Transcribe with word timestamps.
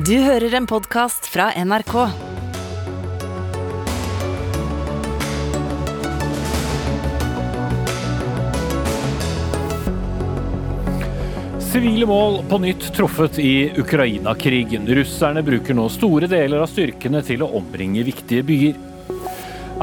Du 0.00 0.14
hører 0.16 0.54
en 0.56 0.64
podkast 0.64 1.26
fra 1.28 1.50
NRK. 1.60 1.94
Sivile 11.60 12.06
mål 12.08 12.38
på 12.48 12.60
nytt 12.62 12.86
truffet 12.96 13.36
i 13.42 13.72
Ukraina-krigen. 13.76 14.88
Russerne 14.88 15.42
bruker 15.44 15.76
nå 15.76 15.84
store 15.92 16.30
deler 16.32 16.64
av 16.64 16.70
styrkene 16.72 17.20
til 17.26 17.44
å 17.44 17.50
ombringe 17.60 18.06
viktige 18.06 18.46
byer. 18.46 18.80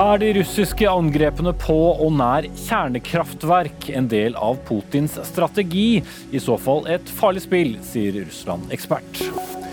Er 0.02 0.23
de 0.23 0.31
russiske 0.39 0.89
angrepene 0.89 1.54
på 1.61 1.77
og 1.91 2.09
nær 2.18 2.49
kjernekraftverk 2.63 3.91
en 3.93 4.09
del 4.09 4.39
av 4.39 4.63
Putins 4.65 5.20
strategi? 5.29 6.02
I 6.34 6.41
så 6.41 6.57
fall 6.57 6.89
et 6.89 7.13
farlig 7.21 7.45
spill, 7.45 7.77
sier 7.86 8.23
Russland-ekspert. 8.23 9.66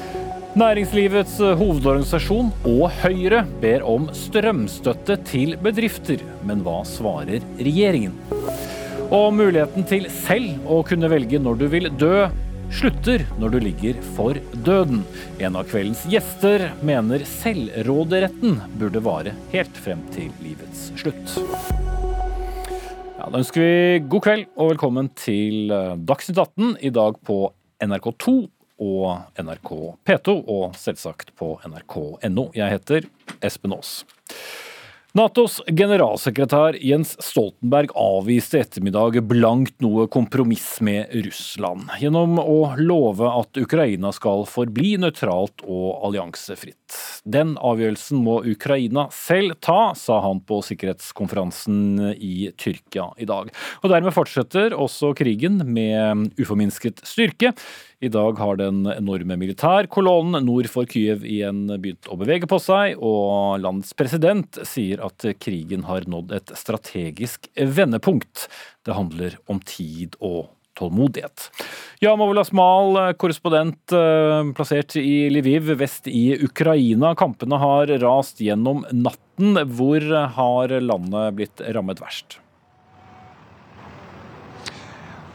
Næringslivets 0.55 1.41
hovedorganisasjon 1.59 2.53
og 2.71 2.85
Høyre 3.01 3.41
ber 3.59 3.83
om 3.91 4.05
strømstøtte 4.15 5.17
til 5.27 5.57
bedrifter. 5.59 6.21
Men 6.47 6.61
hva 6.63 6.77
svarer 6.87 7.43
regjeringen? 7.59 8.15
Og 9.11 9.33
muligheten 9.35 9.83
til 9.91 10.07
selv 10.15 10.63
å 10.71 10.79
kunne 10.87 11.11
velge 11.11 11.41
når 11.43 11.59
du 11.59 11.67
vil 11.73 11.91
dø, 11.99 12.29
slutter 12.71 13.27
når 13.43 13.57
du 13.57 13.59
ligger 13.67 13.99
for 14.15 14.39
døden. 14.69 15.03
En 15.43 15.59
av 15.59 15.67
kveldens 15.73 16.05
gjester 16.07 16.69
mener 16.87 17.27
selvråderetten 17.33 18.61
burde 18.79 19.03
vare 19.03 19.35
helt 19.51 19.83
frem 19.83 20.07
til 20.15 20.31
livets 20.45 20.93
slutt. 21.03 21.35
Ja, 23.19 23.27
da 23.27 23.43
ønsker 23.43 23.59
vi 23.59 24.07
god 24.07 24.29
kveld 24.31 24.47
og 24.55 24.77
velkommen 24.77 25.11
til 25.19 25.75
Dagsnytt 26.07 26.39
18 26.39 26.77
i 26.79 26.95
dag 26.95 27.19
på 27.27 27.43
NRK2 27.83 28.54
og 28.83 29.41
NRK 29.41 29.73
P2, 30.07 30.37
og 30.51 30.77
selvsagt 30.79 31.35
på 31.39 31.55
nrk.no. 31.67 32.51
Jeg 32.57 32.77
heter 32.79 33.11
Espen 33.45 33.77
Aas. 33.77 34.01
Natos 35.15 35.61
generalsekretær 35.71 36.75
Jens 36.83 37.13
Stoltenberg 37.23 37.93
avviste 37.95 38.59
ettermiddag 38.65 39.21
blankt 39.31 39.77
noe 39.85 40.09
kompromiss 40.11 40.81
med 40.83 41.13
Russland, 41.23 41.87
gjennom 42.03 42.41
å 42.43 42.73
love 42.81 43.29
at 43.31 43.61
Ukraina 43.63 44.11
skal 44.11 44.43
forbli 44.51 44.97
nøytralt 44.99 45.63
og 45.63 46.03
alliansefritt. 46.09 46.99
Den 47.23 47.55
avgjørelsen 47.63 48.27
må 48.27 48.41
Ukraina 48.43 49.07
selv 49.15 49.55
ta, 49.63 49.95
sa 49.95 50.19
han 50.27 50.43
på 50.43 50.59
sikkerhetskonferansen 50.67 52.11
i 52.19 52.51
Tyrkia 52.59 53.13
i 53.15 53.31
dag. 53.31 53.55
Og 53.85 53.95
dermed 53.95 54.19
fortsetter 54.19 54.75
også 54.75 55.15
krigen 55.15 55.63
med 55.63 56.35
uforminsket 56.43 57.07
styrke. 57.07 57.55
I 58.05 58.11
dag 58.13 58.37
har 58.37 58.59
den 58.61 58.83
enorme 58.91 59.37
militærkolonnen 59.41 60.45
nord 60.45 60.67
for 60.69 60.85
Kyiv 60.91 61.23
igjen 61.25 61.63
begynt 61.71 62.11
å 62.13 62.19
bevege 62.21 62.49
på 62.51 62.59
seg, 62.61 62.99
og 63.01 63.63
landets 63.63 63.95
president 63.97 64.59
sier 64.69 65.01
at 65.07 65.25
krigen 65.41 65.87
har 65.89 66.05
nådd 66.11 66.35
et 66.37 66.53
strategisk 66.59 67.49
vendepunkt. 67.57 68.45
Det 68.85 68.99
handler 68.99 69.39
om 69.49 69.63
tid 69.65 70.19
og 70.21 70.51
tålmodighet. 70.77 71.49
Jamov 72.05 72.35
Mal, 72.53 73.01
korrespondent 73.17 73.97
plassert 74.59 74.99
i 75.01 75.31
Lviv 75.33 75.73
vest 75.81 76.11
i 76.11 76.35
Ukraina. 76.45 77.15
Kampene 77.17 77.63
har 77.63 77.97
rast 78.05 78.43
gjennom 78.45 78.85
natten. 78.93 79.63
Hvor 79.79 80.05
har 80.37 80.81
landet 80.85 81.39
blitt 81.39 81.69
rammet 81.73 82.03
verst? 82.05 82.43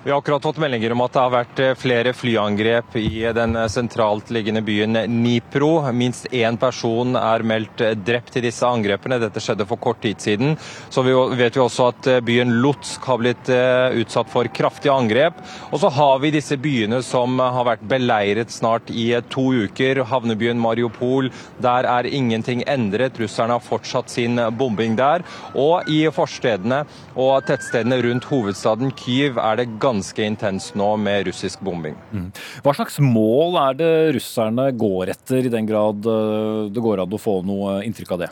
Vi 0.03 0.11
har 0.11 0.17
akkurat 0.17 0.44
fått 0.44 0.58
meldinger 0.58 0.94
om 0.95 1.02
at 1.03 1.11
det 1.11 1.19
har 1.19 1.31
vært 1.33 1.59
flere 1.75 2.11
flyangrep 2.16 2.94
i 2.95 3.19
den 3.36 3.58
sentralt 3.67 4.30
liggende 4.31 4.61
byen 4.64 4.95
Nipro. 5.11 5.81
Minst 5.91 6.30
én 6.31 6.56
person 6.56 7.17
er 7.19 7.44
meldt 7.44 7.83
drept 8.08 8.38
i 8.39 8.44
disse 8.45 8.64
angrepene. 8.64 9.17
Dette 9.19 9.44
skjedde 9.44 9.67
for 9.67 9.75
kort 9.83 10.00
tid 10.00 10.23
siden. 10.23 10.56
Så 10.88 11.03
vi 11.03 11.11
vet 11.41 11.58
vi 11.58 11.64
også 11.66 11.89
at 11.91 12.08
byen 12.24 12.62
Lutsk 12.63 13.03
har 13.12 13.19
blitt 13.19 13.51
utsatt 14.00 14.31
for 14.31 14.47
kraftige 14.56 14.96
angrep. 14.96 15.44
Og 15.74 15.84
så 15.84 15.91
har 15.91 16.24
vi 16.24 16.31
disse 16.38 16.56
byene 16.56 17.01
som 17.03 17.35
har 17.44 17.68
vært 17.68 17.84
beleiret 17.91 18.56
snart 18.56 18.88
i 18.95 19.09
to 19.35 19.50
uker. 19.66 20.06
Havnebyen 20.07 20.63
Mariupol, 20.63 21.28
der 21.59 21.90
er 21.91 22.07
ingenting 22.07 22.63
endret. 22.72 23.19
Russerne 23.19 23.59
har 23.59 23.68
fortsatt 23.68 24.16
sin 24.16 24.40
bombing 24.56 24.95
der. 24.95 25.28
Og 25.59 25.91
i 25.91 26.06
forstedene 26.07 26.85
og 27.19 27.44
tettstedene 27.51 28.00
rundt 28.07 28.31
hovedstaden 28.31 28.95
Kyiv 28.95 29.44
er 29.44 29.59
det 29.59 29.68
ganske 29.75 29.88
ganske 29.89 30.25
intenst 30.25 30.77
nå 30.79 30.94
med 31.01 31.27
russisk 31.27 31.63
bombing. 31.66 31.97
Mm. 32.13 32.27
Hva 32.66 32.77
slags 32.77 33.01
mål 33.03 33.57
er 33.67 33.79
det 33.79 33.94
russerne 34.19 34.69
går 34.77 35.16
etter, 35.17 35.45
i 35.50 35.53
den 35.53 35.67
grad 35.69 36.05
det 36.05 36.83
går 36.85 37.03
an 37.03 37.17
å 37.17 37.22
få 37.22 37.41
noe 37.47 37.81
inntrykk 37.88 38.16
av 38.16 38.23
det? 38.27 38.29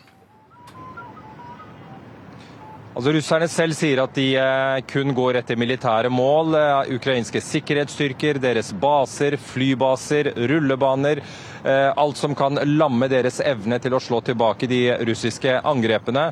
Altså 2.98 3.12
Russerne 3.14 3.46
selv 3.46 3.78
sier 3.78 4.00
at 4.02 4.16
de 4.18 4.32
kun 4.90 5.14
går 5.14 5.38
etter 5.38 5.60
militære 5.60 6.10
mål. 6.10 6.56
Ukrainske 6.96 7.38
sikkerhetsstyrker, 7.46 8.40
deres 8.42 8.72
baser, 8.74 9.38
flybaser, 9.38 10.32
rullebaner. 10.50 11.22
Alt 11.96 12.18
som 12.18 12.36
kan 12.36 12.60
lamme 12.64 13.10
deres 13.12 13.42
evne 13.44 13.80
til 13.84 13.94
å 13.98 14.00
slå 14.00 14.22
tilbake 14.24 14.70
de 14.72 14.82
russiske 15.08 15.58
angrepene. 15.68 16.30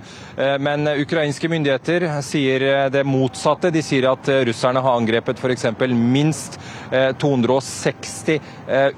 Men 0.63 0.87
ukrainske 0.93 1.49
myndigheter 1.51 2.05
sier 2.23 2.89
det 2.93 3.03
motsatte. 3.07 3.71
De 3.73 3.83
sier 3.83 4.07
at 4.07 4.29
russerne 4.47 4.79
har 4.85 4.95
angrepet 4.95 5.41
f.eks. 5.41 5.65
minst 5.91 6.59
260 7.19 8.39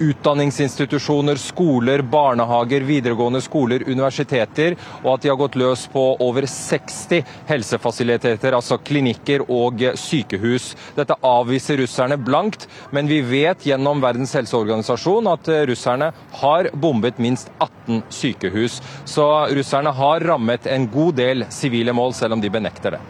utdanningsinstitusjoner, 0.03 1.41
skoler, 1.41 2.03
barnehager, 2.05 2.85
videregående 2.85 3.41
skoler, 3.41 3.83
universiteter, 3.87 4.77
og 5.03 5.15
at 5.15 5.25
de 5.25 5.31
har 5.31 5.39
gått 5.39 5.57
løs 5.59 5.87
på 5.91 6.03
over 6.23 6.45
60 6.47 7.23
helsefasiliteter, 7.49 8.53
altså 8.53 8.77
klinikker 8.77 9.47
og 9.49 9.81
sykehus. 9.97 10.73
Dette 10.97 11.17
avviser 11.25 11.81
russerne 11.81 12.19
blankt, 12.21 12.67
men 12.93 13.09
vi 13.09 13.21
vet 13.25 13.65
gjennom 13.67 14.03
Verdens 14.03 14.35
helseorganisasjon 14.37 15.33
at 15.33 15.49
russerne 15.69 16.11
har 16.31 16.69
bombet 16.73 17.17
minst 17.17 17.51
18 17.57 18.01
sykehus. 18.09 18.81
Så 19.05 19.25
russerne 19.55 19.93
har 19.95 20.19
rammet 20.27 20.67
en 20.67 20.87
god 20.91 21.15
del 21.19 21.45
sivile 21.49 21.93
mål, 21.95 22.13
selv 22.13 22.37
om 22.37 22.41
de 22.43 22.51
benekter 22.53 22.97
det. 22.97 23.01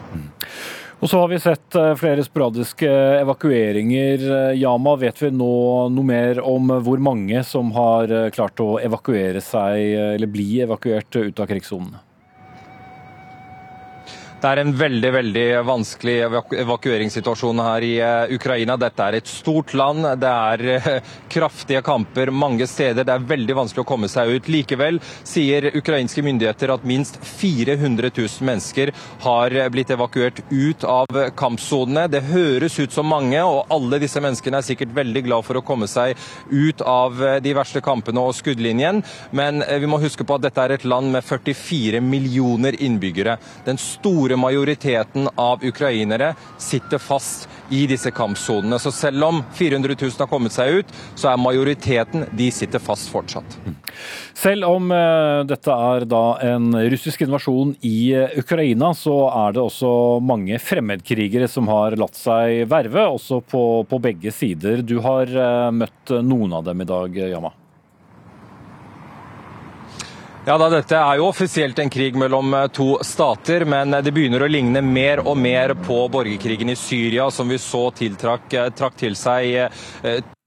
Og 0.98 1.06
så 1.10 1.20
har 1.20 1.28
vi 1.30 1.38
sett 1.38 1.76
flere 2.00 2.24
sporadiske 2.26 2.88
evakueringer. 3.20 4.24
Yama, 4.58 4.96
vet 4.98 5.22
vi 5.22 5.30
nå 5.30 5.52
noe 5.94 6.08
mer 6.08 6.40
om 6.42 6.72
hvor 6.82 6.98
mange 6.98 7.44
som 7.46 7.70
har 7.76 8.10
klart 8.34 8.58
å 8.64 8.80
evakuere 8.82 9.38
seg, 9.44 9.78
eller 10.16 10.32
bli 10.32 10.58
evakuert 10.66 11.20
ut 11.20 11.38
av 11.38 11.46
krigssonene? 11.50 12.02
Det 14.38 14.46
er 14.46 14.60
en 14.62 14.70
veldig 14.78 15.08
veldig 15.10 15.44
vanskelig 15.66 16.12
evakueringssituasjon 16.62 17.58
her 17.58 17.82
i 17.82 17.94
Ukraina. 18.36 18.76
Dette 18.78 19.02
er 19.02 19.16
et 19.18 19.26
stort 19.26 19.72
land, 19.74 20.04
det 20.22 20.30
er 20.30 21.00
kraftige 21.34 21.80
kamper 21.82 22.30
mange 22.30 22.68
steder. 22.70 23.02
Det 23.02 23.16
er 23.16 23.24
veldig 23.32 23.56
vanskelig 23.58 23.82
å 23.82 23.88
komme 23.88 24.06
seg 24.06 24.30
ut. 24.36 24.50
Likevel 24.54 25.00
sier 25.26 25.66
ukrainske 25.72 26.22
myndigheter 26.22 26.70
at 26.70 26.86
minst 26.86 27.18
400 27.18 28.12
000 28.12 28.46
mennesker 28.46 28.92
har 29.24 29.56
blitt 29.74 29.90
evakuert 29.96 30.38
ut 30.52 30.86
av 30.86 31.18
kampsonene. 31.34 32.06
Det 32.06 32.22
høres 32.30 32.78
ut 32.78 32.94
som 32.94 33.10
mange, 33.10 33.42
og 33.42 33.74
alle 33.74 33.98
disse 33.98 34.22
menneskene 34.22 34.62
er 34.62 34.68
sikkert 34.68 34.94
veldig 35.00 35.24
glad 35.26 35.48
for 35.50 35.58
å 35.58 35.64
komme 35.66 35.90
seg 35.90 36.14
ut 36.54 36.86
av 36.86 37.18
de 37.42 37.56
verste 37.58 37.82
kampene 37.82 38.22
og 38.22 38.38
skuddlinjen. 38.38 39.02
Men 39.34 39.66
vi 39.66 39.90
må 39.90 39.98
huske 39.98 40.22
på 40.22 40.38
at 40.38 40.46
dette 40.46 40.62
er 40.62 40.78
et 40.78 40.86
land 40.86 41.10
med 41.18 41.26
44 41.26 41.98
millioner 42.06 42.78
innbyggere. 42.78 43.40
Den 43.66 43.82
store 43.82 44.27
store 44.28 44.36
majoriteten 44.36 45.28
av 45.34 45.64
ukrainere 45.64 46.34
sitter 46.58 46.98
fast 46.98 47.48
i 47.70 47.86
disse 47.86 48.10
kampsonene. 48.10 48.78
Så 48.78 48.92
selv 48.92 49.24
om 49.24 49.42
400 49.54 49.96
000 50.00 50.10
har 50.18 50.28
kommet 50.28 50.52
seg 50.52 50.80
ut, 50.80 50.92
så 51.16 51.30
er 51.32 51.40
majoriteten 51.40 52.26
de 52.36 52.50
sitter 52.52 52.82
fast 52.82 53.08
fortsatt. 53.12 53.56
Selv 54.36 54.68
om 54.68 54.92
dette 55.48 55.76
er 55.92 56.04
da 56.08 56.22
en 56.44 56.72
russisk 56.92 57.24
invasjon 57.24 57.74
i 57.80 58.12
Ukraina, 58.38 58.92
så 58.94 59.16
er 59.32 59.56
det 59.56 59.64
også 59.64 59.92
mange 60.20 60.60
fremmedkrigere 60.60 61.48
som 61.48 61.68
har 61.72 61.96
latt 61.96 62.18
seg 62.18 62.66
verve, 62.68 63.06
også 63.08 63.40
på, 63.40 63.64
på 63.88 64.02
begge 64.10 64.32
sider. 64.34 64.84
Du 64.84 64.98
har 65.04 65.32
møtt 65.72 66.18
noen 66.20 66.60
av 66.60 66.68
dem 66.68 66.84
i 66.84 66.88
dag, 66.88 67.24
Yama? 67.32 67.57
Ja, 70.48 70.54
da, 70.56 70.70
Dette 70.72 70.96
er 70.96 71.18
jo 71.20 71.26
offisielt 71.28 71.76
en 71.82 71.90
krig 71.92 72.14
mellom 72.16 72.54
to 72.72 72.94
stater, 73.04 73.66
men 73.68 73.92
det 74.00 74.14
begynner 74.16 74.40
å 74.40 74.48
ligne 74.48 74.80
mer 74.80 75.20
og 75.20 75.36
mer 75.36 75.74
på 75.84 75.98
borgerkrigen 76.08 76.72
i 76.72 76.76
Syria, 76.80 77.26
som 77.28 77.52
vi 77.52 77.58
så 77.60 77.82
tiltrakk 77.92 78.56
trakk 78.78 78.96
til 78.96 79.12
seg 79.12 79.76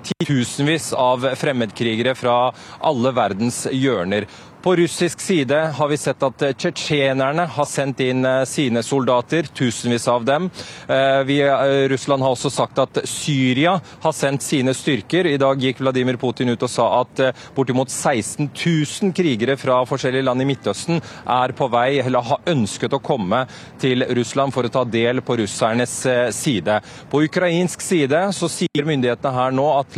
titusenvis 0.01 0.89
av 0.97 1.27
fremmedkrigere 1.37 2.15
fra 2.17 2.37
alle 2.81 3.13
verdens 3.13 3.67
hjørner. 3.69 4.25
På 4.61 4.75
russisk 4.75 5.19
side 5.19 5.55
har 5.55 5.87
vi 5.87 5.97
sett 5.97 6.23
at 6.23 6.43
tsjetsjenerne 6.53 7.47
har 7.49 7.65
sendt 7.65 7.99
inn 8.05 8.25
eh, 8.29 8.43
sine 8.45 8.83
soldater, 8.85 9.47
tusenvis 9.57 10.03
av 10.07 10.25
dem. 10.25 10.49
Eh, 10.85 11.21
vi, 11.25 11.39
eh, 11.41 11.87
Russland 11.89 12.21
har 12.21 12.35
også 12.35 12.51
sagt 12.53 12.77
at 12.77 12.99
Syria 13.09 13.79
har 14.03 14.13
sendt 14.13 14.45
sine 14.45 14.75
styrker. 14.77 15.25
I 15.25 15.39
dag 15.41 15.57
gikk 15.57 15.81
Vladimir 15.81 16.19
Putin 16.21 16.53
ut 16.53 16.61
og 16.61 16.69
sa 16.69 16.85
at 16.99 17.23
bortimot 17.55 17.89
16 17.89 18.51
000 18.53 19.15
krigere 19.17 19.55
fra 19.57 19.79
forskjellige 19.89 20.27
land 20.27 20.45
i 20.45 20.47
Midtøsten 20.51 21.01
er 21.01 21.55
på 21.57 21.65
vei, 21.73 21.97
eller 22.03 22.29
har 22.29 22.53
ønsket 22.53 22.93
å 22.93 23.01
komme 23.01 23.41
til 23.81 24.05
Russland 24.13 24.53
for 24.53 24.69
å 24.69 24.73
ta 24.77 24.85
del 24.85 25.23
på 25.25 25.39
russernes 25.41 25.97
side. 26.37 26.77
På 27.09 27.23
ukrainsk 27.25 27.81
side 27.81 28.27
så 28.37 28.51
sier 28.51 28.85
myndighetene 28.85 29.33
her 29.39 29.57
nå 29.57 29.65
at 29.79 29.97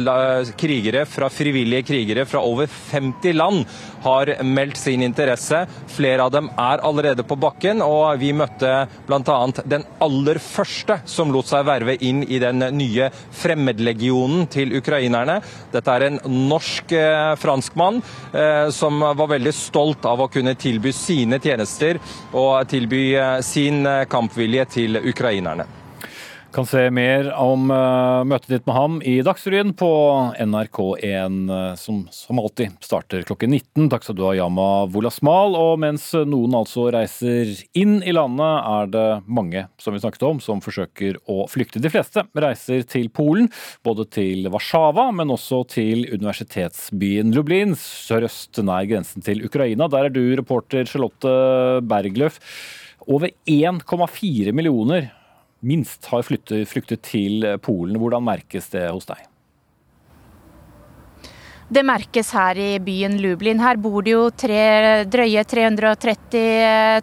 krigere 0.56 1.04
fra 1.10 1.28
frivillige 1.28 1.90
krigere 1.92 2.24
fra 2.30 2.40
over 2.48 2.72
50 2.72 3.36
land 3.36 3.68
har 4.08 4.36
meldt 4.54 4.80
sin 4.80 5.04
interesse. 5.06 5.64
Flere 5.94 6.26
av 6.26 6.32
dem 6.34 6.50
er 6.60 6.84
allerede 6.86 7.26
på 7.28 7.38
bakken, 7.40 7.82
og 7.86 8.20
vi 8.22 8.32
møtte 8.36 8.72
bl.a. 9.08 9.38
den 9.66 9.86
aller 10.04 10.40
første 10.44 11.00
som 11.10 11.34
lot 11.34 11.50
seg 11.50 11.66
verve 11.68 11.98
inn 12.06 12.24
i 12.24 12.40
den 12.44 12.64
nye 12.78 13.10
fremmedlegionen 13.42 14.48
til 14.54 14.76
ukrainerne. 14.80 15.40
Dette 15.74 15.98
er 15.98 16.08
en 16.08 16.22
norsk 16.50 16.96
eh, 16.98 17.34
franskmann 17.42 18.02
eh, 18.32 18.68
som 18.74 19.02
var 19.04 19.32
veldig 19.36 19.54
stolt 19.56 20.06
av 20.10 20.24
å 20.24 20.32
kunne 20.32 20.56
tilby 20.60 20.94
sine 20.96 21.42
tjenester 21.44 22.02
og 22.32 22.68
tilby 22.72 23.06
eh, 23.18 23.40
sin 23.46 23.86
eh, 23.90 24.04
kampvilje 24.10 24.70
til 24.80 25.02
ukrainerne. 25.04 25.83
Kan 26.54 26.66
se 26.70 26.84
mer 26.94 27.32
om 27.42 27.72
uh, 27.74 28.22
møtet 28.30 28.52
ditt 28.52 28.68
med 28.70 28.76
ham 28.78 28.98
i 29.10 29.16
Dagsrevyen 29.26 29.72
på 29.74 29.88
NRK1, 30.38 31.38
uh, 31.50 31.54
eh, 31.56 31.70
som, 31.82 32.04
som 32.14 32.38
alltid 32.38 32.76
starter 32.86 33.24
klokken 33.26 33.56
19. 33.56 33.88
Takk 33.90 34.06
skal 34.06 34.18
du 34.20 34.22
ha, 34.28 34.36
Yama 34.38 34.68
Wolasmal. 34.94 35.58
Og 35.58 35.80
mens 35.82 36.12
noen 36.14 36.54
altså 36.60 36.92
reiser 36.94 37.56
inn 37.74 37.96
i 38.06 38.14
landet, 38.14 38.68
er 38.70 38.92
det 38.94 39.06
mange 39.26 39.64
som 39.82 39.98
vi 39.98 40.04
snakket 40.04 40.28
om, 40.28 40.44
som 40.46 40.62
forsøker 40.62 41.18
å 41.26 41.48
flykte. 41.50 41.82
De 41.82 41.90
fleste 41.90 42.22
reiser 42.46 42.86
til 42.86 43.10
Polen, 43.10 43.50
både 43.82 44.06
til 44.14 44.46
Warszawa, 44.54 45.08
men 45.18 45.34
også 45.34 45.64
til 45.74 46.06
universitetsbyen 46.14 47.34
Lublin, 47.34 47.74
sørøst 47.82 48.62
nær 48.62 48.86
grensen 48.94 49.26
til 49.26 49.42
Ukraina. 49.50 49.90
Der 49.90 50.12
er 50.12 50.14
du 50.14 50.22
reporter 50.38 50.86
Charlotte 50.86 51.34
Bergløf. 51.90 52.38
Over 53.10 53.34
1,4 53.50 54.54
millioner 54.54 55.10
minst 55.64 56.12
har 56.12 56.26
flyttet, 56.28 56.68
flyktet 56.70 57.04
til 57.08 57.46
Polen. 57.64 58.00
Hvordan 58.00 58.26
merkes 58.28 58.70
det 58.74 58.88
hos 58.90 59.08
deg? 59.10 59.30
Det 61.74 61.82
merkes 61.82 62.28
her 62.36 62.58
i 62.60 62.72
byen 62.84 63.16
Lublin. 63.24 63.62
Her 63.64 63.80
bor 63.82 64.04
det 64.06 64.12
jo 64.12 64.26
tre, 64.36 64.60
drøye 65.10 65.42
330 65.48 66.42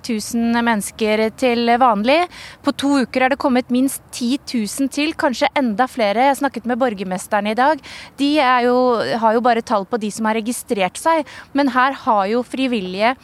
000 0.04 0.66
mennesker 0.66 1.22
til 1.40 1.72
vanlig. 1.80 2.18
På 2.62 2.74
to 2.76 3.00
uker 3.02 3.24
er 3.24 3.32
det 3.32 3.40
kommet 3.40 3.72
minst 3.72 4.04
10 4.12 4.38
000 4.52 4.92
til, 4.94 5.16
kanskje 5.18 5.50
enda 5.58 5.88
flere. 5.90 6.28
Jeg 6.28 6.38
snakket 6.42 6.68
med 6.70 6.78
borgermesteren 6.78 7.50
i 7.50 7.56
dag. 7.58 7.82
De 8.20 8.30
jo, 8.66 8.76
har 9.24 9.34
jo 9.34 9.42
bare 9.42 9.64
tall 9.66 9.88
på 9.90 9.98
de 9.98 10.12
som 10.14 10.28
har 10.30 10.38
registrert 10.38 11.00
seg, 11.00 11.26
men 11.56 11.72
her 11.74 11.96
har 12.04 12.30
jo 12.30 12.46
frivillige 12.46 13.16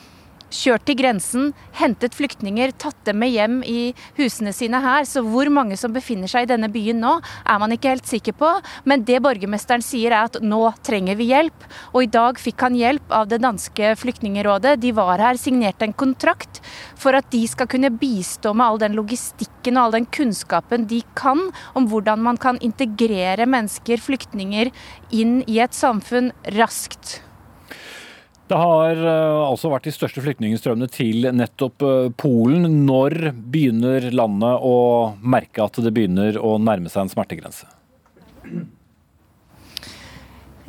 kjørt 0.53 0.87
til 0.87 0.99
grensen, 1.01 1.51
hentet 1.77 2.15
flyktninger, 2.17 2.73
tatt 2.79 2.99
dem 3.09 3.21
med 3.23 3.33
hjem 3.33 3.59
i 3.67 3.93
husene 4.19 4.53
sine 4.55 4.81
her. 4.85 5.07
Så 5.09 5.23
hvor 5.27 5.51
mange 5.53 5.79
som 5.81 5.95
befinner 5.95 6.31
seg 6.31 6.47
i 6.47 6.51
denne 6.53 6.71
byen 6.73 7.01
nå, 7.03 7.17
er 7.45 7.61
man 7.63 7.75
ikke 7.75 7.95
helt 7.95 8.09
sikker 8.09 8.37
på. 8.39 8.51
Men 8.89 9.05
det 9.09 9.21
borgermesteren 9.25 9.85
sier 9.85 10.15
er 10.15 10.31
at 10.31 10.41
nå 10.43 10.61
trenger 10.87 11.19
vi 11.19 11.31
hjelp. 11.33 11.67
Og 11.93 12.07
i 12.07 12.11
dag 12.13 12.41
fikk 12.41 12.67
han 12.67 12.79
hjelp 12.79 13.13
av 13.15 13.29
det 13.31 13.41
danske 13.45 13.95
flyktningerådet. 14.01 14.77
De 14.83 14.95
var 14.97 15.23
her, 15.23 15.41
signerte 15.41 15.89
en 15.89 15.97
kontrakt 15.97 16.63
for 16.97 17.17
at 17.17 17.29
de 17.35 17.43
skal 17.51 17.69
kunne 17.71 17.93
bistå 17.93 18.55
med 18.57 18.67
all 18.67 18.83
den 18.83 18.97
logistikken 18.99 19.77
og 19.77 19.87
all 19.87 19.99
den 19.99 20.11
kunnskapen 20.15 20.89
de 20.91 21.03
kan 21.19 21.49
om 21.77 21.91
hvordan 21.91 22.23
man 22.23 22.41
kan 22.41 22.61
integrere 22.65 23.49
mennesker, 23.49 24.01
flyktninger, 24.03 24.73
inn 25.15 25.41
i 25.47 25.61
et 25.63 25.77
samfunn 25.77 26.33
raskt. 26.57 27.21
Det 28.47 28.59
har 28.59 29.01
uh, 29.03 29.43
altså 29.49 29.73
vært 29.73 29.89
de 29.89 29.95
største 29.95 30.23
flyktningstrømmene 30.23 30.87
til 30.93 31.27
nettopp 31.35 31.83
uh, 31.83 32.11
Polen. 32.15 32.69
Når 32.87 33.33
begynner 33.35 34.07
landet 34.15 34.63
å 34.63 34.77
merke 35.19 35.67
at 35.67 35.81
det 35.83 35.95
begynner 35.97 36.39
å 36.39 36.55
nærme 36.63 36.93
seg 36.93 37.07
en 37.07 37.13
smertegrense? 37.17 37.67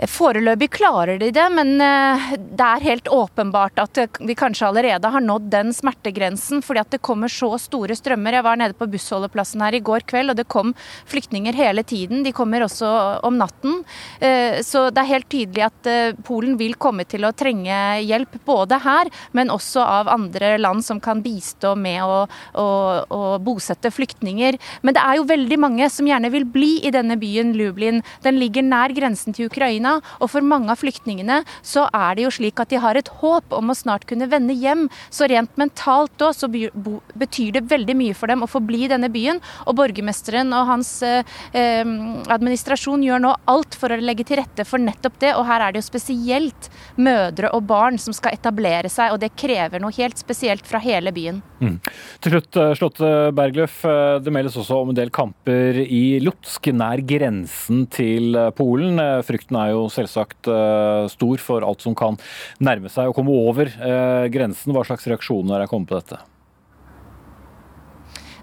Foreløpig 0.05 0.67
klarer 0.75 1.17
de 1.17 1.31
det, 1.33 1.45
men 1.49 1.79
eh, 1.81 2.25
det 2.37 2.65
er 2.65 2.83
helt 2.85 3.07
åpenbart 3.09 3.79
at 3.81 3.97
vi 4.21 4.35
kanskje 4.37 4.67
allerede 4.67 5.09
har 5.09 5.23
nådd 5.25 5.47
den 5.49 5.71
smertegrensen, 5.73 6.61
fordi 6.61 6.83
at 6.83 6.91
det 6.93 7.01
kommer 7.01 7.31
så 7.33 7.49
store 7.57 7.95
strømmer. 7.97 8.37
Jeg 8.37 8.45
var 8.45 8.59
nede 8.61 8.77
på 8.77 8.85
bussholdeplassen 8.91 9.63
her 9.65 9.73
i 9.73 9.81
går 9.81 10.05
kveld, 10.05 10.29
og 10.29 10.37
det 10.37 10.45
kom 10.53 10.75
flyktninger 11.09 11.57
hele 11.57 11.81
tiden. 11.81 12.21
De 12.21 12.33
kommer 12.35 12.67
også 12.67 12.91
om 13.25 13.39
natten. 13.41 13.79
Eh, 14.21 14.59
så 14.61 14.91
det 14.93 15.01
er 15.01 15.11
helt 15.15 15.29
tydelig 15.33 15.65
at 15.65 15.89
eh, 15.89 16.19
Polen 16.27 16.59
vil 16.61 16.77
komme 16.77 17.07
til 17.09 17.25
å 17.25 17.33
trenge 17.33 17.81
hjelp, 18.05 18.37
både 18.45 18.77
her, 18.83 19.09
men 19.33 19.49
også 19.49 19.81
av 19.81 20.13
andre 20.13 20.53
land 20.61 20.85
som 20.85 21.01
kan 21.01 21.25
bistå 21.25 21.73
med 21.73 22.03
å, 22.05 22.21
å, 22.53 22.67
å 23.01 23.23
bosette 23.41 23.89
flyktninger. 23.89 24.61
Men 24.85 24.93
det 24.93 25.01
er 25.01 25.17
jo 25.17 25.25
veldig 25.33 25.61
mange 25.65 25.89
som 25.89 26.05
gjerne 26.05 26.29
vil 26.33 26.45
bli 26.45 26.75
i 26.85 26.93
denne 26.93 27.17
byen 27.17 27.55
Lublin. 27.57 28.03
Den 28.21 28.37
ligger 28.37 28.61
nær 28.61 28.93
grensen 28.93 29.33
til 29.33 29.49
Ukraina. 29.49 29.86
Ukraina. 29.87 30.01
Og 30.21 30.31
for 30.31 30.41
mange 30.41 30.71
av 30.71 30.79
flyktningene 30.81 31.43
så 31.65 31.87
er 31.93 32.17
det 32.17 32.25
jo 32.25 32.33
slik 32.33 32.59
at 32.59 32.71
de 32.71 32.79
har 32.81 32.97
et 32.97 33.07
håp 33.21 33.53
om 33.53 33.71
å 33.71 33.75
snart 33.75 34.07
kunne 34.07 34.27
vende 34.29 34.53
hjem. 34.53 34.87
Så 35.09 35.27
rent 35.29 35.55
mentalt 35.57 36.11
da 36.17 36.31
så 36.33 36.47
betyr 36.49 37.53
det 37.53 37.67
veldig 37.69 37.95
mye 37.97 38.15
for 38.17 38.27
dem 38.27 38.43
å 38.43 38.49
få 38.49 38.61
bli 38.63 38.85
i 38.85 38.91
denne 38.91 39.09
byen. 39.09 39.41
Og 39.67 39.77
borgermesteren 39.77 40.53
og 40.53 40.67
hans 40.71 41.01
eh, 41.03 41.23
eh, 41.53 41.85
administrasjon 42.33 43.03
gjør 43.05 43.23
nå 43.23 43.35
alt 43.47 43.77
for 43.77 43.93
å 43.93 43.99
legge 44.01 44.27
til 44.27 44.41
rette 44.41 44.65
for 44.67 44.81
nettopp 44.81 45.19
det. 45.23 45.33
Og 45.37 45.45
her 45.47 45.63
er 45.63 45.73
det 45.73 45.83
jo 45.83 45.89
spesielt 45.89 46.69
mødre 46.97 47.51
og 47.55 47.65
barn 47.69 47.99
som 48.01 48.15
skal 48.15 48.35
etablere 48.35 48.89
seg, 48.91 49.13
og 49.13 49.21
det 49.21 49.35
krever 49.37 49.81
noe 49.81 49.95
helt 49.97 50.17
spesielt 50.19 50.65
fra 50.67 50.81
hele 50.83 51.13
byen. 51.13 51.41
Mm. 51.61 51.77
Til 52.23 52.35
slutt, 52.35 52.51
Slotte 52.53 52.75
Slåtte 52.77 53.09
Bergløf. 53.35 53.79
Eh, 53.87 54.17
det 54.23 54.33
meldes 54.33 54.57
også 54.59 54.81
om 54.81 54.91
en 54.91 54.97
del 54.97 55.11
kamper 55.13 55.81
i 55.83 56.19
Lutsk, 56.23 56.69
nær 56.73 57.01
grensen 57.07 57.85
til 57.93 58.37
Polen. 58.57 58.99
Frykten 59.27 59.57
er 59.59 59.73
jo 59.73 59.76
jo 59.77 59.91
selvsagt 59.93 60.49
eh, 60.51 61.03
stor 61.13 61.43
for 61.43 61.65
alt 61.67 61.85
som 61.85 61.95
kan 61.97 62.17
nærme 62.63 62.91
seg 62.93 63.09
å 63.09 63.15
komme 63.15 63.35
over 63.47 63.69
eh, 63.69 64.25
grensen. 64.33 64.73
Hva 64.75 64.85
slags 64.87 65.07
reaksjoner 65.09 65.63
er 65.63 65.71
kommet 65.71 65.91
på 65.91 65.99
dette? 65.99 66.21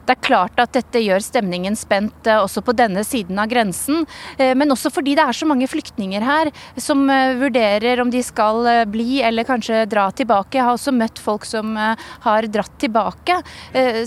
Det 0.05 0.13
er 0.13 0.25
klart 0.25 0.59
at 0.61 0.75
dette 0.77 1.01
gjør 1.01 1.23
stemningen 1.25 1.77
spent 1.79 2.29
eh, 2.29 2.41
også 2.41 2.61
på 2.65 2.75
denne 2.77 3.01
siden 3.07 3.39
av 3.41 3.49
grensen. 3.49 4.05
Eh, 4.37 4.53
men 4.57 4.73
også 4.75 4.93
fordi 4.93 5.15
det 5.17 5.25
er 5.25 5.37
så 5.37 5.49
mange 5.49 5.69
flyktninger 5.71 6.25
her 6.25 6.51
som 6.81 7.07
eh, 7.09 7.33
vurderer 7.41 8.03
om 8.03 8.13
de 8.13 8.21
skal 8.25 8.69
bli 8.91 9.23
eller 9.25 9.49
kanskje 9.49 9.85
dra 9.89 10.11
tilbake. 10.13 10.59
Jeg 10.59 10.67
har 10.67 10.77
også 10.77 10.93
møtt 10.95 11.21
folk 11.23 11.47
som 11.49 11.73
har 11.75 12.47
dratt 12.53 12.75
tilbake. 12.81 13.37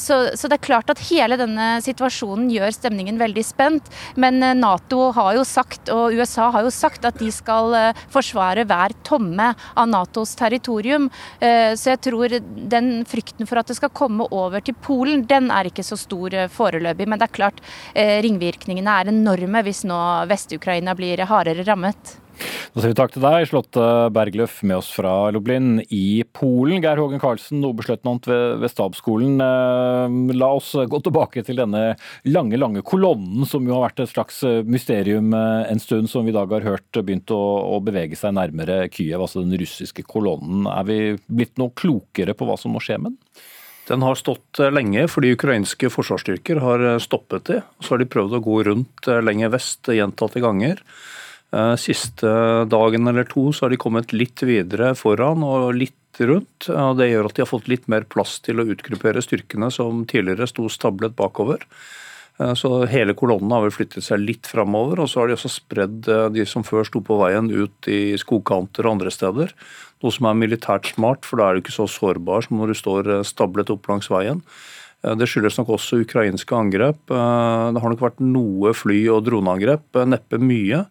Så, 0.01 0.17
det 0.37 0.55
er 0.55 0.63
klart 0.63 0.89
at 0.91 1.01
hele 1.09 1.37
denne 1.39 1.65
situasjonen 1.83 2.47
gjør 2.51 2.73
stemningen 2.75 3.19
veldig 3.19 3.43
spent. 3.45 3.89
Men 4.19 4.39
Nato 4.59 5.09
har 5.15 5.37
jo 5.37 5.45
sagt, 5.47 5.91
og 5.93 6.15
USA 6.17 6.49
har 6.53 6.65
jo 6.65 6.73
sagt, 6.73 7.05
at 7.07 7.19
de 7.21 7.29
skal 7.33 7.75
forsvare 8.13 8.65
hver 8.67 8.95
tomme 9.07 9.49
av 9.53 9.89
Natos 9.91 10.35
territorium. 10.39 11.09
Så 11.39 11.93
jeg 11.93 12.01
tror 12.07 12.37
den 12.41 12.91
frykten 13.09 13.49
for 13.49 13.61
at 13.61 13.71
det 13.71 13.77
skal 13.79 13.93
komme 13.95 14.27
over 14.35 14.63
til 14.63 14.77
Polen, 14.83 15.25
den 15.29 15.51
er 15.53 15.69
ikke 15.69 15.86
så 15.87 15.97
stor 15.99 16.35
eh, 16.35 16.51
foreløpig. 16.51 17.07
Men 17.09 17.21
det 17.21 17.29
er 17.29 17.39
klart, 17.39 17.63
eh, 17.95 18.19
ringvirkningene 18.25 19.01
er 19.01 19.11
enorme 19.13 19.65
hvis 19.65 19.85
nå 19.87 19.99
Vest-Ukraina 20.29 20.95
blir 20.97 21.25
hardere 21.29 21.67
rammet. 21.67 22.17
Da 22.37 22.83
sier 22.83 22.91
vi 22.91 22.97
takk 22.99 23.15
til 23.15 23.23
deg, 23.23 23.47
Slåtte 23.49 23.83
Bergløf, 24.13 24.59
med 24.69 24.77
oss 24.77 24.91
fra 24.93 25.31
Lublin 25.33 25.79
i 25.89 26.21
Polen. 26.37 26.83
Geir 26.83 27.01
Hågen 27.01 27.21
Karlsen, 27.21 27.63
oberstløytnant 27.65 28.29
ved, 28.29 28.59
ved 28.61 28.69
stabsskolen. 28.69 29.41
Eh, 29.41 30.35
la 30.37 30.51
oss 30.59 30.75
gå 30.77 31.01
tilbake 31.01 31.41
til 31.47 31.57
denne 31.63 31.95
lange, 32.29 32.61
lange 32.61 32.85
kolonnen 32.85 33.47
som 33.49 33.65
jo 33.65 33.79
har 33.79 33.87
vært 33.87 34.05
et 34.05 34.13
slags 34.13 34.43
mysterium 34.69 35.33
en 35.33 35.81
stund, 35.81 36.11
som 36.11 36.27
vi 36.27 36.35
i 36.35 36.37
dag 36.37 36.53
har 36.59 36.67
hørt 36.67 37.01
begynt 37.01 37.33
å, 37.33 37.41
å 37.73 37.81
bevege 37.81 38.19
seg 38.19 38.37
nærmere 38.37 38.83
Kyiv, 38.93 39.17
altså 39.17 39.41
den 39.41 39.57
russiske 39.57 40.05
kolonnen. 40.05 40.69
Er 40.69 40.85
vi 40.85 40.99
blitt 41.25 41.57
noe 41.57 41.73
klokere 41.73 42.37
på 42.37 42.45
hva 42.45 42.59
som 42.61 42.77
må 42.77 42.83
skje 42.83 43.01
med 43.01 43.15
den? 43.15 43.47
Den 43.87 44.03
har 44.03 44.19
stått 44.19 44.59
eh, 44.59 44.71
lenge 44.73 45.05
fordi 45.11 45.33
ukrainske 45.35 45.89
forsvarsstyrker 45.91 46.59
har 46.63 46.83
eh, 46.83 46.99
stoppet 47.03 47.47
det. 47.51 47.61
Så 47.79 47.95
har 47.95 48.03
de 48.03 48.09
prøvd 48.11 48.37
å 48.37 48.43
gå 48.43 48.57
rundt 48.67 49.07
eh, 49.07 49.21
lenger 49.23 49.53
vest 49.55 49.91
gjentatte 49.93 50.43
ganger. 50.43 50.83
Siste 51.79 52.27
dagen 52.67 53.07
eller 53.07 53.23
to 53.23 53.45
så 53.55 53.63
har 53.63 53.71
de 53.71 53.77
kommet 53.79 54.11
litt 54.11 54.41
videre 54.43 54.89
foran 54.99 55.45
og 55.47 55.77
litt 55.79 56.19
rundt. 56.19 56.67
og 56.67 56.97
Det 56.99 57.07
gjør 57.07 57.29
at 57.29 57.37
de 57.37 57.43
har 57.45 57.47
fått 57.47 57.69
litt 57.71 57.87
mer 57.87 58.03
plass 58.03 58.33
til 58.43 58.59
å 58.59 58.65
utgruppere 58.67 59.23
styrkene 59.23 59.69
som 59.71 60.01
tidligere 60.11 60.49
sto 60.51 60.67
stablet 60.67 61.15
bakover. 61.15 61.63
Så 62.37 62.69
hele 62.85 63.15
kolonnen 63.17 63.49
har 63.49 63.63
vel 63.63 63.73
flyttet 63.73 64.05
seg 64.05 64.21
litt 64.21 64.45
framover, 64.45 64.99
og 65.01 65.09
så 65.09 65.23
har 65.23 65.29
de 65.29 65.33
også 65.33 65.49
spredd 65.49 66.05
de 66.35 66.43
som 66.45 66.61
før 66.61 66.85
sto 66.85 67.01
på 67.01 67.17
veien 67.17 67.49
ut 67.49 67.89
i 67.89 68.13
skogkanter 68.21 68.85
og 68.85 68.99
andre 68.99 69.13
steder. 69.13 69.55
Noe 70.05 70.13
som 70.13 70.27
er 70.29 70.37
militært 70.37 70.91
smart, 70.91 71.25
for 71.25 71.41
da 71.41 71.47
er 71.47 71.57
du 71.57 71.63
ikke 71.63 71.73
så 71.73 71.87
sårbar 71.89 72.45
som 72.45 72.59
når 72.61 72.69
du 72.69 72.77
står 72.77 73.09
stablet 73.25 73.73
opp 73.73 73.89
langs 73.89 74.11
veien. 74.13 74.43
Det 75.01 75.27
skyldes 75.29 75.57
nok 75.57 75.73
også 75.79 76.03
ukrainske 76.03 76.53
angrep. 76.57 77.01
Det 77.09 77.81
har 77.81 77.93
nok 77.93 78.05
vært 78.05 78.21
noe 78.21 78.73
fly- 78.77 79.09
og 79.13 79.25
droneangrep, 79.25 79.97
neppe 80.05 80.37
mye. 80.37 80.85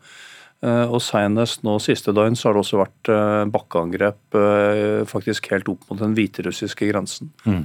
Eh, 0.67 0.91
og 0.91 0.99
Senest 1.05 1.63
nå 1.67 1.77
siste 1.83 2.15
døgn 2.17 2.37
så 2.39 2.49
har 2.49 2.57
det 2.57 2.63
også 2.65 2.81
vært 2.81 3.11
eh, 3.13 3.43
bakkeangrep 3.55 4.39
eh, 4.41 5.05
faktisk 5.07 5.51
helt 5.53 5.69
opp 5.71 5.85
mot 5.91 6.01
den 6.01 6.17
hviterussiske 6.17 6.89
grensen. 6.91 7.31
Mm. 7.47 7.63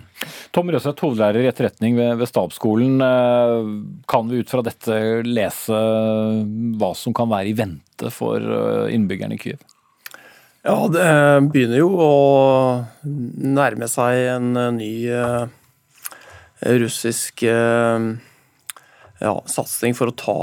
Tom 0.53 0.69
Røseth, 0.69 1.01
hovedlærer 1.01 1.41
i 1.41 1.49
etterretning 1.49 1.97
ved, 1.97 2.13
ved 2.19 2.29
Stabsskolen. 2.29 3.01
Kan 4.11 4.29
vi 4.29 4.41
ut 4.41 4.51
fra 4.51 4.61
dette 4.65 4.97
lese 5.25 5.81
hva 6.77 6.91
som 6.97 7.15
kan 7.17 7.31
være 7.31 7.51
i 7.51 7.57
vente 7.57 8.11
for 8.13 8.43
innbyggerne 8.91 9.37
i 9.37 9.41
Kyiv? 9.41 9.61
Ja, 10.61 10.75
det 10.93 11.05
begynner 11.49 11.79
jo 11.81 11.89
å 11.97 12.11
nærme 13.01 13.87
seg 13.89 14.27
en 14.35 14.51
ny 14.77 14.91
russisk 16.83 17.41
ja, 19.21 19.33
satsing 19.49 19.93
for 19.97 20.09
å 20.09 20.15
ta 20.17 20.37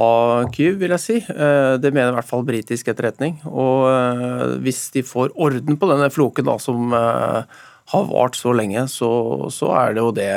Kyiv, 0.55 0.79
vil 0.83 0.95
jeg 0.95 1.03
si. 1.03 1.17
Eh, 1.19 1.75
det 1.83 1.91
mener 1.91 2.13
i 2.13 2.19
hvert 2.19 2.29
fall 2.29 2.45
britisk 2.47 2.91
etterretning. 2.93 3.41
Og 3.51 3.89
eh, 3.91 4.45
hvis 4.65 4.85
de 4.95 5.03
får 5.07 5.35
orden 5.35 5.79
på 5.81 5.89
denne 5.91 6.11
floken 6.15 6.47
da, 6.47 6.55
som 6.63 6.95
eh, 6.95 7.59
har 7.93 8.07
vart 8.13 8.39
så 8.39 8.55
lenge, 8.55 8.87
så, 8.93 9.11
så 9.55 9.73
er 9.81 9.97
det 9.97 10.05
jo 10.05 10.15
det 10.15 10.31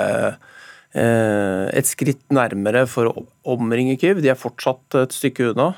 et 0.92 1.88
skritt 1.88 2.34
nærmere 2.36 2.82
for 2.92 3.08
å 3.08 3.22
omringe 3.54 3.94
Kyiv. 3.96 4.18
De 4.20 4.28
er 4.28 4.36
fortsatt 4.36 4.98
et 5.00 5.14
stykke 5.16 5.54
unna. 5.54 5.70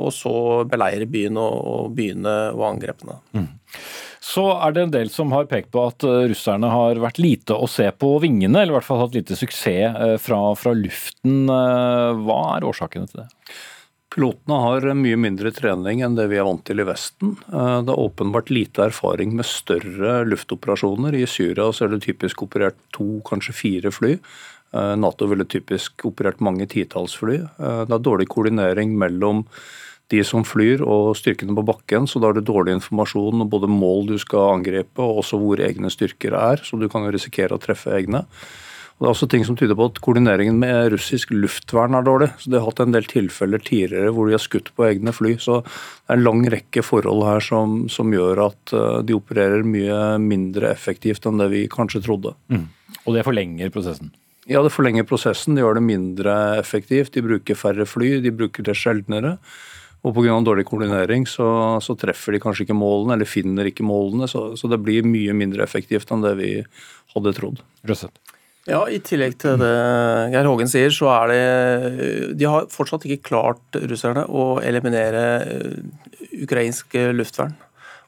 Og 0.00 0.08
så 0.16 0.32
beleire 0.64 1.04
byen 1.12 1.36
og, 1.36 1.58
og 1.60 1.90
begynne 1.98 2.32
å 2.56 2.64
angrepene. 2.64 3.18
Mm. 3.36 3.50
Så 4.26 4.42
er 4.58 4.74
det 4.74 4.82
en 4.82 4.94
del 4.94 5.10
som 5.12 5.30
har 5.34 5.46
pekt 5.50 5.70
på 5.74 5.84
at 5.86 6.04
eh, 6.06 6.26
russerne 6.32 6.70
har 6.72 6.98
vært 7.02 7.20
lite 7.22 7.54
å 7.54 7.68
se 7.70 7.86
på 7.94 8.16
vingene, 8.24 8.58
eller 8.58 8.74
i 8.74 8.76
hvert 8.80 8.88
fall 8.88 9.04
hatt 9.04 9.14
lite 9.14 9.38
suksess 9.38 9.94
eh, 9.94 10.16
fra, 10.22 10.40
fra 10.58 10.74
luften. 10.74 11.44
Eh, 11.52 12.24
hva 12.26 12.40
er 12.56 12.66
årsakene 12.66 13.06
til 13.10 13.22
det? 13.22 13.28
Pilotene 14.16 14.58
har 14.64 14.88
mye 14.98 15.20
mindre 15.20 15.52
trening 15.54 16.02
enn 16.02 16.16
det 16.18 16.26
vi 16.32 16.40
er 16.40 16.46
vant 16.48 16.64
til 16.66 16.80
i 16.80 16.86
Vesten. 16.88 17.34
Det 17.50 17.92
er 17.92 18.00
åpenbart 18.00 18.48
lite 18.54 18.86
erfaring 18.86 19.34
med 19.36 19.44
større 19.44 20.22
luftoperasjoner. 20.24 21.12
I 21.18 21.26
Syria 21.28 21.66
så 21.74 21.84
er 21.84 21.92
det 21.92 22.06
typisk 22.06 22.46
operert 22.46 22.78
to, 22.96 23.18
kanskje 23.28 23.52
fire 23.58 23.92
fly. 23.92 24.14
Nato 24.96 25.28
ville 25.28 25.44
typisk 25.44 26.06
operert 26.08 26.40
mange 26.40 26.64
titalls 26.72 27.18
fly. 27.20 27.42
Det 27.58 27.92
er 27.92 28.06
dårlig 28.06 28.30
koordinering 28.32 28.96
mellom 28.96 29.44
de 30.12 30.22
som 30.26 30.44
flyr 30.46 30.84
og 30.86 31.16
styrkene 31.18 31.56
på 31.56 31.64
bakken, 31.66 32.06
så 32.06 32.20
da 32.22 32.30
har 32.30 32.36
du 32.36 32.44
dårlig 32.46 32.76
informasjon 32.76 33.42
om 33.42 33.50
både 33.50 33.70
mål 33.70 34.12
du 34.12 34.16
skal 34.22 34.58
angripe 34.60 35.02
og 35.02 35.24
også 35.24 35.40
hvor 35.40 35.62
egne 35.62 35.90
styrker 35.90 36.36
er, 36.38 36.62
så 36.62 36.78
du 36.78 36.86
kan 36.92 37.06
jo 37.06 37.14
risikere 37.14 37.56
å 37.56 37.62
treffe 37.62 37.94
egne. 37.96 38.22
Og 38.96 39.04
Det 39.04 39.08
er 39.10 39.12
også 39.12 39.28
ting 39.28 39.42
som 39.44 39.56
tyder 39.60 39.76
på 39.76 39.90
at 39.90 39.98
koordineringen 40.00 40.56
med 40.56 40.94
russisk 40.94 41.34
luftvern 41.34 41.98
er 41.98 42.04
dårlig. 42.06 42.30
så 42.40 42.48
De 42.48 42.56
har 42.56 42.64
hatt 42.64 42.80
en 42.80 42.94
del 42.94 43.04
tilfeller 43.04 43.60
tidligere 43.60 44.12
hvor 44.14 44.26
de 44.26 44.32
har 44.32 44.40
skutt 44.40 44.70
på 44.72 44.86
egne 44.88 45.12
fly. 45.12 45.34
Så 45.36 45.60
det 45.60 46.14
er 46.14 46.16
en 46.16 46.24
lang 46.24 46.40
rekke 46.48 46.80
forhold 46.80 47.26
her 47.26 47.44
som, 47.44 47.90
som 47.92 48.14
gjør 48.14 48.46
at 48.46 48.72
eh, 48.72 49.02
de 49.04 49.18
opererer 49.18 49.68
mye 49.68 50.16
mindre 50.22 50.70
effektivt 50.72 51.28
enn 51.28 51.42
det 51.42 51.50
vi 51.52 51.66
kanskje 51.68 52.06
trodde. 52.08 52.32
Mm. 52.48 52.70
Og 53.04 53.18
det 53.18 53.26
forlenger 53.28 53.74
prosessen? 53.74 54.14
Ja, 54.48 54.62
det 54.64 54.72
forlenger 54.72 55.04
prosessen. 55.04 55.58
De 55.58 55.60
gjør 55.60 55.76
det 55.76 55.84
mindre 55.84 56.38
effektivt. 56.56 57.12
De 57.12 57.26
bruker 57.26 57.58
færre 57.58 57.84
fly, 57.84 58.14
de 58.24 58.32
bruker 58.32 58.64
det 58.64 58.78
sjeldnere. 58.80 59.36
Og 60.04 60.14
pga. 60.14 60.36
dårlig 60.44 60.66
koordinering 60.68 61.26
så, 61.26 61.48
så, 61.82 61.96
treffer 61.98 62.36
de 62.36 62.42
kanskje 62.42 62.66
ikke 62.66 62.76
målene, 62.76 63.16
eller 63.16 63.28
finner 63.28 63.66
ikke 63.66 63.86
målene. 63.86 64.28
Så, 64.30 64.54
så, 64.58 64.70
det 64.70 64.78
blir 64.84 65.06
mye 65.06 65.34
mindre 65.34 65.64
effektivt 65.64 66.10
enn 66.12 66.24
det 66.24 66.34
vi 66.38 66.50
hadde 67.14 67.34
trodd. 67.36 67.62
Røsset. 67.88 68.14
Ja, 68.66 68.80
I 68.90 68.98
tillegg 68.98 69.36
til 69.38 69.60
det 69.60 69.74
Geir 70.32 70.48
Hågen 70.50 70.70
sier, 70.70 70.90
så 70.90 71.06
er 71.12 71.30
det 71.30 72.32
De 72.38 72.48
har 72.50 72.66
fortsatt 72.72 73.06
ikke 73.06 73.28
klart, 73.28 73.78
russerne, 73.78 74.24
å 74.26 74.58
eliminere 74.58 75.22
eh, 75.44 75.76
ukrainsk 76.42 76.98
luftvern. 77.14 77.54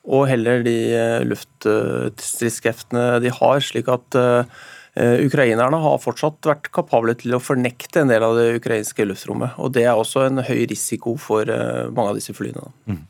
Og 0.09 0.27
heller 0.31 0.65
de 0.67 0.79
eh, 0.97 1.23
luftstridskreftene 1.29 3.21
de 3.23 3.31
har, 3.39 3.63
slik 3.63 3.91
at 3.93 4.19
uh, 4.19 4.43
Eh, 4.43 4.78
ukrainerne 4.99 5.79
har 5.83 6.01
fortsatt 6.03 6.47
vært 6.49 6.71
kapable 6.75 7.15
til 7.19 7.37
å 7.37 7.43
fornekte 7.43 8.03
en 8.03 8.13
del 8.13 8.25
av 8.25 8.37
det 8.39 8.59
ukrainske 8.59 9.07
luftrommet. 9.07 9.57
og 9.59 9.73
Det 9.77 9.85
er 9.87 9.99
også 9.99 10.25
en 10.27 10.43
høy 10.45 10.65
risiko 10.71 11.17
for 11.21 11.49
eh, 11.49 11.89
mange 11.95 12.13
av 12.13 12.19
disse 12.19 12.35
flyene. 12.37 12.71
Mm. 12.91 13.03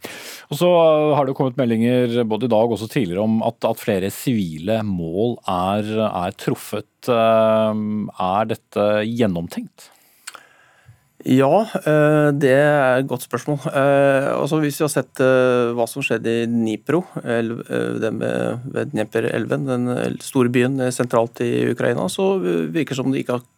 Og 0.49 0.61
så 0.61 0.71
har 1.17 1.29
det 1.29 1.37
kommet 1.39 1.59
meldinger 1.61 2.23
både 2.29 2.49
i 2.49 2.53
dag 2.53 2.73
og 2.73 2.83
tidligere 2.85 3.25
om 3.25 3.41
at, 3.47 3.61
at 3.69 3.81
flere 3.81 4.13
sivile 4.15 4.81
mål 4.87 5.39
er, 5.49 5.93
er 6.09 6.37
truffet. 6.41 6.91
Eh, 7.09 7.85
er 8.29 8.51
dette 8.55 8.89
gjennomtenkt? 9.09 9.91
Ja, 11.27 11.67
eh, 11.75 12.29
det 12.31 12.53
er 12.55 13.01
et 13.01 13.09
godt 13.11 13.25
spørsmål. 13.27 13.59
Eh, 13.67 14.29
altså, 14.39 14.61
hvis 14.63 14.77
vi 14.79 14.85
har 14.85 14.93
sett 14.93 15.19
eh, 15.19 15.73
hva 15.75 15.87
som 15.91 16.05
skjedde 16.07 16.31
i 16.31 16.47
Dnipro, 16.47 17.01
ved 17.19 18.93
Dnepr-elven, 18.93 19.67
den 19.67 20.19
store 20.23 20.53
byen 20.55 20.79
sentralt 20.95 21.43
i 21.43 21.73
Ukraina, 21.73 22.07
så 22.07 22.37
virker 22.39 22.95
det 22.95 23.01
som 23.01 23.11
de 23.11 23.19
ikke 23.19 23.41
har 23.41 23.49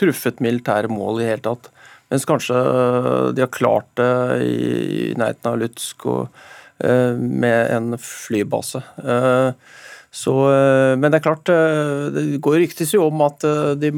truffet 0.00 0.40
militære 0.40 0.88
mål 0.88 1.20
i 1.20 1.26
det 1.26 1.30
hele 1.34 1.44
tatt. 1.44 1.68
Mens 2.10 2.24
kanskje 2.26 2.56
de 3.36 3.44
har 3.44 3.52
klart 3.52 3.90
det 4.00 4.12
i 4.40 5.12
nærheten 5.18 5.50
av 5.50 5.60
Lutsk 5.60 6.08
med 6.80 7.60
en 7.76 7.98
flybase. 8.00 8.80
Så, 10.10 10.32
men 10.98 11.06
det 11.06 11.20
er 11.20 11.22
klart, 11.22 11.46
det 11.46 12.40
går 12.42 12.56
ryktes 12.64 12.96
jo 12.96 13.04
om 13.06 13.20
at 13.22 13.44
de 13.78 13.92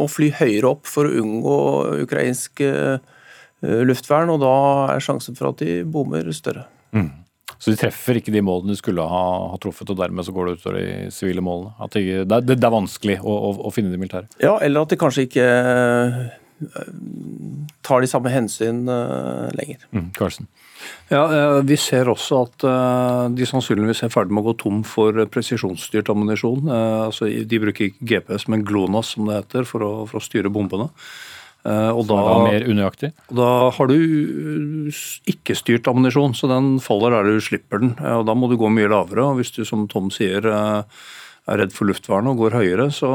må 0.00 0.08
fly 0.10 0.30
høyere 0.38 0.74
opp 0.74 0.88
for 0.88 1.08
å 1.08 1.22
unngå 1.22 1.56
ukrainsk 2.06 2.62
eh, 2.64 3.00
luftvern, 3.60 4.32
og 4.34 4.42
da 4.44 4.54
er 4.94 5.04
sjansen 5.04 5.36
for 5.38 5.52
at 5.52 5.64
de 5.64 5.80
bommer 5.84 6.30
større. 6.36 6.66
Mm. 6.96 7.10
Så 7.60 7.74
de 7.74 7.80
treffer 7.80 8.20
ikke 8.20 8.32
de 8.32 8.42
målene 8.44 8.72
de 8.72 8.78
skulle 8.78 9.04
ha, 9.04 9.24
ha 9.52 9.58
truffet, 9.60 9.90
og 9.92 9.98
dermed 10.00 10.24
så 10.24 10.32
går 10.32 10.48
det 10.48 10.54
utover 10.60 10.78
de 10.78 11.10
sivile 11.12 11.44
målene? 11.44 11.74
At 11.82 11.96
de, 11.96 12.22
det, 12.24 12.40
det, 12.48 12.60
er 12.62 12.72
vanskelig 12.72 13.18
å, 13.20 13.34
å, 13.34 13.52
å, 13.68 13.74
finne 13.74 13.92
de 13.92 14.00
militære? 14.00 14.30
Ja, 14.40 14.54
eller 14.64 14.86
at 14.86 14.94
de 14.94 15.00
kanskje 15.00 15.26
ikke 15.28 15.44
eh, 15.44 16.22
tar 17.90 18.06
de 18.06 18.10
samme 18.10 18.30
hensyn 18.32 18.86
uh, 18.86 19.50
lenger. 19.58 19.82
Mm? 19.90 20.10
Ja, 21.10 21.24
eh, 21.26 21.62
Vi 21.66 21.76
ser 21.80 22.08
også 22.10 22.44
at 22.46 22.64
eh, 22.66 23.24
de 23.36 23.48
sannsynligvis 23.48 24.04
er 24.06 24.12
ferdig 24.12 24.34
med 24.34 24.44
å 24.44 24.50
gå 24.50 24.56
tom 24.62 24.84
for 24.86 25.16
presisjonsstyrt 25.32 26.10
ammunisjon. 26.12 26.70
Eh, 26.70 27.00
altså, 27.08 27.28
de 27.28 27.60
bruker 27.62 27.90
ikke 27.90 28.08
GPS, 28.12 28.46
men 28.52 28.64
GLONASS 28.66 29.16
som 29.16 29.28
det 29.28 29.42
heter, 29.42 29.68
for 29.68 29.84
å, 29.84 29.92
for 30.10 30.20
å 30.20 30.24
styre 30.24 30.52
bombene. 30.52 30.90
Og 31.60 32.06
da, 32.08 32.16
da, 32.16 32.36
mer 32.40 32.62
unøyaktig? 32.64 33.10
Da 33.36 33.46
har 33.76 33.90
du 33.90 34.88
ikke-styrt 35.28 35.90
ammunisjon, 35.90 36.32
så 36.32 36.48
den 36.48 36.78
faller 36.80 37.12
der 37.12 37.28
du 37.28 37.44
slipper 37.44 37.82
den. 37.82 37.90
og 38.00 38.24
Da 38.30 38.32
må 38.32 38.48
du 38.48 38.56
gå 38.56 38.70
mye 38.72 38.88
lavere. 38.88 39.26
og 39.26 39.36
Hvis 39.36 39.52
du 39.52 39.60
som 39.68 39.84
Tom 39.92 40.08
sier 40.14 40.48
er 41.50 41.60
redd 41.62 41.74
for 41.74 41.88
luftvern 41.90 42.28
og 42.30 42.38
går 42.44 42.56
høyere, 42.60 42.86
så 42.94 43.10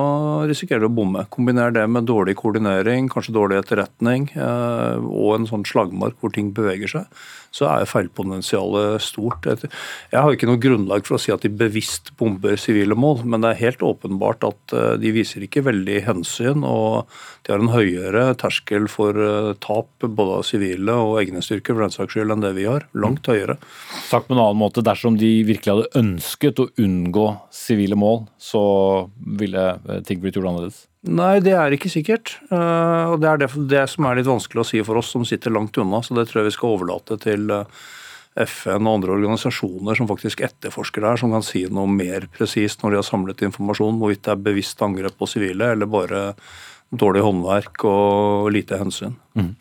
risikerer 0.50 0.84
du 0.84 0.90
å 0.90 0.96
bomme. 0.98 1.24
Kombiner 1.32 1.74
det 1.76 1.86
med 1.92 2.08
dårlig 2.10 2.36
koordinering, 2.40 3.08
kanskje 3.12 3.36
dårlig 3.38 3.62
etterretning 3.62 4.28
eh, 4.36 5.00
og 5.00 5.38
en 5.38 5.50
sånn 5.50 5.66
slagmark 5.68 6.20
hvor 6.20 6.34
ting 6.36 6.52
beveger 6.56 6.92
seg, 6.92 7.24
så 7.56 7.70
er 7.72 7.88
feilpotensialet 7.88 9.04
stort. 9.04 9.48
Jeg 9.48 10.20
har 10.20 10.36
ikke 10.36 10.50
noe 10.50 10.60
grunnlag 10.62 11.06
for 11.08 11.18
å 11.18 11.22
si 11.22 11.32
at 11.32 11.46
de 11.46 11.52
bevisst 11.54 12.12
bomber 12.20 12.60
sivile 12.60 12.98
mål, 13.00 13.24
men 13.24 13.46
det 13.46 13.54
er 13.54 13.62
helt 13.64 13.86
åpenbart 13.86 14.44
at 14.48 14.76
eh, 14.76 14.94
de 15.00 15.14
viser 15.16 15.46
ikke 15.46 15.64
veldig 15.68 16.02
hensyn, 16.10 16.66
og 16.68 17.08
de 17.46 17.54
har 17.54 17.64
en 17.64 17.72
høyere 17.72 18.26
terskel 18.42 18.90
for 18.92 19.16
eh, 19.16 19.54
tap 19.64 19.88
både 20.04 20.42
av 20.42 20.48
sivile 20.48 20.98
og 21.00 21.20
egne 21.22 21.44
styrker 21.46 21.76
for 21.76 21.86
den 21.86 21.96
saks 21.96 22.16
skyld 22.18 22.36
enn 22.36 22.44
det 22.44 22.56
vi 22.58 22.68
har. 22.68 22.88
Langt 22.98 23.30
høyere. 23.32 23.58
Sagt 24.10 24.28
på 24.28 24.36
en 24.36 24.42
annen 24.42 24.60
måte, 24.60 24.84
dersom 24.86 25.20
de 25.22 25.32
virkelig 25.48 25.76
hadde 25.78 26.02
ønsket 26.02 26.60
å 26.60 26.70
unngå 26.82 27.30
sivile 27.56 28.00
mål, 28.00 28.26
så 28.42 28.66
ville 29.40 29.70
eh, 29.78 30.04
ting 30.08 30.20
blitt 30.24 30.36
gjort 30.36 30.52
annerledes? 30.52 30.84
Nei, 31.06 31.36
det 31.44 31.54
er 31.54 31.76
ikke 31.76 31.92
sikkert. 31.92 32.38
Eh, 32.50 33.04
og 33.12 33.20
Det 33.22 33.30
er 33.30 33.42
det, 33.44 33.50
det, 33.70 33.84
som 33.92 34.08
er 34.08 34.20
litt 34.20 34.30
vanskelig 34.30 34.64
å 34.64 34.68
si 34.68 34.82
for 34.86 35.02
oss 35.02 35.12
som 35.14 35.26
sitter 35.28 35.54
langt 35.54 35.78
unna. 35.78 36.02
Så 36.02 36.18
det 36.18 36.28
tror 36.30 36.42
jeg 36.42 36.50
vi 36.50 36.56
skal 36.58 36.78
overlate 36.78 37.18
til 37.22 37.52
eh, 37.54 37.84
FN 38.46 38.88
og 38.88 38.98
andre 38.98 39.16
organisasjoner 39.16 39.98
som 39.98 40.10
faktisk 40.10 40.42
etterforsker 40.44 41.04
det 41.04 41.12
her, 41.14 41.22
som 41.22 41.36
kan 41.36 41.46
si 41.46 41.66
noe 41.72 41.88
mer 41.88 42.28
presist 42.36 42.82
når 42.82 42.96
de 42.96 43.02
har 43.02 43.08
samlet 43.08 43.46
informasjon, 43.48 44.00
hvorvidt 44.02 44.26
det 44.26 44.34
er 44.34 44.48
bevisst 44.50 44.82
angrep 44.84 45.16
på 45.20 45.30
sivile 45.30 45.72
eller 45.76 45.90
bare 45.90 46.24
dårlig 46.96 47.24
håndverk 47.26 47.86
og 47.88 48.50
lite 48.54 48.80
hensyn. 48.80 49.16
Mm. 49.38 49.54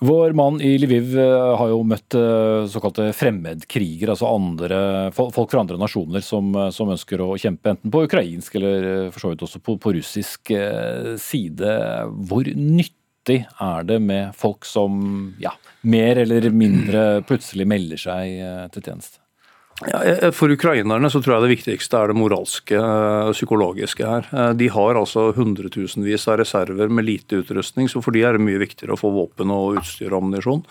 Vår 0.00 0.32
mann 0.32 0.60
i 0.60 0.78
Lviv 0.78 1.18
eh, 1.18 1.56
har 1.58 1.72
jo 1.72 1.80
møtt 1.82 2.14
eh, 2.14 2.66
såkalte 2.70 3.08
fremmedkrigere, 3.18 4.14
altså 4.14 4.30
andre, 4.30 4.78
folk 5.14 5.50
fra 5.50 5.64
andre 5.64 5.78
nasjoner 5.80 6.22
som, 6.22 6.52
eh, 6.54 6.70
som, 6.74 6.92
ønsker 6.94 7.24
å 7.24 7.32
kjempe 7.40 7.74
enten 7.74 7.90
på 7.90 8.04
ukrainsk 8.06 8.60
eller 8.60 9.10
for 9.10 9.24
så 9.24 9.32
vidt 9.32 9.42
også 9.48 9.62
på, 9.64 9.74
på 9.82 9.96
russisk 9.98 10.52
side. 11.18 11.74
Hvor 12.30 12.52
nyttig 12.54 13.40
er 13.42 13.88
det 13.90 13.98
med 14.04 14.36
folk 14.38 14.68
som 14.68 15.00
ja, 15.42 15.56
mer 15.82 16.22
eller 16.22 16.46
mindre 16.54 17.08
plutselig 17.26 17.66
melder 17.66 18.06
seg 18.06 18.38
til 18.76 18.86
tjeneste? 18.86 19.18
Ja, 19.86 20.32
for 20.34 20.50
ukrainerne 20.50 21.06
så 21.10 21.20
tror 21.22 21.36
jeg 21.36 21.44
det 21.44 21.52
viktigste 21.52 22.00
er 22.00 22.10
det 22.10 22.18
moralske 22.18 22.78
psykologiske 23.30 24.02
her. 24.02 24.54
De 24.58 24.66
har 24.74 24.98
altså 24.98 25.28
hundretusenvis 25.36 26.26
av 26.26 26.40
reserver 26.40 26.90
med 26.90 27.06
lite 27.06 27.44
utrustning, 27.44 27.86
så 27.86 28.02
for 28.02 28.16
de 28.16 28.24
er 28.26 28.34
det 28.34 28.42
mye 28.42 28.58
viktigere 28.58 28.96
å 28.96 28.98
få 28.98 29.12
våpen 29.14 29.54
og 29.54 29.78
utstyr 29.78 30.10
og 30.10 30.24
ammunisjon. 30.24 30.64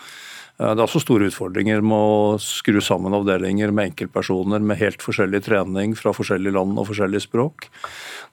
Det 0.58 0.66
er 0.66 0.80
også 0.82 1.04
store 1.04 1.28
utfordringer 1.30 1.84
med 1.86 1.94
å 1.94 2.38
skru 2.42 2.80
sammen 2.82 3.14
avdelinger 3.14 3.70
med 3.70 3.92
enkeltpersoner 3.92 4.64
med 4.66 4.80
helt 4.80 5.04
forskjellig 5.04 5.44
trening 5.46 5.92
fra 5.94 6.10
forskjellige 6.16 6.56
land 6.56 6.80
og 6.82 6.88
forskjellige 6.88 7.28
språk. 7.28 7.68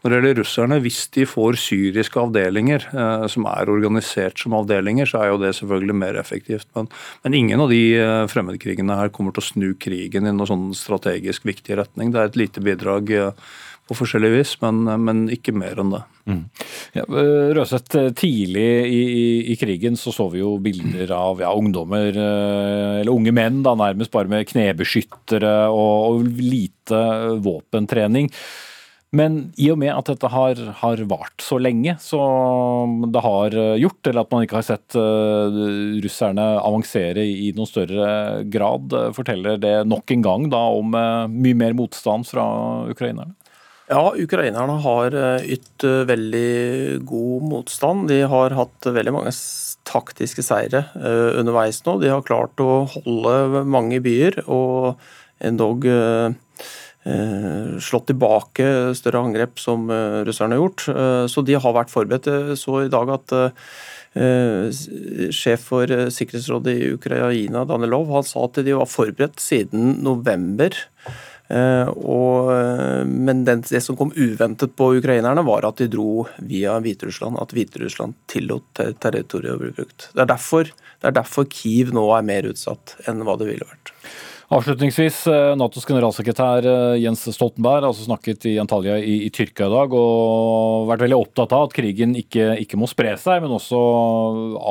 Når 0.01 0.09
det 0.09 0.17
gjelder 0.17 0.39
russerne, 0.41 0.79
hvis 0.81 1.03
de 1.13 1.27
får 1.29 1.59
syriske 1.61 2.17
avdelinger 2.21 2.87
eh, 2.89 3.27
som 3.29 3.45
er 3.49 3.69
organisert 3.69 4.41
som 4.41 4.57
avdelinger, 4.57 5.09
så 5.09 5.21
er 5.21 5.31
jo 5.31 5.39
det 5.43 5.53
selvfølgelig 5.59 5.97
mer 6.01 6.17
effektivt. 6.17 6.65
Men, 6.77 6.89
men 7.25 7.37
ingen 7.37 7.61
av 7.61 7.69
de 7.73 7.83
eh, 7.97 8.25
fremmedkrigene 8.29 8.97
her 8.97 9.13
kommer 9.13 9.33
til 9.35 9.45
å 9.45 9.47
snu 9.51 9.67
krigen 9.81 10.25
i 10.25 10.33
noen 10.33 10.49
sånn 10.49 10.67
strategisk 10.77 11.45
viktig 11.45 11.77
retning. 11.77 12.09
Det 12.13 12.21
er 12.21 12.33
et 12.33 12.41
lite 12.41 12.65
bidrag 12.65 13.13
eh, 13.13 13.47
på 13.85 13.97
forskjellig 13.99 14.31
vis, 14.33 14.55
men, 14.63 14.83
men 15.05 15.25
ikke 15.33 15.53
mer 15.53 15.77
enn 15.81 15.93
det. 15.93 16.01
Mm. 16.25 16.41
Ja, 16.97 17.05
Røseth, 17.53 17.99
tidlig 18.17 18.67
i, 18.89 19.01
i, 19.05 19.25
i, 19.53 19.57
krigen 19.61 19.97
så 19.99 20.13
så 20.15 20.25
vi 20.33 20.41
jo 20.41 20.55
bilder 20.61 21.13
av 21.13 21.43
ja, 21.43 21.51
ungdommer, 21.53 22.09
eller 22.09 23.13
unge 23.13 23.33
menn, 23.35 23.61
da 23.65 23.75
nærmest 23.77 24.13
bare 24.13 24.31
med 24.31 24.47
knebeskyttere 24.49 25.57
og, 25.69 25.97
og 26.15 26.31
lite 26.39 27.01
våpentrening. 27.45 28.31
Men 29.15 29.37
i 29.61 29.69
og 29.71 29.77
med 29.79 29.93
at 29.93 30.09
dette 30.09 30.27
har, 30.33 30.59
har, 30.81 31.01
vart 31.07 31.43
så 31.45 31.55
lenge, 31.61 31.93
så 32.03 32.19
det 33.13 33.21
har 33.23 33.53
gjort, 33.79 34.01
eller 34.09 34.25
at 34.25 34.33
man 34.33 34.43
ikke 34.43 34.57
har 34.57 34.65
sett 34.67 34.97
russerne 36.03 36.47
avansere 36.57 37.23
i 37.23 37.53
noen 37.55 37.69
større 37.69 38.09
grad, 38.51 38.97
forteller 39.15 39.61
det 39.61 39.75
nok 39.87 40.11
en 40.17 40.25
gang 40.25 40.49
da 40.51 40.65
om 40.81 40.91
mye 40.91 41.61
mer 41.61 41.77
motstand 41.77 42.27
fra 42.27 42.49
ukrainerne? 42.91 43.37
Ja, 43.85 44.15
ukrainerne 44.17 44.79
har 44.81 45.13
eh, 45.13 45.51
ytt 45.57 45.85
veldig 46.09 47.03
god 47.05 47.45
motstand. 47.51 48.07
De 48.09 48.23
har 48.25 48.55
hatt 48.57 48.87
veldig 48.89 49.13
mange 49.13 49.35
taktiske 49.85 50.41
seire 50.41 50.87
underveis 50.97 51.83
nå. 51.85 51.99
De 52.01 52.09
har 52.09 52.25
klart 52.25 52.57
å 52.63 52.87
holde 52.89 53.61
mange 53.69 53.99
byer 54.01 54.39
og 54.49 54.97
endog 55.45 55.85
Eh, 57.05 57.77
slått 57.77 58.07
tilbake 58.09 58.65
større 58.97 59.19
angrep 59.21 59.59
som 59.61 59.83
eh, 59.93 60.23
russerne 60.25 60.57
har 60.57 60.63
gjort. 60.63 60.87
Eh, 60.89 61.25
så 61.29 61.43
de 61.45 61.53
har 61.61 61.75
vært 61.75 61.93
forberedt. 61.93 62.57
Så 62.57 62.85
i 62.85 62.89
dag 62.93 63.13
at 63.19 63.37
sjef 65.35 65.65
for 65.67 65.91
Sikkerhetsrådet 65.91 66.71
i 66.71 66.91
Ukraina, 66.95 67.65
Danilov, 67.67 68.13
han 68.15 68.23
sa 68.23 68.45
at 68.47 68.61
de 68.63 68.71
var 68.77 68.87
forberedt 68.87 69.43
siden 69.43 69.97
november. 70.05 70.71
Og, 71.45 72.49
men 73.05 73.43
det 73.45 73.81
som 73.85 73.97
kom 73.97 74.09
uventet 74.17 74.73
på 74.73 74.87
ukrainerne, 74.97 75.43
var 75.45 75.67
at 75.67 75.77
de 75.77 75.89
dro 75.93 76.25
via 76.41 76.79
Hviterussland. 76.81 77.37
At 77.37 77.53
Hviterussland 77.53 78.17
tillot 78.31 78.81
territoriet 79.03 79.53
å 79.53 79.61
bli 79.61 79.73
brukt. 79.77 80.09
Det 80.13 80.23
er, 80.23 80.31
derfor, 80.31 80.71
det 80.73 81.11
er 81.11 81.19
derfor 81.19 81.45
Kiev 81.53 81.93
nå 81.93 82.07
er 82.17 82.25
mer 82.25 82.49
utsatt 82.49 82.97
enn 83.05 83.21
hva 83.27 83.37
det 83.37 83.51
ville 83.51 83.67
vært. 83.69 83.93
Avslutningsvis, 84.53 85.23
eh, 85.27 85.55
Natos 85.57 85.87
generalsekretær 85.89 86.65
eh, 86.69 86.99
Jens 87.01 87.23
Stoltenberg 87.33 87.87
altså 87.87 88.05
snakket 88.05 88.45
i 88.45 88.59
Antalya 88.61 88.99
i, 89.01 89.15
i, 89.25 89.31
Tyrkia 89.33 89.65
i 89.65 89.73
dag 89.73 89.95
og 89.97 90.85
vært 90.91 91.01
veldig 91.01 91.17
opptatt 91.17 91.55
av 91.57 91.65
at 91.65 91.73
krigen 91.73 92.13
ikke, 92.19 92.51
ikke 92.61 92.77
må 92.77 92.85
spre 92.89 93.15
seg, 93.17 93.41
men 93.41 93.55
også 93.55 93.79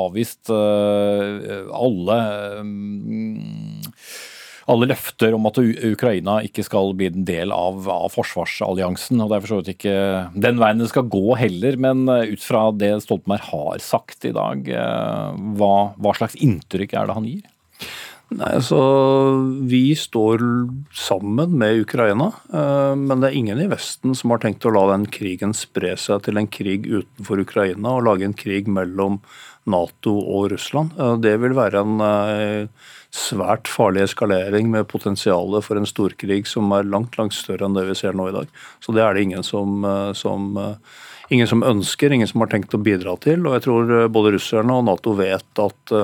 avvist 0.05 0.53
alle 0.55 2.19
um, 2.61 3.83
alle 4.71 4.89
løfter 4.91 5.37
om 5.37 5.49
at 5.51 5.61
Ukraina 5.61 6.39
ikke 6.47 6.65
skal 6.67 6.95
bli 6.97 7.11
en 7.11 7.27
del 7.29 7.53
av, 7.55 7.85
av 7.91 8.13
forsvarsalliansen. 8.15 9.21
og 9.21 9.31
Det 9.31 9.37
er 9.37 9.45
for 9.45 9.53
så 9.53 9.61
vidt 9.61 9.73
ikke 9.75 9.97
den 10.47 10.61
veien 10.63 10.81
det 10.81 10.91
skal 10.93 11.11
gå 11.13 11.37
heller, 11.41 11.77
men 11.81 12.07
ut 12.09 12.45
fra 12.45 12.67
det 12.73 12.95
Stoltenberg 13.05 13.49
har 13.51 13.85
sagt 13.85 14.25
i 14.29 14.33
dag, 14.37 14.71
hva, 15.59 15.75
hva 15.99 16.17
slags 16.17 16.39
inntrykk 16.41 16.97
er 16.97 17.11
det 17.11 17.19
han 17.19 17.29
gir? 17.29 17.45
Nei, 18.35 18.51
altså, 18.57 18.79
Vi 19.69 19.95
står 19.99 20.43
sammen 20.97 21.55
med 21.61 21.85
Ukraina, 21.85 22.33
eh, 22.51 22.95
men 22.97 23.21
det 23.21 23.31
er 23.31 23.39
ingen 23.39 23.61
i 23.63 23.69
Vesten 23.71 24.15
som 24.17 24.33
har 24.33 24.41
tenkt 24.43 24.65
å 24.67 24.73
la 24.75 24.87
den 24.95 25.07
krigen 25.07 25.55
spre 25.55 25.95
seg 26.01 26.25
til 26.25 26.41
en 26.41 26.49
krig 26.49 26.89
utenfor 26.89 27.45
Ukraina 27.45 27.95
og 27.95 28.07
lage 28.09 28.27
en 28.27 28.37
krig 28.37 28.71
mellom 28.71 29.21
Nato 29.71 30.13
og 30.21 30.51
Russland. 30.53 30.93
Eh, 30.99 31.17
det 31.25 31.35
vil 31.43 31.57
være 31.57 31.83
en 31.85 32.05
eh, 32.05 32.91
svært 33.15 33.71
farlig 33.71 34.05
eskalering 34.09 34.71
med 34.73 34.89
potensial 34.91 35.57
for 35.65 35.81
en 35.81 35.89
storkrig 35.89 36.43
som 36.51 36.73
er 36.77 36.89
langt 36.89 37.19
langt 37.21 37.37
større 37.37 37.69
enn 37.69 37.77
det 37.77 37.87
vi 37.89 37.99
ser 37.99 38.17
nå 38.17 38.29
i 38.31 38.37
dag. 38.37 38.51
Så 38.85 38.95
det 38.97 39.05
er 39.05 39.15
det 39.15 39.27
ingen 39.29 39.47
som, 39.47 39.87
som, 40.19 40.49
ingen 41.31 41.47
som 41.47 41.63
ønsker, 41.63 42.11
ingen 42.11 42.27
som 42.27 42.43
har 42.43 42.51
tenkt 42.51 42.75
å 42.75 42.83
bidra 42.83 43.15
til. 43.23 43.47
Og 43.47 43.55
jeg 43.55 43.67
tror 43.69 43.93
både 44.11 44.35
russerne 44.35 44.81
og 44.81 44.89
Nato 44.89 45.15
vet 45.15 45.63
at 45.63 45.95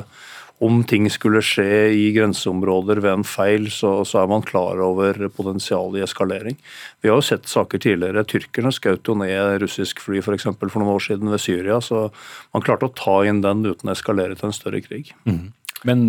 om 0.61 0.83
ting 0.85 1.07
skulle 1.09 1.41
skje 1.45 1.89
i 1.97 2.11
grenseområder 2.13 3.01
ved 3.01 3.15
en 3.15 3.25
feil, 3.25 3.71
så, 3.73 4.03
så, 4.05 4.21
er 4.21 4.29
man 4.29 4.45
klar 4.45 4.81
over 4.85 5.17
potensialet 5.33 6.03
i 6.03 6.05
eskalering. 6.05 6.59
Vi 7.01 7.09
har 7.09 7.17
jo 7.17 7.25
sett 7.25 7.49
saker 7.49 7.81
tidligere. 7.81 8.27
Tyrkerne 8.29 8.73
skjøt 8.77 9.09
jo 9.09 9.17
ned 9.17 9.63
russisk 9.63 10.03
fly 10.05 10.21
for, 10.25 10.37
eksempel, 10.37 10.69
for 10.69 10.85
noen 10.85 10.99
år 10.99 11.07
siden 11.07 11.33
ved 11.33 11.41
Syria. 11.41 11.81
Så 11.81 12.11
man 12.53 12.67
klarte 12.67 12.91
å 12.91 12.93
ta 12.93 13.17
inn 13.25 13.41
den 13.45 13.65
uten 13.65 13.89
å 13.89 13.97
eskalere 13.97 14.37
til 14.37 14.51
en 14.51 14.57
større 14.57 14.85
krig. 14.85 15.15
Mm. 15.25 15.49
Men 15.89 16.07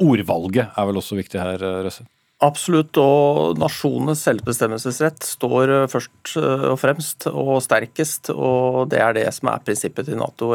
ordvalget 0.00 0.72
er 0.72 0.88
vel 0.88 1.00
også 1.02 1.20
viktig 1.20 1.42
her, 1.42 1.60
Røsse? 1.84 2.08
Absolutt, 2.42 2.96
og 2.98 3.60
nasjonenes 3.60 4.24
selvbestemmelsesrett 4.24 5.22
står 5.22 5.76
først 5.92 6.32
og 6.40 6.78
fremst 6.80 7.28
og 7.30 7.58
sterkest. 7.62 8.32
Og 8.32 8.88
det 8.90 9.04
er 9.04 9.20
det 9.20 9.28
som 9.36 9.52
er 9.52 9.62
prinsippet 9.62 10.08
til 10.08 10.18
Nato. 10.18 10.54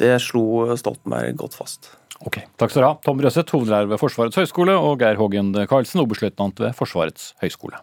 Det 0.00 0.16
slo 0.24 0.72
Stoltenberg 0.80 1.36
godt 1.38 1.60
fast. 1.60 1.92
Ok, 2.22 2.38
Takk 2.60 2.70
skal 2.70 2.84
du 2.84 2.86
ha. 2.86 2.96
Tom 3.02 3.22
Røseth, 3.22 3.50
hovedlærer 3.56 3.88
ved 3.90 3.98
Forsvarets 3.98 4.38
høgskole, 4.38 4.76
og 4.78 5.00
Geir 5.02 5.18
Hågen 5.18 5.50
Karlsen, 5.66 6.04
oberstløytnant 6.04 6.62
ved 6.62 6.76
Forsvarets 6.78 7.32
høgskole. 7.42 7.82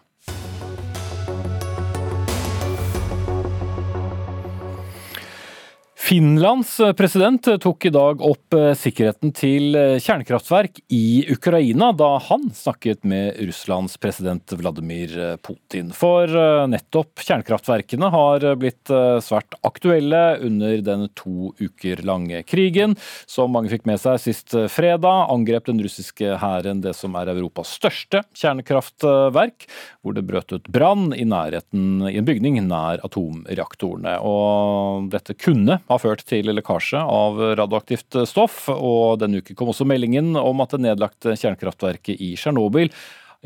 Finlands 6.10 6.80
eh, 6.80 6.92
president 6.92 7.46
tok 7.62 7.84
i 7.86 7.90
dag 7.94 8.22
opp 8.26 8.54
eh, 8.58 8.72
sikkerheten 8.74 9.30
til 9.30 9.76
eh, 9.78 9.92
kjernekraftverk 10.02 10.80
i 10.90 11.22
Ukraina 11.30 11.92
da 11.94 12.08
han 12.26 12.48
snakket 12.50 13.06
med 13.06 13.36
Russlands 13.38 13.94
president 14.02 14.50
Vladimir 14.58 15.12
Putin. 15.46 15.92
For 15.94 16.26
nettopp 16.66 17.22
kjernekraftverkene 17.22 18.08
har 18.10 18.46
blitt 18.58 18.90
svært 19.22 19.54
aktuelle 19.62 20.40
under 20.42 20.82
den 20.82 21.06
to 21.14 21.52
uker 21.60 22.02
lange 22.02 22.42
krigen. 22.42 22.96
Som 23.30 23.54
mange 23.54 23.70
fikk 23.70 23.86
med 23.86 24.02
seg 24.02 24.18
sist 24.24 24.56
fredag, 24.72 25.30
angrep 25.30 25.70
den 25.70 25.78
russiske 25.84 26.34
hæren 26.42 26.82
det 26.82 26.96
som 26.98 27.14
er 27.20 27.30
Europas 27.36 27.76
største 27.78 28.24
kjernekraftverk, 28.34 29.68
hvor 30.02 30.18
det 30.18 30.26
brøt 30.26 30.56
ut 30.56 30.66
brann 30.74 31.14
i 31.14 31.28
nærheten 31.28 32.10
i 32.10 32.16
en 32.18 32.26
bygning 32.26 32.58
nær 32.66 32.98
atomreaktorene. 33.06 34.18
Og 34.26 35.10
dette 35.14 35.38
kunne 35.38 35.78
ha 35.86 35.99
ført 36.00 36.24
til 36.28 36.50
lekkasje 36.50 37.00
av 37.00 37.40
radioaktivt 37.60 38.22
stoff, 38.28 38.64
og 38.72 39.20
denne 39.22 39.40
uken 39.40 39.58
kom 39.58 39.72
også 39.72 39.86
meldingen 39.88 40.34
om 40.40 40.64
at 40.64 40.74
det 40.74 40.84
nedlagte 40.88 41.36
kjernekraftverket 41.36 42.20
i 42.20 42.34
Tsjernobyl 42.40 42.90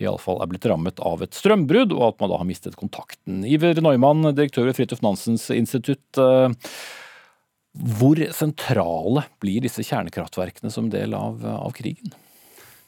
iallfall 0.01 0.41
er 0.43 0.51
blitt 0.51 0.67
rammet 0.67 1.01
av 1.07 1.23
et 1.23 1.37
strømbrudd, 1.37 1.95
og 1.95 2.09
at 2.09 2.21
man 2.23 2.33
da 2.33 2.41
har 2.41 2.49
mistet 2.49 2.77
kontakten. 2.79 3.45
Iver 3.47 3.79
Neumann, 3.83 4.27
direktør 4.35 4.69
ved 4.69 4.79
Fridtjof 4.79 5.05
Nansens 5.05 5.47
institutt. 5.55 6.19
Eh, 6.19 6.51
hvor 7.99 8.21
sentrale 8.35 9.25
blir 9.43 9.65
disse 9.65 9.83
kjernekraftverkene 9.87 10.71
som 10.71 10.91
del 10.91 11.15
av, 11.19 11.43
av 11.43 11.75
krigen? 11.75 12.15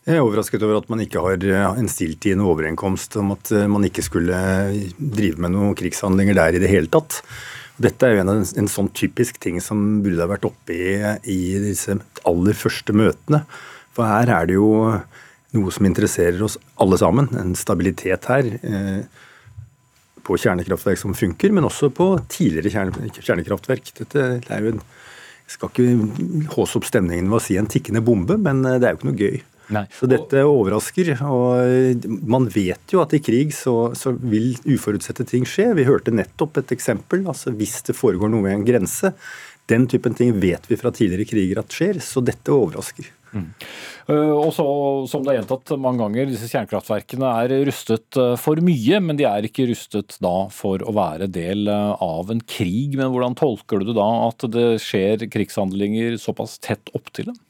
Jeg 0.07 0.21
er 0.21 0.23
overrasket 0.23 0.63
over 0.63 0.79
at 0.79 0.91
man 0.91 1.03
ikke 1.03 1.23
har 1.23 1.43
eh, 1.43 1.79
en 1.83 1.91
stilltiende 1.91 2.47
overenkomst 2.47 3.19
om 3.23 3.35
at 3.35 3.51
eh, 3.55 3.69
man 3.71 3.87
ikke 3.87 4.05
skulle 4.07 4.41
drive 4.99 5.43
med 5.43 5.55
noen 5.55 5.79
krigshandlinger 5.79 6.39
der 6.39 6.59
i 6.59 6.63
det 6.63 6.71
hele 6.71 6.91
tatt. 6.91 7.21
Dette 7.83 8.09
er 8.09 8.17
jo 8.17 8.25
en, 8.25 8.41
en 8.41 8.71
sånn 8.73 8.89
typisk 8.97 9.41
ting 9.43 9.61
som 9.61 10.01
burde 10.05 10.23
ha 10.23 10.31
vært 10.31 10.47
oppe 10.49 10.73
i, 10.77 10.95
i 11.29 11.41
disse 11.61 11.99
aller 12.29 12.57
første 12.57 12.95
møtene. 12.97 13.43
For 13.97 14.09
her 14.09 14.33
er 14.33 14.49
det 14.49 14.57
jo 14.57 14.71
noe 15.57 15.73
som 15.73 15.89
interesserer 15.89 16.43
oss 16.45 16.59
alle 16.83 16.99
sammen. 17.01 17.29
En 17.37 17.55
stabilitet 17.59 18.29
her. 18.33 18.49
Eh, 18.61 19.25
på 20.27 20.37
kjernekraftverk 20.43 20.99
som 20.99 21.15
funker, 21.15 21.53
men 21.55 21.67
også 21.69 21.93
på 21.95 22.09
tidligere 22.33 22.73
kjerne, 22.73 23.11
kjernekraftverk. 23.15 23.93
Dette 24.01 24.25
er 24.43 24.65
jo 24.65 24.73
en, 24.75 24.81
skal 25.47 25.71
ikke 25.71 26.49
håse 26.57 26.81
opp 26.81 26.89
stemningen 26.89 27.29
ved 27.31 27.39
å 27.39 27.45
si 27.45 27.55
en 27.61 27.69
tikkende 27.71 28.03
bombe, 28.03 28.35
men 28.43 28.65
det 28.67 28.81
er 28.81 28.97
jo 28.97 28.99
ikke 28.99 29.11
noe 29.13 29.21
gøy. 29.21 29.37
Nei. 29.75 29.83
Så 29.91 30.07
dette 30.11 30.45
overrasker. 30.47 31.11
og 31.27 32.07
Man 32.29 32.47
vet 32.53 32.95
jo 32.95 33.03
at 33.03 33.15
i 33.17 33.23
krig 33.25 33.55
så, 33.57 33.93
så, 33.99 34.15
vil 34.15 34.55
uforutsette 34.77 35.27
ting 35.27 35.47
skje. 35.49 35.73
Vi 35.79 35.89
hørte 35.89 36.15
nettopp 36.15 36.63
et 36.63 36.75
eksempel. 36.77 37.27
altså 37.27 37.55
Hvis 37.57 37.81
det 37.89 37.99
foregår 37.99 38.31
noe 38.33 38.47
ved 38.47 38.59
en 38.59 38.67
grense. 38.69 39.13
Den 39.67 39.89
typen 39.91 40.15
ting 40.15 40.37
vet 40.39 40.69
vi 40.71 40.79
fra 40.79 40.93
tidligere 40.95 41.27
kriger 41.27 41.59
at 41.59 41.75
skjer, 41.75 41.99
så 41.99 42.23
dette 42.23 42.55
overrasker. 42.55 43.09
Mm. 43.35 43.49
Og 44.37 44.53
så, 44.55 44.65
som 45.11 45.25
det 45.25 45.33
er 45.33 45.41
gjentatt 45.41 45.73
mange 45.83 46.05
ganger, 46.05 46.29
disse 46.31 46.49
kjernekraftverkene 46.49 47.33
er 47.43 47.55
rustet 47.67 48.19
eh, 48.23 48.37
for 48.41 48.63
mye, 48.65 49.01
men 49.03 49.19
de 49.19 49.27
er 49.29 49.49
ikke 49.49 49.67
rustet 49.69 50.17
da 50.23 50.35
for 50.55 50.85
å 50.87 50.95
være 50.97 51.29
del 51.35 51.67
eh, 51.73 52.05
av 52.07 52.31
en 52.33 52.43
krig. 52.47 52.95
Men 52.99 53.11
hvordan 53.13 53.37
tolker 53.39 53.83
du 53.83 53.91
da 53.97 54.07
at 54.29 54.47
det 54.55 54.69
skjer 54.85 55.27
krigshandlinger 55.33 56.21
såpass 56.23 56.61
tett 56.63 56.95
opptil 56.97 57.33
dem? 57.33 57.43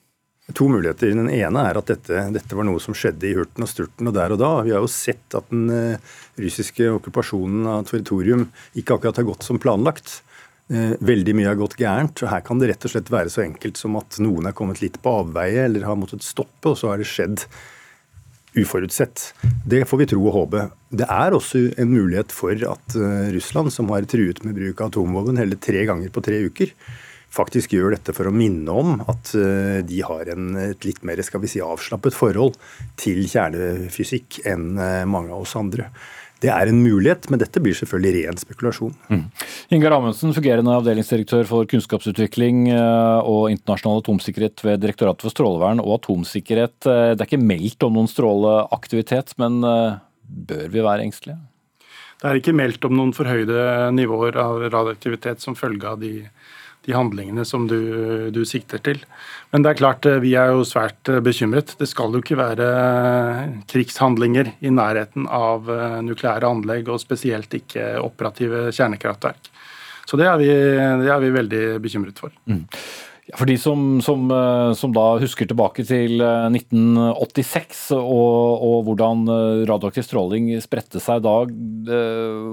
To 0.54 0.68
muligheter. 0.70 1.10
Den 1.10 1.30
ene 1.32 1.62
er 1.66 1.78
at 1.80 1.88
dette, 1.90 2.20
dette, 2.30 2.54
var 2.54 2.66
noe 2.68 2.78
som 2.82 2.94
skjedde 2.94 3.26
i 3.26 3.34
hurten 3.34 3.64
og 3.66 3.70
sturten 3.70 4.06
og 4.06 4.14
der 4.14 4.34
og 4.34 4.38
da. 4.38 4.50
Vi 4.62 4.74
har 4.76 4.84
jo 4.84 4.90
sett 4.90 5.34
at 5.34 5.48
den 5.50 5.66
uh, 5.72 6.12
russiske 6.38 6.86
okkupasjonen 7.00 7.66
av 7.66 7.88
territorium 7.88 8.44
ikke 8.78 8.94
akkurat 8.94 9.18
har 9.18 9.26
gått 9.26 9.46
som 9.46 9.58
planlagt. 9.58 10.20
Uh, 10.70 10.94
veldig 11.02 11.34
mye 11.34 11.50
har 11.50 11.58
gått 11.58 11.74
gærent. 11.80 12.22
og 12.22 12.30
Her 12.30 12.44
kan 12.46 12.62
det 12.62 12.70
rett 12.70 12.86
og 12.86 12.94
slett 12.94 13.10
være 13.10 13.32
så 13.34 13.42
enkelt 13.42 13.80
som 13.80 13.98
at 13.98 14.20
noen 14.22 14.46
er 14.46 14.54
kommet 14.54 14.84
litt 14.84 15.00
på 15.02 15.16
avveie 15.24 15.66
eller 15.66 15.88
har 15.88 15.98
måttet 15.98 16.22
stoppe, 16.26 16.70
og 16.70 16.78
så 16.78 16.92
har 16.92 17.02
det 17.02 17.08
skjedd 17.10 17.42
uforutsett. 18.56 19.32
Det 19.66 19.82
får 19.90 20.04
vi 20.04 20.08
tro 20.14 20.22
og 20.28 20.38
håpe. 20.38 20.68
Det 20.94 21.10
er 21.10 21.34
også 21.34 21.64
en 21.74 21.90
mulighet 21.90 22.30
for 22.30 22.54
at 22.54 22.94
uh, 22.94 23.26
Russland, 23.34 23.74
som 23.74 23.90
har 23.90 24.06
truet 24.06 24.44
med 24.46 24.54
bruk 24.62 24.78
av 24.78 24.94
atomvåpen 24.94 25.42
hele 25.42 25.58
tre 25.58 25.82
ganger 25.90 26.14
på 26.14 26.22
tre 26.30 26.38
uker, 26.46 26.70
faktisk 27.32 27.74
gjør 27.76 27.96
dette 27.96 28.14
for 28.16 28.28
å 28.28 28.34
minne 28.34 28.72
om 28.72 29.00
at 29.06 29.32
eh, 29.38 29.80
de 29.86 30.02
har 30.06 30.30
en, 30.32 30.52
et 30.72 30.86
litt 30.86 31.02
mer 31.06 31.20
skal 31.24 31.42
vi 31.42 31.50
si, 31.50 31.62
avslappet 31.62 32.16
forhold 32.16 32.56
til 33.00 33.24
kjernefysikk 33.28 34.40
enn 34.48 34.76
eh, 34.78 35.02
mange 35.08 35.34
av 35.34 35.44
oss 35.44 35.56
andre. 35.58 35.90
Det 36.44 36.50
er 36.52 36.68
en 36.68 36.82
mulighet, 36.84 37.30
men 37.32 37.40
dette 37.40 37.62
blir 37.64 37.72
selvfølgelig 37.76 38.26
ren 38.26 38.38
spekulasjon. 38.40 38.92
Mm. 39.08 39.22
Ingar 39.72 39.94
Amundsen, 39.96 40.34
fungerende 40.36 40.74
avdelingsdirektør 40.76 41.48
for 41.48 41.68
kunnskapsutvikling 41.70 42.66
eh, 42.74 43.18
og 43.24 43.48
internasjonal 43.54 44.04
atomsikkerhet 44.04 44.64
ved 44.66 44.84
Direktoratet 44.84 45.24
for 45.26 45.32
strålevern 45.32 45.80
og 45.84 45.96
atomsikkerhet. 45.98 46.78
Det 46.84 47.16
er 47.16 47.28
ikke 47.28 47.40
meldt 47.40 47.88
om 47.88 47.96
noen 47.96 48.10
stråleaktivitet, 48.12 49.36
men 49.40 49.62
bør 49.64 50.66
vi 50.72 50.84
være 50.84 51.06
engstelige? 51.08 51.40
Det 52.16 52.28
er 52.28 52.38
ikke 52.38 52.54
meldt 52.56 52.84
om 52.88 52.94
noen 52.96 53.12
forhøyde 53.16 53.90
nivåer 53.92 54.38
av 54.40 54.62
radioaktivitet 54.72 55.42
som 55.44 55.56
følge 55.56 55.88
av 55.90 56.00
de 56.00 56.12
de 56.86 56.94
handlingene 56.94 57.44
som 57.44 57.66
du, 57.68 58.30
du, 58.30 58.44
sikter 58.46 58.80
til. 58.82 59.00
Men 59.50 59.64
det 59.64 59.72
er 59.72 59.80
klart, 59.80 60.06
eh, 60.06 60.20
vi 60.22 60.34
er 60.38 60.52
jo 60.54 60.66
svært 60.66 61.10
eh, 61.10 61.22
bekymret. 61.24 61.74
Det 61.80 61.88
skal 61.90 62.14
jo 62.14 62.22
ikke 62.22 62.38
være 62.38 62.68
eh, 62.76 63.56
krigshandlinger 63.70 64.54
i 64.60 64.72
nærheten 64.74 65.26
av 65.26 65.66
nukleære 66.06 66.46
anlegg, 66.46 66.90
og 66.92 67.02
spesielt 67.02 67.52
ikke 67.58 67.96
operative 68.02 68.68
kjernekraftverk. 68.70 69.50
Så 70.06 70.18
det 70.20 70.30
er 70.30 70.38
vi, 70.38 70.48
det 71.02 71.10
er 71.10 71.20
vi 71.22 71.34
veldig 71.34 71.66
bekymret 71.82 72.22
for. 72.22 72.34
Mm. 72.46 72.62
For 73.34 73.50
de 73.50 73.56
som, 73.58 73.96
som, 74.06 74.28
som, 74.78 74.92
da 74.94 75.16
husker 75.18 75.48
tilbake 75.50 75.82
til 75.82 76.22
1986 76.22 77.88
og, 77.96 78.62
og 78.62 78.76
hvordan 78.86 79.26
radioaktiv 79.66 80.06
stråling 80.06 80.52
spredte 80.62 81.02
seg 81.02 81.24
da, 81.26 81.34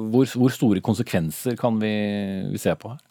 hvor, 0.09 0.33
hvor 0.33 0.55
store 0.55 0.81
konsekvenser 0.81 1.59
kan 1.61 1.77
vi, 1.77 1.93
vi 2.49 2.63
se 2.63 2.73
på 2.73 2.89
her? 2.89 3.03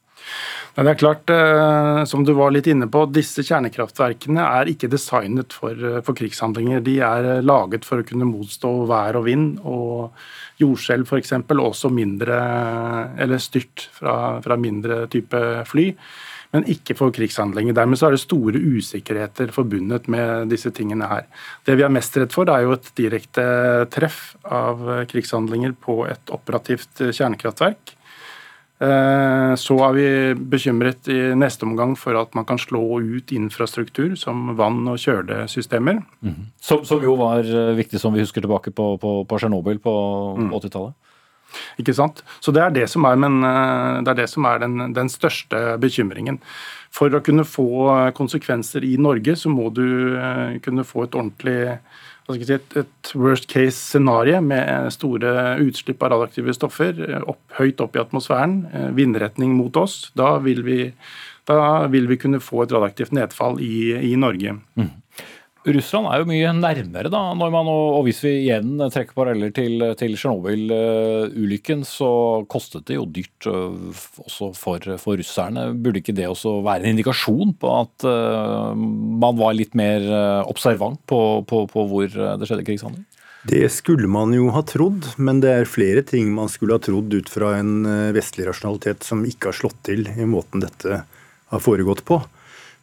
Det 0.72 0.88
er 0.88 0.96
klart, 0.96 1.28
eh, 1.28 2.04
som 2.08 2.24
du 2.24 2.32
var 2.32 2.52
litt 2.54 2.66
inne 2.66 2.86
på, 2.88 3.04
disse 3.12 3.42
kjernekraftverkene 3.44 4.40
er 4.40 4.70
ikke 4.72 4.88
designet 4.88 5.52
for, 5.52 5.76
eh, 5.76 6.00
for 6.00 6.16
krigshandlinger. 6.16 6.80
De 6.80 6.96
er 7.04 7.28
eh, 7.28 7.42
laget 7.44 7.84
for 7.84 8.00
å 8.00 8.06
kunne 8.08 8.24
motstå 8.24 8.86
vær 8.88 9.18
og 9.20 9.26
vind 9.28 9.60
og 9.68 10.16
jordskjelv 10.62 11.04
f.eks., 11.04 11.34
også 11.52 11.92
mindre, 11.92 12.40
eller 13.20 13.36
styrt 13.36 13.90
fra, 13.92 14.40
fra 14.40 14.56
mindre 14.56 15.06
type 15.12 15.38
fly 15.68 15.90
men 16.52 16.66
ikke 16.68 16.92
for 16.92 17.12
krigshandlinger. 17.16 17.72
Dermed 17.72 17.96
så 17.96 18.10
er 18.10 18.12
det 18.12 18.20
store 18.20 18.60
usikkerheter 18.60 19.48
forbundet 19.56 20.04
med 20.12 20.50
disse 20.52 20.68
tingene 20.76 21.08
her. 21.08 21.24
Det 21.64 21.78
vi 21.80 21.84
er 21.86 21.92
mest 21.92 22.16
redd 22.20 22.34
for, 22.34 22.44
er 22.52 22.66
jo 22.66 22.74
et 22.76 22.90
direkte 22.98 23.46
treff 23.88 24.34
av 24.44 24.84
krigshandlinger 25.08 25.72
på 25.80 26.02
et 26.12 26.32
operativt 26.36 27.06
kjernekraftverk. 27.08 27.96
Eh, 28.82 29.52
så 29.60 29.76
er 29.86 29.92
vi 29.94 30.06
bekymret 30.50 31.06
i 31.12 31.18
neste 31.38 31.66
omgang 31.68 31.92
for 31.98 32.18
at 32.18 32.32
man 32.34 32.46
kan 32.48 32.58
slå 32.58 32.98
ut 32.98 33.30
infrastruktur 33.34 34.16
som 34.18 34.56
vann- 34.58 34.88
og 34.90 34.98
kjølesystemer. 34.98 36.00
Mm. 36.24 36.50
Som, 36.58 36.82
som, 36.88 37.02
jo 37.04 37.14
var 37.20 37.46
eh, 37.46 37.76
viktig, 37.78 38.00
som 38.02 38.14
vi 38.14 38.24
husker 38.24 38.42
tilbake 38.42 38.74
på, 38.74 38.96
på, 38.98 39.14
på 39.28 39.38
Tsjernobyl 39.38 39.78
på 39.82 39.94
mm. 40.40 40.50
80-tallet. 40.58 40.98
Ikke 41.78 41.94
sant. 41.94 42.24
Så 42.40 42.50
det 42.56 42.62
er 42.64 42.74
det 42.74 42.86
som 42.90 43.06
er, 43.06 43.20
men, 43.22 43.38
eh, 43.46 44.02
det 44.02 44.16
er, 44.16 44.20
det 44.24 44.30
som 44.32 44.48
er 44.50 44.64
den, 44.64 44.88
den, 44.96 45.12
største 45.12 45.76
bekymringen. 45.78 46.40
For 46.90 47.12
å 47.14 47.22
kunne 47.22 47.46
få 47.46 47.68
konsekvenser 48.18 48.82
i 48.88 48.96
Norge, 48.98 49.36
så 49.38 49.52
må 49.52 49.70
du 49.72 49.86
kunne 50.64 50.84
få 50.84 51.06
et 51.06 51.14
ordentlig 51.14 51.60
et, 52.30 52.76
et, 52.76 53.12
worst 53.18 53.48
case 53.50 53.76
scenario 53.76 54.40
med 54.40 54.92
store 54.94 55.58
utslipp 55.60 56.02
av 56.02 56.14
radioaktive 56.14 56.54
stoffer 56.54 57.02
opp, 57.26 57.42
høyt 57.58 57.82
opp 57.82 57.96
i 57.96 58.02
atmosfæren, 58.02 58.66
eh, 58.72 58.88
vindretning 58.94 59.56
mot 59.58 59.76
oss, 59.76 60.12
da 60.14 60.36
vil 60.38 60.62
vi, 60.62 60.92
da 61.50 61.86
vil 61.92 62.06
vi 62.06 62.16
kunne 62.22 62.40
få 62.40 62.62
et 62.62 62.72
radioaktivt 62.72 63.12
nedfall 63.12 63.60
i, 63.60 64.12
i 64.12 64.14
Norge. 64.16 64.54
Mm. 64.78 64.92
Russland 65.62 66.08
er 66.10 66.22
jo 66.22 66.26
mye 66.26 66.50
nærmere, 66.58 67.10
da. 67.12 67.20
Norman. 67.38 67.68
Og 67.70 68.02
hvis 68.08 68.18
vi 68.24 68.32
igjen 68.40 68.74
trekker 68.90 69.14
paralleller 69.14 69.52
til, 69.54 69.84
til 69.98 70.16
Tsjernobyl-ulykken, 70.18 71.84
så 71.86 72.08
kostet 72.50 72.88
det 72.90 72.98
jo 72.98 73.06
dyrt 73.06 73.46
øh, 73.46 73.94
også 74.24 74.50
for, 74.58 74.82
for, 74.98 75.20
russerne. 75.20 75.68
Burde 75.78 76.02
ikke 76.02 76.16
det 76.18 76.26
også 76.26 76.56
være 76.66 76.82
en 76.82 76.96
indikasjon 76.96 77.54
på 77.62 77.76
at 77.78 78.08
uh, 78.08 78.74
man 78.74 79.38
var 79.38 79.54
litt 79.54 79.78
mer 79.78 80.02
øh, 80.02 80.50
observant 80.50 80.98
på, 81.06 81.20
på, 81.46 81.64
på 81.70 81.86
hvor 81.90 82.10
det 82.10 82.50
skjedde 82.50 82.66
krigshandling? 82.66 83.06
Det 83.46 83.64
skulle 83.74 84.10
man 84.10 84.34
jo 84.34 84.50
ha 84.54 84.62
trodd, 84.66 85.06
men 85.18 85.40
det 85.42 85.50
er 85.50 85.70
flere 85.70 86.02
ting 86.06 86.28
man 86.34 86.50
skulle 86.50 86.78
ha 86.78 86.82
trodd 86.82 87.10
ut 87.14 87.30
fra 87.30 87.56
en 87.58 87.86
vestlig 88.14 88.46
rasjonalitet 88.46 89.02
som 89.06 89.24
ikke 89.26 89.50
har 89.50 89.58
slått 89.58 89.80
til 89.86 90.06
i 90.06 90.26
måten 90.30 90.62
dette 90.62 91.02
har 91.02 91.62
foregått 91.62 92.04
på. 92.06 92.20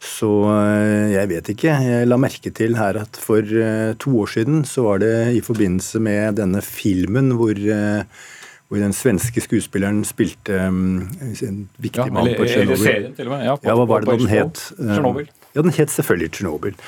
Så 0.00 0.30
eh, 0.48 1.12
jeg 1.12 1.28
vet 1.28 1.48
ikke. 1.52 1.76
Jeg 1.84 2.08
la 2.08 2.16
merke 2.20 2.52
til 2.56 2.78
her 2.80 2.96
at 3.02 3.20
for 3.20 3.44
eh, 3.44 3.92
to 4.00 4.14
år 4.22 4.32
siden 4.32 4.62
så 4.68 4.86
var 4.86 5.02
det 5.02 5.14
i 5.36 5.42
forbindelse 5.44 6.00
med 6.00 6.40
denne 6.40 6.62
filmen 6.64 7.34
hvor, 7.36 7.52
eh, 7.52 8.24
hvor 8.72 8.80
den 8.80 8.96
svenske 8.96 9.44
skuespilleren 9.44 10.00
spilte 10.08 10.56
en 10.64 11.60
viktig 11.76 12.06
ja, 12.06 12.14
mann 12.16 12.32
på 12.32 12.48
Tsjernobyl. 12.48 13.10
Ja, 13.20 13.58
ja, 13.60 13.76
hva 13.76 13.86
var 13.92 14.06
det 14.06 14.16
den 14.22 14.32
het? 14.32 14.64
Tsjernobyl. 14.78 15.28
Ja, 15.52 15.64
den 15.66 15.76
het 15.76 15.92
selvfølgelig 15.92 16.32
Tsjernobyl. 16.32 16.80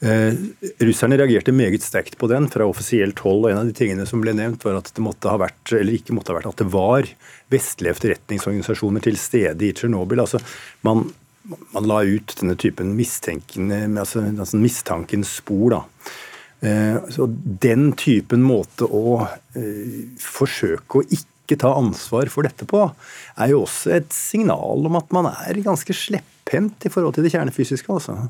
Eh, 0.00 0.32
russerne 0.80 1.18
reagerte 1.20 1.52
meget 1.52 1.84
sterkt 1.84 2.16
på 2.16 2.28
den 2.30 2.46
fra 2.48 2.64
offisielt 2.64 3.18
hold. 3.20 3.44
og 3.44 3.50
En 3.50 3.62
av 3.62 3.66
de 3.68 3.76
tingene 3.76 4.06
som 4.08 4.22
ble 4.24 4.32
nevnt, 4.36 4.64
var 4.64 4.78
at 4.78 4.92
det 4.96 5.04
måtte 5.04 5.28
ha 5.28 5.36
vært, 5.40 5.60
eller 5.76 5.96
ikke 5.96 6.16
måtte 6.16 6.32
ha 6.32 6.38
vært, 6.38 6.52
at 6.54 6.62
det 6.62 6.70
var 6.72 7.08
vestlige 7.52 7.96
etterretningsorganisasjoner 7.96 9.04
til 9.04 9.18
stede 9.20 9.68
i 9.68 9.74
Tsjernobyl. 9.76 10.24
Altså, 10.24 10.40
man 10.88 11.10
man 11.48 11.88
la 11.88 12.02
ut 12.04 12.34
denne 12.40 12.56
typen 12.60 12.92
altså, 13.98 14.22
altså 14.28 14.60
mistankens 14.60 15.36
spor. 15.40 15.70
da. 15.72 15.82
Eh, 16.60 16.96
så 17.08 17.26
Den 17.28 17.92
typen 17.96 18.44
måte 18.44 18.84
å 18.84 19.20
eh, 19.56 20.10
forsøke 20.20 21.00
å 21.00 21.06
ikke 21.08 21.58
ta 21.60 21.72
ansvar 21.74 22.30
for 22.30 22.46
dette 22.46 22.66
på, 22.68 22.84
er 23.40 23.54
jo 23.54 23.64
også 23.64 23.96
et 23.96 24.12
signal 24.14 24.86
om 24.86 24.98
at 25.00 25.10
man 25.16 25.32
er 25.32 25.64
ganske 25.64 25.96
slepphendt 25.96 26.86
i 26.86 26.92
forhold 26.92 27.16
til 27.16 27.26
det 27.26 27.32
kjernefysiske. 27.34 27.90
altså. 27.90 28.28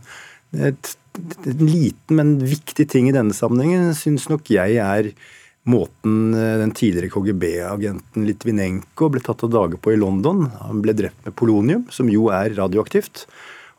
Et, 0.54 0.94
et, 1.18 1.50
liten, 1.60 2.16
men 2.16 2.38
viktig 2.42 2.88
ting 2.90 3.10
i 3.10 3.14
denne 3.14 3.34
sammenhengen 3.36 3.92
syns 3.98 4.30
nok 4.30 4.48
jeg 4.50 4.78
er 4.82 5.12
måten 5.68 6.34
eh, 6.34 6.56
den 6.62 6.74
tidligere 6.76 7.12
KGB-agenten 7.12 8.26
Litvinenko 8.28 9.10
ble 9.12 9.22
tatt 9.24 9.44
av 9.46 9.52
dage 9.52 9.80
på 9.80 9.94
i 9.94 10.00
London. 10.00 10.46
Han 10.64 10.82
ble 10.84 10.96
drept 10.96 11.26
med 11.26 11.36
polonium, 11.36 11.86
som 11.92 12.10
jo 12.12 12.30
er 12.34 12.54
radioaktivt. 12.56 13.26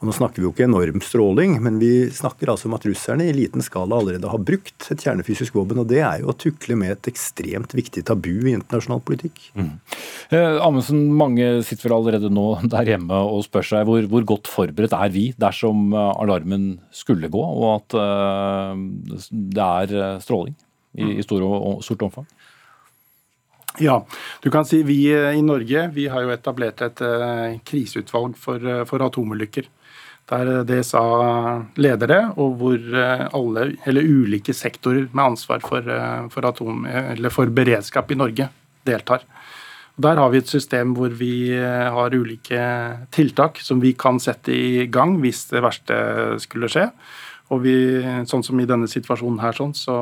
Og 0.02 0.08
nå 0.10 0.14
snakker 0.18 0.42
vi 0.42 0.48
jo 0.48 0.50
ikke 0.50 0.66
enorm 0.66 0.98
stråling, 1.06 1.60
men 1.62 1.76
vi 1.78 2.08
snakker 2.10 2.50
altså 2.50 2.66
om 2.66 2.74
at 2.74 2.86
russerne 2.90 3.28
i 3.30 3.36
liten 3.38 3.62
skala 3.62 4.00
allerede 4.02 4.32
har 4.32 4.42
brukt 4.42 4.88
et 4.90 5.04
kjernefysisk 5.06 5.60
våpen. 5.60 5.78
Og 5.78 5.86
det 5.92 6.00
er 6.02 6.24
jo 6.24 6.32
å 6.32 6.38
tukle 6.42 6.74
med 6.80 6.96
et 6.96 7.10
ekstremt 7.12 7.76
viktig 7.78 8.02
tabu 8.10 8.32
i 8.34 8.56
internasjonal 8.56 9.04
politikk. 9.06 9.38
Mm. 9.54 9.76
Eh, 10.34 10.58
Amundsen, 10.66 11.04
mange 11.14 11.52
sitter 11.68 11.86
vel 11.86 11.98
allerede 12.00 12.34
nå 12.34 12.48
der 12.74 12.96
hjemme 12.96 13.22
og 13.30 13.46
spør 13.46 13.70
seg 13.76 13.86
hvor, 13.86 14.10
hvor, 14.10 14.26
godt 14.34 14.50
forberedt 14.50 14.98
er 14.98 15.14
vi 15.14 15.28
dersom 15.38 15.94
eh, 15.94 16.12
alarmen 16.26 16.72
skulle 16.90 17.30
gå, 17.30 17.46
og 17.62 17.70
at 17.76 18.00
uh, 18.02 18.74
det 19.30 19.70
er 19.70 20.20
stråling? 20.26 20.58
I, 20.98 21.18
i 21.18 21.26
stor, 21.26 21.46
stort 21.86 22.08
omfang? 22.08 22.30
Ja, 23.80 24.02
du 24.44 24.50
kan 24.52 24.66
si 24.68 24.82
Vi 24.84 25.06
i 25.16 25.42
Norge 25.42 25.86
vi 25.96 26.10
har 26.12 26.26
jo 26.26 26.34
etablert 26.34 26.82
et 26.84 27.00
kriseutvalg 27.64 28.36
for, 28.36 28.60
for 28.90 29.06
atomulykker 29.06 29.70
der 30.32 30.64
DSA 30.68 31.04
leder 31.82 32.10
det, 32.10 32.22
og 32.40 32.56
hvor 32.60 32.78
eh, 32.80 33.26
alle, 33.36 33.66
eller 33.88 34.08
ulike 34.08 34.56
sektorer 34.56 35.10
med 35.12 35.34
ansvar 35.34 35.64
for, 35.66 35.84
eh, 35.84 36.28
for, 36.32 36.48
atom, 36.48 36.86
for 37.34 37.52
beredskap 37.52 38.12
i 38.12 38.20
Norge 38.20 38.48
deltar. 38.88 39.26
Der 40.02 40.18
har 40.18 40.32
vi 40.32 40.40
et 40.40 40.50
system 40.50 40.96
hvor 40.96 41.12
vi 41.18 41.52
eh, 41.58 41.90
har 41.92 42.16
ulike 42.16 42.62
tiltak 43.12 43.60
som 43.62 43.84
vi 43.84 43.94
kan 43.94 44.22
sette 44.24 44.56
i 44.56 44.88
gang 44.88 45.18
hvis 45.22 45.50
det 45.52 45.64
verste 45.66 46.00
skulle 46.44 46.72
skje. 46.72 46.88
Og 47.52 47.66
vi, 47.66 47.76
sånn 48.30 48.46
som 48.48 48.60
i 48.64 48.70
denne 48.70 48.88
situasjonen 48.88 49.42
her, 49.44 49.58
sånn, 49.58 49.76
så 49.76 49.98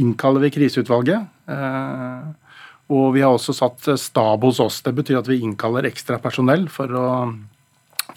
innkaller 0.00 0.44
vi 0.46 0.52
kriseutvalget. 0.54 1.28
Og 2.90 3.06
vi 3.14 3.22
har 3.22 3.34
også 3.34 3.54
satt 3.54 3.86
stab 4.00 4.44
hos 4.46 4.58
oss. 4.62 4.80
Det 4.82 4.92
betyr 4.96 5.20
at 5.20 5.28
vi 5.30 5.40
innkaller 5.44 5.86
ekstra 5.86 6.18
personell 6.22 6.66
for 6.72 6.96
å 6.96 7.06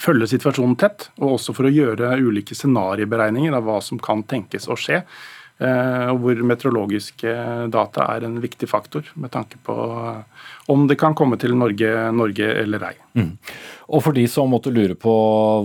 følge 0.02 0.30
situasjonen 0.34 0.76
tett, 0.80 1.10
og 1.22 1.38
også 1.38 1.56
for 1.56 1.69
å 1.69 1.74
gjøre 1.74 2.15
ulike 2.24 2.58
scenarioberegninger 2.58 3.54
av 3.56 3.67
hva 3.67 3.80
som 3.84 4.02
kan 4.02 4.24
tenkes 4.28 4.67
å 4.72 4.78
skje. 4.80 5.04
Eh, 5.62 6.08
og 6.10 6.24
hvor 6.24 6.39
meteorologiske 6.50 7.34
data 7.72 8.08
er 8.15 8.26
en 8.26 8.39
viktig 8.41 8.67
faktor 8.67 9.06
med 9.13 9.32
tanke 9.36 9.60
på 9.63 9.76
om 10.74 10.88
det 10.89 10.98
kan 10.98 11.13
komme 11.15 11.38
til 11.38 11.54
Norge, 11.56 11.91
Norge 12.15 12.48
eller 12.63 12.88
ei. 12.89 12.96
Mm. 13.19 13.36
Og 13.93 14.02
for 14.02 14.17
de 14.17 14.26
som 14.32 14.50
måtte 14.50 14.74
lure 14.74 14.98
på 14.98 15.13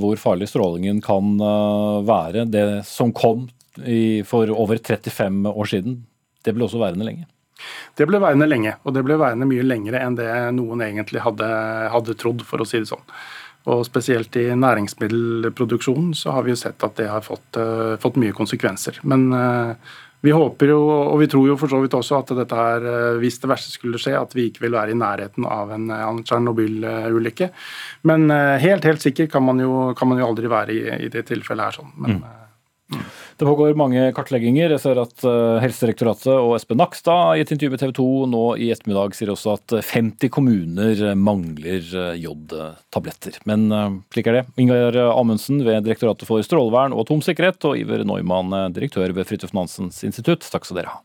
hvor 0.02 0.20
farlig 0.20 0.50
strålingen 0.52 1.00
kan 1.04 1.38
eh, 1.40 2.02
være, 2.09 2.48
det 2.52 2.66
som 2.88 3.14
kom 3.16 3.48
for 4.26 4.50
over 4.50 4.81
35 4.83 5.44
år 5.46 5.68
siden, 5.70 5.92
det 6.48 6.56
ble 6.56 6.66
også 6.66 6.80
værende 6.80 7.06
lenge? 7.06 7.28
Det 7.98 8.06
ble 8.06 8.20
værende 8.22 8.46
lenge, 8.48 8.76
og 8.87 8.94
det 8.94 9.02
ble 9.06 9.18
værende 9.18 9.48
mye 9.50 9.66
lengre 9.66 10.00
enn 10.00 10.16
det 10.18 10.30
noen 10.54 10.84
egentlig 10.87 11.24
hadde, 11.24 11.48
hadde 11.92 12.16
trodd, 12.18 12.44
for 12.46 12.62
å 12.62 12.66
si 12.68 12.80
det 12.82 12.90
sånn. 12.90 13.06
Og 13.68 13.84
spesielt 13.84 14.37
i 14.38 14.48
næringsmiddelproduksjonen 14.56 16.12
så 16.16 16.32
har 16.37 16.46
vi 16.46 16.54
jo 16.54 16.61
sett 16.61 16.84
at 16.87 16.94
det 17.00 17.08
har 17.11 17.24
fått, 17.24 17.58
uh, 17.58 17.98
fått 18.00 18.16
mye 18.20 18.37
konsekvenser. 18.37 19.00
Men 19.02 19.26
uh, 19.34 19.74
vi 20.24 20.32
håper 20.34 20.72
jo, 20.72 20.78
og 20.88 21.18
vi 21.20 21.28
tror 21.30 21.50
jo 21.50 21.58
for 21.61 21.70
så 21.70 21.82
vidt 21.82 21.96
også 21.98 22.22
at 22.22 22.32
dette 22.38 22.56
her, 22.56 22.87
uh, 22.87 23.18
hvis 23.20 23.40
det 23.42 23.50
verste 23.50 23.74
skulle 23.74 24.00
skje, 24.00 24.14
at 24.16 24.32
vi 24.38 24.48
ikke 24.48 24.64
vil 24.64 24.78
være 24.78 24.94
i 24.94 24.98
nærheten 24.98 25.46
av 25.50 25.74
en, 25.74 25.90
en 25.92 26.22
Tsjernobyl-ulykke. 26.24 27.50
Men 28.08 28.30
helt, 28.62 28.88
helt 28.88 29.04
sikker 29.04 29.28
kan 29.28 29.44
man 29.44 29.61
jo, 29.61 29.90
kan 29.98 30.08
man 30.08 30.22
jo 30.22 30.30
aldri 30.30 30.50
være 30.50 30.74
i, 30.74 30.82
i 31.08 31.12
det 31.12 31.26
tilfellet 31.28 31.68
her. 31.68 31.80
sånn. 31.82 31.92
Men, 31.98 32.22
mm. 32.94 33.08
Det 33.38 33.46
pågår 33.46 33.77
mange 33.79 34.01
kartlegginger. 34.16 34.72
Jeg 34.74 34.83
ser 34.83 34.98
at 34.98 35.22
eh, 35.22 35.61
Helsedirektoratet 35.62 36.33
og 36.33 36.57
Espen 36.57 36.81
Nakstad 36.81 37.38
i 37.38 37.44
et 37.44 37.53
intervju 37.55 37.70
med 37.70 37.83
TV 37.85 37.92
2 37.94 38.07
nå 38.33 38.40
i 38.59 38.72
ettermiddag 38.74 39.14
sier 39.14 39.31
også 39.31 39.53
at 39.55 39.74
50 39.92 40.33
kommuner 40.35 41.03
mangler 41.14 41.79
eh, 41.87 42.16
jodtabletter. 42.18 43.38
Men 43.46 43.68
eh, 43.70 44.01
slik 44.16 44.33
er 44.33 44.40
det. 44.40 44.44
Ingar 44.59 44.98
Amundsen 45.12 45.62
ved 45.62 45.87
Direktoratet 45.87 46.27
for 46.27 46.42
strålevern 46.42 46.96
og 46.96 47.07
atomsikkerhet 47.07 47.62
og 47.70 47.79
Iver 47.79 48.03
Neumann, 48.11 48.74
direktør 48.74 49.14
ved 49.14 49.31
Fridtjof 49.31 49.55
Nansens 49.55 50.03
institutt, 50.09 50.42
takk 50.42 50.66
skal 50.66 50.83
dere 50.83 50.96
ha. 50.96 51.05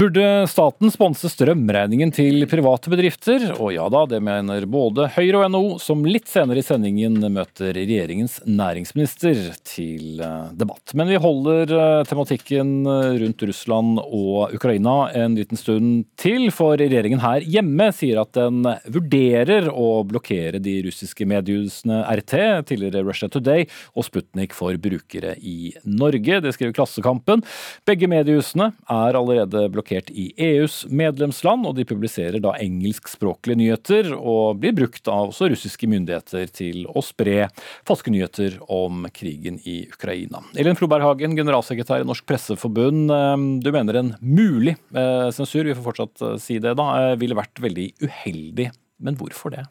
Burde 0.00 0.46
staten 0.48 0.88
sponse 0.88 1.28
strømregningen 1.28 2.08
til 2.16 2.46
private 2.48 2.88
bedrifter? 2.88 3.42
Og 3.60 3.74
ja 3.74 3.84
da, 3.92 4.06
det 4.08 4.22
mener 4.24 4.64
både 4.64 5.10
Høyre 5.12 5.42
og 5.42 5.50
NHO, 5.52 5.74
som 5.76 6.06
litt 6.08 6.24
senere 6.30 6.62
i 6.62 6.64
sendingen 6.64 7.18
møter 7.28 7.74
regjeringens 7.76 8.38
næringsminister 8.48 9.42
til 9.68 10.22
eh, 10.24 10.46
debatt. 10.56 10.94
Men 10.96 11.10
vi 11.12 11.18
holder 11.20 11.74
eh, 11.76 12.04
tematikken 12.08 12.88
rundt 13.20 13.44
Russland 13.50 14.00
og 14.06 14.54
Ukraina 14.56 14.94
en 15.20 15.36
liten 15.36 15.60
stund 15.60 16.06
til, 16.16 16.48
for 16.48 16.80
regjeringen 16.80 17.20
her 17.20 17.44
hjemme 17.44 17.90
sier 17.92 18.22
at 18.22 18.32
den 18.38 18.64
vurderer 18.88 19.68
å 19.68 20.00
blokkere 20.08 20.62
de 20.64 20.78
russiske 20.88 21.28
mediehusene 21.28 22.00
RT, 22.22 22.38
tidligere 22.72 23.04
Russia 23.04 23.28
Today, 23.28 23.68
og 23.92 24.08
Sputnik 24.08 24.56
for 24.56 24.80
brukere 24.80 25.36
i 25.44 25.74
Norge. 25.84 26.40
Det 26.40 26.56
skriver 26.56 26.78
Klassekampen. 26.80 27.44
Begge 27.84 28.08
mediehusene 28.08 28.72
er 28.88 29.20
allerede 29.20 29.68
blokkert 29.68 29.89
blokkert 29.90 30.10
i 30.10 30.32
EUs 30.36 30.86
medlemsland, 30.88 31.66
og 31.66 31.76
de 31.76 31.84
publiserer 31.84 32.40
da 32.40 32.54
engelskspråklige 32.60 33.58
nyheter, 33.58 34.12
og 34.14 34.60
blir 34.60 34.74
brukt 34.74 35.08
av 35.08 35.30
også 35.30 35.50
russiske 35.50 35.88
myndigheter 35.88 36.46
til 36.52 36.86
å 36.86 37.02
spre 37.02 37.48
falske 37.86 38.10
nyheter 38.10 38.60
om 38.68 39.06
krigen 39.12 39.58
i 39.64 39.88
Ukraina. 39.90 40.42
Elin 40.56 40.76
Floberghagen, 40.78 41.36
generalsekretær 41.36 42.02
i 42.02 42.08
Norsk 42.08 42.26
Presseforbund. 42.26 43.10
Eh, 43.10 43.36
du 43.64 43.72
mener 43.72 44.00
en 44.00 44.14
mulig 44.20 44.76
eh, 44.94 45.30
sensur, 45.34 45.64
vi 45.64 45.74
får 45.74 45.86
fortsatt 45.86 46.22
eh, 46.22 46.38
si 46.40 46.60
det 46.60 46.76
da, 46.78 47.14
ville 47.18 47.38
vært 47.38 47.60
veldig 47.60 47.90
uheldig 48.04 48.70
men 49.00 49.16
hvorfor 49.18 49.52
det? 49.54 49.64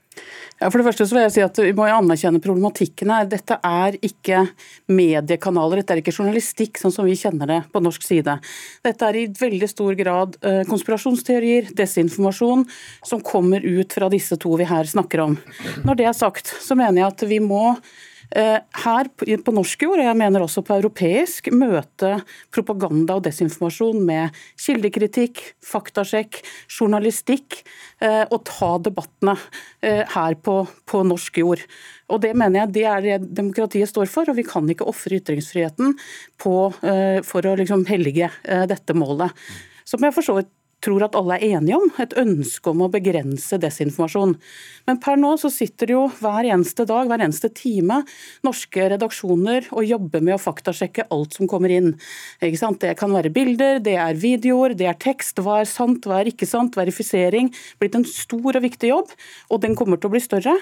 Ja, 0.60 0.68
for 0.68 0.80
det 0.80 0.88
første 0.90 1.06
så 1.08 1.16
vil 1.16 1.24
jeg 1.28 1.34
si 1.36 1.44
at 1.46 1.60
Vi 1.62 1.74
må 1.78 1.86
anerkjenne 1.88 2.42
problematikken 2.44 3.12
her. 3.14 3.28
Dette 3.30 3.60
er 3.66 3.96
ikke 4.04 4.42
mediekanaler, 4.92 5.82
dette 5.82 5.96
er 5.96 6.02
ikke 6.02 6.16
journalistikk 6.16 6.82
sånn 6.82 6.94
som 6.96 7.08
vi 7.08 7.18
kjenner 7.20 7.50
det 7.50 7.60
på 7.74 7.82
norsk 7.84 8.06
side. 8.06 8.40
Dette 8.86 9.08
er 9.08 9.22
i 9.22 9.28
veldig 9.40 9.70
stor 9.72 9.96
grad 10.00 10.36
eh, 10.42 10.62
konspirasjonsteorier, 10.70 11.72
desinformasjon, 11.78 12.66
som 13.06 13.24
kommer 13.26 13.64
ut 13.64 13.96
fra 13.96 14.12
disse 14.12 14.38
to 14.42 14.58
vi 14.60 14.68
her 14.70 14.90
snakker 14.90 15.24
om. 15.28 15.40
Når 15.86 16.00
det 16.00 16.10
er 16.10 16.18
sagt, 16.18 16.52
så 16.60 16.78
mener 16.80 17.04
jeg 17.04 17.12
at 17.14 17.28
vi 17.30 17.42
må 17.44 17.78
her 18.30 19.10
på 19.18 19.54
norsk 19.56 19.84
jord, 19.86 20.00
og 20.02 20.06
jeg 20.06 20.18
mener 20.20 20.44
også 20.46 20.62
på 20.66 20.76
europeisk, 20.78 21.50
møte 21.56 22.20
propaganda 22.54 23.18
og 23.18 23.24
desinformasjon 23.26 24.04
med 24.06 24.36
kildekritikk, 24.60 25.42
faktasjekk, 25.66 26.42
journalistikk, 26.70 27.62
eh, 28.06 28.26
og 28.30 28.44
ta 28.50 28.76
debattene 28.86 29.36
eh, 29.82 30.04
her 30.14 30.38
på, 30.38 30.62
på 30.86 31.02
norsk 31.08 31.42
jord. 31.42 31.64
Og 32.10 32.22
Det 32.22 32.36
mener 32.38 32.64
jeg 32.64 32.74
det 32.78 32.86
er 32.90 33.02
det 33.06 33.34
demokratiet 33.38 33.90
står 33.90 34.10
for, 34.10 34.30
og 34.30 34.38
vi 34.38 34.46
kan 34.46 34.70
ikke 34.70 34.88
ofre 34.90 35.20
ytringsfriheten 35.20 35.94
på, 36.42 36.56
for 37.28 37.46
å 37.46 37.52
liksom 37.60 37.84
hellige 37.86 38.32
dette 38.66 38.96
målet. 38.98 39.36
Som 39.86 40.02
jeg 40.06 40.16
for 40.16 40.26
så 40.26 40.40
tror 40.84 41.06
at 41.06 41.18
alle 41.20 41.38
er 41.38 41.58
enige 41.58 41.78
om, 41.78 41.90
et 42.02 42.16
ønske 42.20 42.72
om 42.72 42.84
å 42.86 42.90
begrense 42.92 43.60
desinformasjon. 43.62 44.36
Men 44.88 45.00
per 45.04 45.20
nå 45.20 45.36
så 45.42 45.52
sitter 45.54 45.94
jo 45.94 46.06
hver 46.22 46.48
eneste 46.50 46.86
dag, 46.90 47.10
hver 47.10 47.24
eneste 47.26 47.52
time, 47.56 48.02
norske 48.48 48.90
redaksjoner 48.96 49.70
og 49.74 49.88
jobber 49.88 50.24
med 50.26 50.38
å 50.38 50.42
faktasjekke 50.42 51.10
alt 51.14 51.38
som 51.38 51.50
kommer 51.52 51.74
inn. 51.74 51.94
Det 52.40 52.96
kan 53.00 53.14
være 53.16 53.34
bilder, 53.36 53.84
det 53.84 53.98
er 54.00 54.20
videoer, 54.20 54.76
det 54.78 54.90
er 54.90 55.00
tekst. 55.00 55.42
Hva 55.44 55.62
er 55.62 55.70
sant, 55.70 56.08
hva 56.08 56.22
er 56.22 56.32
ikke 56.32 56.50
sant? 56.50 56.78
Verifisering. 56.80 57.52
Blitt 57.80 57.98
en 58.00 58.08
stor 58.08 58.56
og 58.56 58.66
viktig 58.66 58.94
jobb, 58.94 59.16
og 59.50 59.64
den 59.66 59.78
kommer 59.80 60.00
til 60.00 60.12
å 60.12 60.16
bli 60.16 60.24
større. 60.24 60.56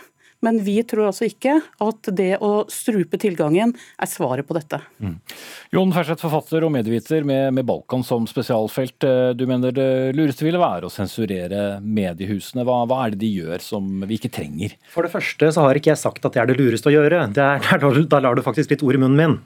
Men 0.45 0.59
vi 0.63 0.75
tror 0.85 1.09
altså 1.09 1.25
ikke 1.25 1.55
at 1.81 2.09
det 2.13 2.37
å 2.45 2.67
strupe 2.69 3.17
tilgangen 3.21 3.73
er 3.73 4.09
svaret 4.09 4.45
på 4.45 4.53
dette. 4.57 4.79
Mm. 5.01 5.15
Jon 5.73 5.93
Ferseth, 5.95 6.21
forfatter 6.21 6.65
og 6.67 6.73
medieviter 6.75 7.25
med, 7.25 7.55
med, 7.57 7.65
Balkan 7.67 8.05
som 8.05 8.27
spesialfelt. 8.29 9.01
Eh, 9.07 9.31
du 9.37 9.47
mener 9.49 9.73
det 9.73 9.89
lureste 10.17 10.45
ville 10.45 10.61
være 10.61 10.87
å 10.87 10.93
sensurere 10.93 11.81
mediehusene. 11.81 12.65
Hva, 12.67 12.83
hva, 12.89 13.01
er 13.05 13.15
det 13.15 13.23
de 13.25 13.33
gjør 13.41 13.65
som 13.65 14.05
vi 14.05 14.19
ikke 14.21 14.33
trenger? 14.37 14.77
For 14.93 15.07
det 15.07 15.13
første 15.15 15.51
så 15.55 15.65
har 15.65 15.79
ikke 15.79 15.95
jeg 15.95 16.03
sagt 16.05 16.25
at 16.25 16.37
det 16.37 16.43
er 16.43 16.51
det 16.51 16.59
lureste 16.61 16.91
å 16.91 16.95
gjøre. 16.95 17.25
Er, 17.33 17.87
da 18.13 18.21
lar 18.21 18.37
du 18.37 18.45
faktisk 18.45 18.75
litt 18.75 18.85
ord 18.85 18.99
i 18.99 19.03
munnen 19.07 19.17
min. 19.17 19.39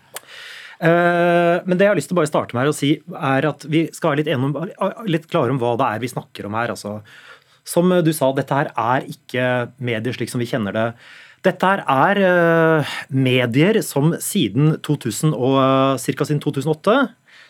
Uh, 0.82 1.62
men 1.68 1.78
det 1.78 1.86
jeg 1.86 1.92
har 1.92 1.98
lyst 2.00 2.10
til 2.10 2.16
å 2.16 2.20
bare 2.24 2.30
starte 2.30 2.58
med 2.58 2.72
å 2.72 2.74
si, 2.74 2.96
er 3.14 3.46
at 3.46 3.68
vi 3.70 3.84
skal 3.94 4.16
være 4.16 4.24
litt, 4.26 5.12
litt 5.14 5.28
klare 5.30 5.54
om 5.54 5.60
hva 5.62 5.76
det 5.78 5.90
er 5.94 6.02
vi 6.02 6.10
snakker 6.10 6.48
om 6.50 6.58
her. 6.58 6.74
altså 6.74 7.00
som 7.68 7.92
du 8.04 8.12
sa, 8.16 8.32
dette 8.36 8.56
her 8.56 8.72
er 8.74 9.06
ikke 9.10 9.46
medier 9.84 10.16
slik 10.16 10.32
som 10.32 10.42
vi 10.42 10.50
kjenner 10.50 10.76
det. 10.76 10.88
Dette 11.46 11.66
her 11.66 11.82
er 11.90 12.22
uh, 12.22 12.98
medier 13.10 13.80
som 13.86 14.14
siden 14.22 14.76
2000 14.86 15.34
og 15.34 15.56
ca. 15.98 16.28
siden 16.28 16.42
2008, 16.44 16.98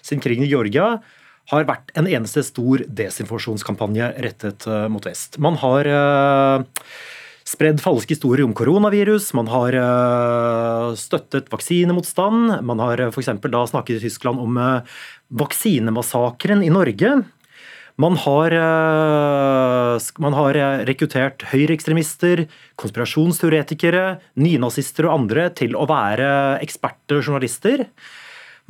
siden 0.01 0.23
krigen 0.23 0.47
i 0.47 0.51
Georgia, 0.51 1.01
har 1.51 1.65
vært 1.67 1.91
en 1.99 2.07
eneste 2.07 2.43
stor 2.47 2.85
desinformasjonskampanje 2.87 4.13
rettet 4.23 4.67
mot 4.93 5.03
vest. 5.03 5.35
Man 5.41 5.57
har 5.59 5.89
spredd 7.49 7.81
falske 7.83 8.13
historier 8.13 8.45
om 8.45 8.53
koronavirus, 8.55 9.33
man 9.35 9.49
har 9.51 9.75
støttet 10.95 11.49
vaksinemotstand, 11.51 12.61
man 12.63 12.83
har 12.85 13.03
f.eks. 13.09 13.33
da 13.41 13.65
snakket 13.67 13.97
i 13.97 14.03
Tyskland 14.05 14.39
om 14.39 14.61
vaksinemassakren 15.41 16.63
i 16.63 16.71
Norge. 16.71 17.17
Man 17.99 18.15
har, 18.15 18.51
eh, 18.51 19.99
man 20.23 20.33
har 20.33 20.55
eh, 20.55 20.83
rekruttert 20.87 21.43
høyreekstremister, 21.51 22.45
konspirasjonsteoretikere, 22.79 24.21
nynazister 24.39 25.09
og 25.09 25.17
andre 25.19 25.49
til 25.57 25.75
å 25.75 25.87
være 25.89 26.61
eksperter 26.63 27.19
og 27.19 27.27
journalister. 27.27 27.85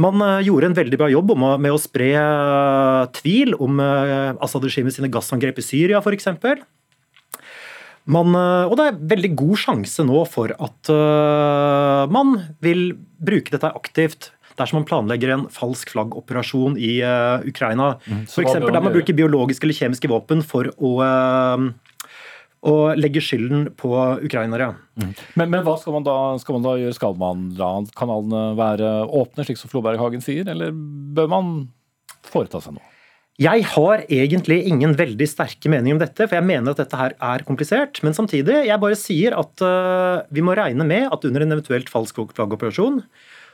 Man 0.01 0.23
eh, 0.25 0.41
gjorde 0.47 0.71
en 0.71 0.79
veldig 0.79 0.99
bra 0.99 1.11
jobb 1.13 1.35
med 1.37 1.69
å 1.69 1.79
spre 1.81 2.11
tvil 3.21 3.55
om 3.61 3.81
Assad-regimet 3.81 4.97
sine 4.97 5.11
gassangrep 5.13 5.61
i 5.61 5.67
Syria 5.69 6.01
f.eks. 6.01 6.31
Man, 8.11 8.33
og 8.33 8.73
det 8.79 8.85
er 8.89 9.01
veldig 9.11 9.29
god 9.37 9.59
sjanse 9.61 10.03
nå 10.03 10.23
for 10.25 10.49
at 10.57 10.89
man 12.09 12.31
vil 12.65 12.95
bruke 13.21 13.53
dette 13.53 13.69
aktivt 13.77 14.31
dersom 14.61 14.81
man 14.81 14.87
planlegger 14.89 15.33
en 15.35 15.47
falsk 15.51 15.93
flaggoperasjon 15.93 16.77
i 16.79 16.99
uh, 17.03 17.43
Ukraina. 17.47 17.95
Mm, 18.05 18.25
F.eks. 18.29 18.59
der 18.61 18.83
man 18.83 18.93
bruker 18.93 19.17
biologiske 19.17 19.67
eller 19.67 19.77
kjemiske 19.77 20.11
våpen 20.11 20.43
for 20.45 20.69
å, 20.77 20.93
uh, 21.01 22.13
å 22.61 22.75
legge 22.97 23.23
skylden 23.25 23.69
på 23.79 23.91
ukrainere. 24.21 24.71
Mm. 25.01 25.11
Men, 25.35 25.49
men, 25.49 25.59
hva 25.67 25.75
skal 25.81 25.97
man, 25.97 26.07
da, 26.07 26.17
skal 26.41 26.59
man 26.59 26.67
da 26.69 26.77
gjøre? 26.79 26.97
Skal 26.97 27.19
man 27.19 27.49
la 27.59 27.73
kanalene 27.97 28.45
være 28.59 28.93
åpne, 29.09 29.47
slik 29.47 29.61
som 29.61 29.73
Floberghagen 29.73 30.23
sier, 30.23 30.47
eller 30.53 30.71
bør 30.71 31.31
man 31.31 31.53
foreta 32.27 32.61
seg 32.63 32.77
noe? 32.77 32.90
Jeg 33.41 33.63
har 33.71 34.03
egentlig 34.05 34.59
ingen 34.69 34.93
veldig 34.97 35.25
sterke 35.25 35.69
mening 35.71 35.95
om 35.95 36.01
dette, 36.01 36.27
for 36.27 36.37
jeg 36.37 36.45
mener 36.45 36.73
at 36.73 36.81
dette 36.83 36.97
her 36.99 37.15
er 37.17 37.43
komplisert. 37.47 38.01
Men 38.05 38.13
samtidig, 38.13 38.59
jeg 38.67 38.81
bare 38.83 38.97
sier 38.99 39.33
at 39.39 39.63
uh, 39.65 40.21
vi 40.29 40.43
må 40.45 40.53
regne 40.57 40.85
med 40.85 41.07
at 41.09 41.25
under 41.25 41.45
en 41.45 41.55
eventuelt 41.55 41.89
falsk 41.89 42.19
flaggoperasjon, 42.35 42.99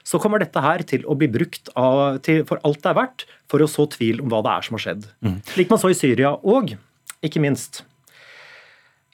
så 0.07 0.19
kommer 0.23 0.43
dette 0.43 0.63
her 0.63 0.83
til 0.87 1.05
å 1.07 1.15
bli 1.19 1.29
brukt 1.31 1.71
av, 1.79 2.19
til, 2.23 2.43
for 2.47 2.59
alt 2.67 2.81
det 2.83 2.91
er 2.91 2.97
verdt, 2.99 3.27
for 3.51 3.63
å 3.63 3.69
så 3.71 3.85
tvil 3.91 4.19
om 4.23 4.31
hva 4.31 4.41
det 4.43 4.55
er 4.55 4.67
som 4.67 4.75
har 4.77 4.83
skjedd. 4.83 5.07
Mm. 5.23 5.37
Slik 5.53 5.71
man 5.71 5.81
så 5.83 5.91
i 5.91 5.99
Syria. 5.99 6.33
Og 6.47 6.75
ikke 7.23 7.43
minst 7.43 7.83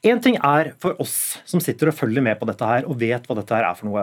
Én 0.04 0.20
ting 0.20 0.36
er 0.44 0.74
for 0.84 1.00
oss 1.00 1.38
som 1.48 1.62
sitter 1.64 1.88
og 1.88 1.96
følger 1.96 2.24
med 2.26 2.36
på 2.36 2.48
dette 2.50 2.68
her 2.68 2.84
og 2.84 2.98
vet 3.00 3.24
hva 3.24 3.38
dette 3.38 3.56
her 3.56 3.64
er 3.64 3.78
for 3.78 3.88
noe. 3.88 4.02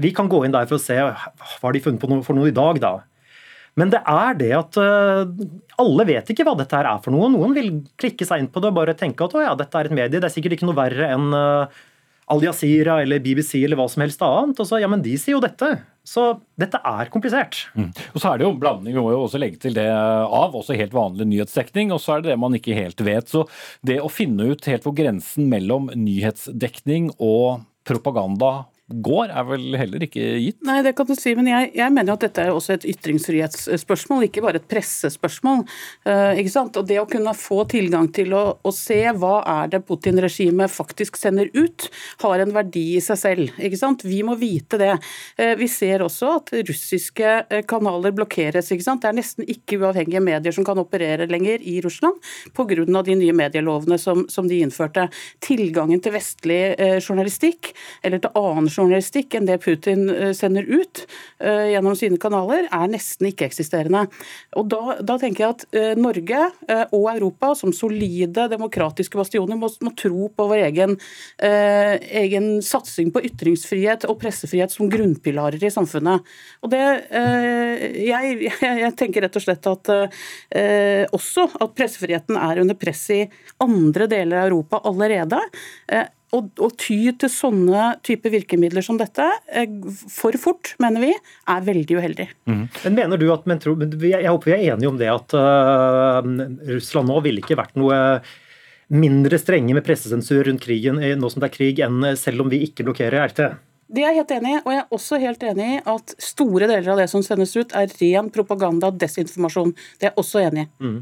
Vi 0.00 0.10
kan 0.12 0.28
gå 0.28 0.42
inn 0.44 0.52
der 0.52 0.66
for 0.68 0.76
å 0.76 0.82
se 0.82 0.98
hva 1.00 1.14
har 1.16 1.72
de 1.72 1.80
funnet 1.80 2.02
på 2.02 2.10
noe, 2.10 2.20
for 2.26 2.36
noe 2.36 2.50
i 2.50 2.56
dag, 2.56 2.76
da. 2.82 2.90
Men 3.78 3.92
det 3.92 4.00
er 4.08 4.38
det 4.38 4.50
at 4.56 4.78
uh, 4.80 5.28
alle 5.80 6.06
vet 6.08 6.32
ikke 6.32 6.46
hva 6.46 6.56
dette 6.58 6.76
her 6.76 6.88
er 6.90 7.04
for 7.04 7.14
noe. 7.14 7.30
Noen 7.32 7.54
vil 7.56 7.70
klikke 8.00 8.26
seg 8.26 8.42
inn 8.42 8.50
på 8.50 8.62
det 8.62 8.72
og 8.72 8.80
bare 8.80 8.96
tenke 8.98 9.26
at 9.26 9.36
å 9.36 9.44
ja, 9.44 9.54
dette 9.58 9.78
er 9.78 9.90
et 9.90 9.96
medie. 9.96 10.18
Det 10.18 10.26
er 10.26 10.34
sikkert 10.34 10.58
ikke 10.58 10.68
noe 10.68 10.78
verre 10.78 11.12
enn 11.14 11.30
uh, 11.36 11.80
Al 12.30 12.44
Jazeera 12.44 13.00
eller 13.02 13.22
BBC 13.22 13.58
eller 13.64 13.78
hva 13.78 13.88
som 13.90 14.04
helst 14.04 14.20
annet. 14.22 14.60
Og 14.62 14.68
så, 14.68 14.78
ja, 14.82 14.90
men 14.90 15.02
de 15.02 15.16
sier 15.18 15.36
jo 15.36 15.42
dette. 15.42 15.70
Så 16.06 16.26
dette 16.58 16.78
er 16.86 17.10
komplisert. 17.12 17.58
Mm. 17.74 17.90
Og 18.14 18.22
så 18.22 18.30
er 18.30 18.40
det 18.40 18.46
jo 18.46 18.52
blanding, 18.58 18.94
vi 18.94 19.02
må 19.02 19.10
jo 19.12 19.24
også 19.26 19.40
legge 19.42 19.60
til 19.62 19.74
det 19.76 19.88
av, 19.90 20.54
også 20.56 20.78
helt 20.78 20.94
vanlig 20.96 21.26
nyhetsdekning. 21.30 21.90
Og 21.94 22.02
så 22.02 22.16
er 22.16 22.22
det 22.22 22.32
det 22.32 22.38
man 22.40 22.54
ikke 22.56 22.76
helt 22.78 23.02
vet. 23.06 23.30
Så 23.30 23.44
det 23.86 23.98
å 24.02 24.12
finne 24.12 24.52
ut 24.52 24.70
helt 24.70 24.86
hvor 24.86 24.96
grensen 24.96 25.50
mellom 25.50 25.90
nyhetsdekning 25.94 27.12
og 27.18 27.66
propaganda 27.88 28.69
går, 28.90 29.30
er 29.30 29.46
vel 29.46 29.76
heller 29.78 30.02
ikke 30.04 30.24
gitt? 30.42 30.58
Nei, 30.66 30.80
det 30.82 30.92
kan 30.98 31.06
du 31.06 31.14
si, 31.14 31.32
men 31.38 31.46
jeg, 31.46 31.70
jeg 31.78 31.94
mener 31.94 32.16
at 32.16 32.24
dette 32.24 32.42
er 32.42 32.50
også 32.54 32.74
et 32.74 32.86
ytringsfrihetsspørsmål, 32.90 34.26
ikke 34.26 34.42
bare 34.42 34.58
et 34.58 34.66
pressespørsmål. 34.70 35.62
Uh, 36.08 36.34
ikke 36.40 36.52
sant? 36.52 36.78
Og 36.80 36.88
Det 36.88 36.98
å 37.00 37.06
kunne 37.10 37.34
få 37.38 37.62
tilgang 37.70 38.10
til 38.14 38.34
å, 38.34 38.42
å 38.66 38.72
se 38.74 38.98
hva 39.14 39.36
er 39.46 39.70
det 39.74 39.82
Putin-regimet 39.86 40.72
faktisk 40.72 41.20
sender 41.20 41.52
ut, 41.54 41.86
har 42.24 42.42
en 42.42 42.54
verdi 42.54 42.96
i 42.96 43.04
seg 43.04 43.20
selv. 43.20 43.60
ikke 43.60 43.78
sant? 43.78 44.02
Vi 44.06 44.22
må 44.26 44.34
vite 44.40 44.80
det. 44.80 44.92
Uh, 45.38 45.54
vi 45.60 45.70
ser 45.70 46.04
også 46.04 46.34
at 46.40 46.52
russiske 46.66 47.30
eh, 47.46 47.62
kanaler 47.70 48.14
blokkeres. 48.16 48.72
ikke 48.74 48.86
sant? 48.86 49.04
Det 49.04 49.12
er 49.12 49.18
nesten 49.20 49.46
ikke 49.46 49.78
uavhengige 49.80 50.24
medier 50.24 50.54
som 50.54 50.66
kan 50.66 50.80
operere 50.82 51.28
lenger 51.30 51.62
i 51.62 51.78
Russland 51.84 52.18
pga. 52.56 53.02
de 53.06 53.16
nye 53.16 53.34
medielovene 53.36 53.98
som, 53.98 54.26
som, 54.28 54.48
de 54.50 54.60
innførte. 54.64 55.06
Tilgangen 55.42 56.02
til 56.02 56.14
vestlig 56.14 56.60
uh, 56.74 56.98
journalistikk 56.98 57.72
eller 58.02 58.18
til 58.22 58.34
annen 58.34 58.66
journalistikk 58.66 58.79
journalistikk 58.84 59.36
enn 59.36 59.46
det 59.48 59.58
Putin 59.64 60.08
eh, 60.10 60.32
sender 60.36 60.66
ut 60.68 61.04
eh, 61.38 61.70
gjennom 61.74 61.96
sine 61.98 62.18
kanaler, 62.20 62.66
er 62.72 62.90
nesten 62.90 63.30
ikke-eksisterende. 63.30 64.06
Og 64.58 64.68
da, 64.72 64.96
da, 65.02 65.16
tenker 65.20 65.44
jeg 65.44 65.56
at 65.56 65.64
eh, 65.76 65.92
Norge 66.00 66.42
og 66.94 67.06
Europa 67.12 67.52
som 67.58 67.72
solide 67.74 68.46
demokratiske 68.50 69.18
bastioner 69.18 69.58
må, 69.58 69.70
må 69.84 69.92
tro 69.98 70.28
på 70.34 70.46
vår 70.50 70.62
egen, 70.68 70.94
egen, 71.40 72.46
satsing 72.64 73.10
på 73.14 73.22
ytringsfrihet 73.26 74.06
og 74.08 74.18
pressefrihet 74.22 74.72
som 74.72 74.90
grunnpilarer 74.92 75.62
i 75.64 75.72
samfunnet. 75.72 76.26
Og 76.64 76.72
det, 76.72 76.82
jeg, 77.10 78.52
jeg, 78.60 78.92
tenker 78.98 79.26
rett 79.26 79.38
og 79.40 79.44
slett 79.44 79.68
at 79.70 79.92
også 81.16 81.46
at 81.60 81.74
pressefriheten 81.76 82.38
er 82.40 82.62
under 82.64 82.78
press 82.78 83.04
i 83.14 83.20
andre 83.62 84.08
deler 84.10 84.42
av 84.42 84.50
Europa 84.50 84.82
allerede 84.90 85.42
å, 86.34 86.42
å, 86.62 86.68
ty 86.78 86.98
til 87.18 87.32
sånne 87.32 87.86
type 88.06 88.30
virkemidler 88.32 88.84
som 88.86 88.98
dette 89.00 89.26
eh, 89.50 89.70
for 90.10 90.36
fort, 90.40 90.74
mener 90.82 91.04
vi, 91.04 91.14
er 91.50 91.64
veldig 91.66 91.98
uheldig. 91.98 92.28
Mm. 92.50 92.62
Men 92.84 92.98
mener 92.98 93.20
du 93.20 93.26
at, 93.34 93.48
men, 93.50 93.60
Jeg 93.60 94.28
håper 94.28 94.52
vi 94.52 94.56
er 94.56 94.74
enige 94.74 94.90
om 94.90 95.00
det 95.00 95.10
at 95.10 95.34
uh, 95.36 96.20
Russland 96.70 97.10
nå 97.10 97.18
ville 97.24 97.42
ikke 97.42 97.58
vært 97.58 97.78
noe 97.80 98.20
mindre 98.90 99.38
strenge 99.38 99.74
med 99.76 99.86
pressesensur 99.86 100.42
rundt 100.48 100.64
krigen 100.64 100.98
nå 100.98 101.28
som 101.30 101.42
det 101.42 101.50
er 101.50 101.56
krig, 101.56 101.82
enn 101.86 102.02
selv 102.18 102.42
om 102.44 102.50
vi 102.50 102.64
ikke 102.66 102.86
blokkerer 102.88 103.30
RT? 103.30 103.44
Det 103.90 104.02
er 104.04 104.12
jeg 104.12 104.20
helt 104.20 104.32
enig 104.36 104.50
i, 104.52 104.58
og 104.60 104.70
jeg 104.70 104.80
er 104.80 104.96
også 104.96 105.18
helt 105.18 105.46
enig 105.50 105.68
i 105.72 105.78
at 105.90 106.12
store 106.22 106.68
deler 106.70 106.92
av 106.92 107.00
det 107.00 107.08
som 107.10 107.24
sendes 107.26 107.56
ut, 107.58 107.72
er 107.74 107.90
ren 107.98 108.28
propaganda 108.30 108.90
og 108.90 109.00
desinformasjon. 109.02 109.72
Det 109.98 110.06
er 110.06 110.12
jeg 110.12 110.22
også 110.22 110.42
enig 110.44 110.66
i. 110.66 110.70
Mm. 110.86 111.00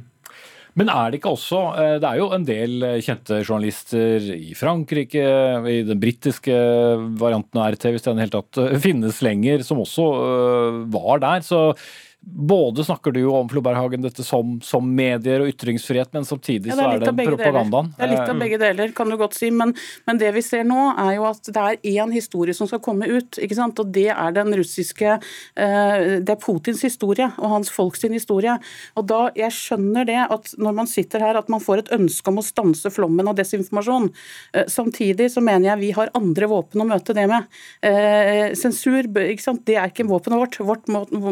Men 0.77 0.91
er 0.93 1.11
det 1.11 1.21
ikke 1.21 1.33
også 1.35 1.61
eh, 1.81 1.95
Det 2.03 2.09
er 2.09 2.19
jo 2.21 2.29
en 2.35 2.45
del 2.47 2.85
eh, 2.87 2.99
kjente 3.05 3.41
journalister 3.41 4.29
i 4.35 4.53
Frankrike, 4.59 5.25
i 5.71 5.79
den 5.87 6.01
britiske 6.03 6.59
varianten 7.21 7.61
av 7.61 7.73
RT, 7.75 7.89
hvis 7.95 8.05
den 8.07 8.21
i 8.21 8.27
hele 8.27 8.35
tatt 8.35 8.61
eh, 8.63 8.77
finnes 8.83 9.23
lenger, 9.25 9.65
som 9.67 9.81
også 9.83 10.09
var 10.93 11.25
der. 11.25 11.47
Så 11.47 11.63
både 12.21 12.85
snakker 12.85 13.13
du 13.13 13.21
jo 13.21 13.33
om 13.39 13.49
Floberghagen 13.49 14.03
dette 14.03 14.25
som, 14.27 14.57
som, 14.65 14.87
medier 14.95 15.43
og 15.43 15.53
ytringsfrihet, 15.53 16.11
men 16.13 16.27
samtidig 16.27 16.73
ja, 16.73 16.77
så 16.77 16.87
er 16.91 17.03
det 17.03 17.13
propagandaen. 17.15 17.93
Deler. 17.93 17.95
Det 17.95 18.05
er 18.05 18.11
litt 18.11 18.23
av 18.25 18.33
eh, 18.35 18.41
begge 18.43 18.59
deler, 18.59 18.93
kan 18.97 19.13
du 19.13 19.17
godt 19.21 19.37
si. 19.39 19.51
Men, 19.55 19.73
men, 20.09 20.19
det 20.19 20.33
vi 20.35 20.43
ser 20.43 20.67
nå, 20.67 20.81
er 20.99 21.13
jo 21.15 21.29
at 21.29 21.47
det 21.47 21.63
er 21.63 21.79
én 21.95 22.13
historie 22.13 22.57
som 22.57 22.69
skal 22.71 22.83
komme 22.85 23.07
ut. 23.07 23.39
ikke 23.39 23.57
sant? 23.57 23.79
Og 23.79 23.93
det 23.95 24.09
er 24.11 24.35
den 24.35 24.51
russiske 24.59 25.15
eh, 25.15 25.95
Det 26.19 26.35
er 26.35 26.41
Putins 26.43 26.83
historie 26.85 27.31
og 27.39 27.55
hans 27.55 27.71
folks 27.73 28.03
historie. 28.09 28.59
Og 28.99 29.07
da, 29.09 29.21
Jeg 29.39 29.55
skjønner 29.55 30.09
det 30.09 30.19
at 30.27 30.53
når 30.59 30.77
man 30.83 30.91
sitter 30.91 31.23
her, 31.23 31.39
at 31.39 31.49
man 31.53 31.63
får 31.63 31.85
et 31.85 31.95
ønske 31.97 32.35
om 32.35 32.43
å 32.43 32.47
stanse 32.47 32.93
flommen 32.93 33.31
av 33.31 33.39
desinformasjon. 33.39 34.11
Eh, 34.59 34.67
samtidig 34.67 35.31
så 35.33 35.45
mener 35.45 35.71
jeg 35.71 35.83
vi 35.87 35.95
har 35.97 36.13
andre 36.19 36.51
våpen 36.51 36.83
å 36.83 36.89
møte 36.89 37.15
det 37.15 37.29
med. 37.31 37.47
Sensur 38.59 39.07
ikke 39.07 39.43
sant? 39.43 39.63
det 39.69 39.77
er 39.79 39.91
ikke 39.91 40.07
våpenet 40.09 40.41
vårt. 40.43 40.59
Vårt 40.67 40.89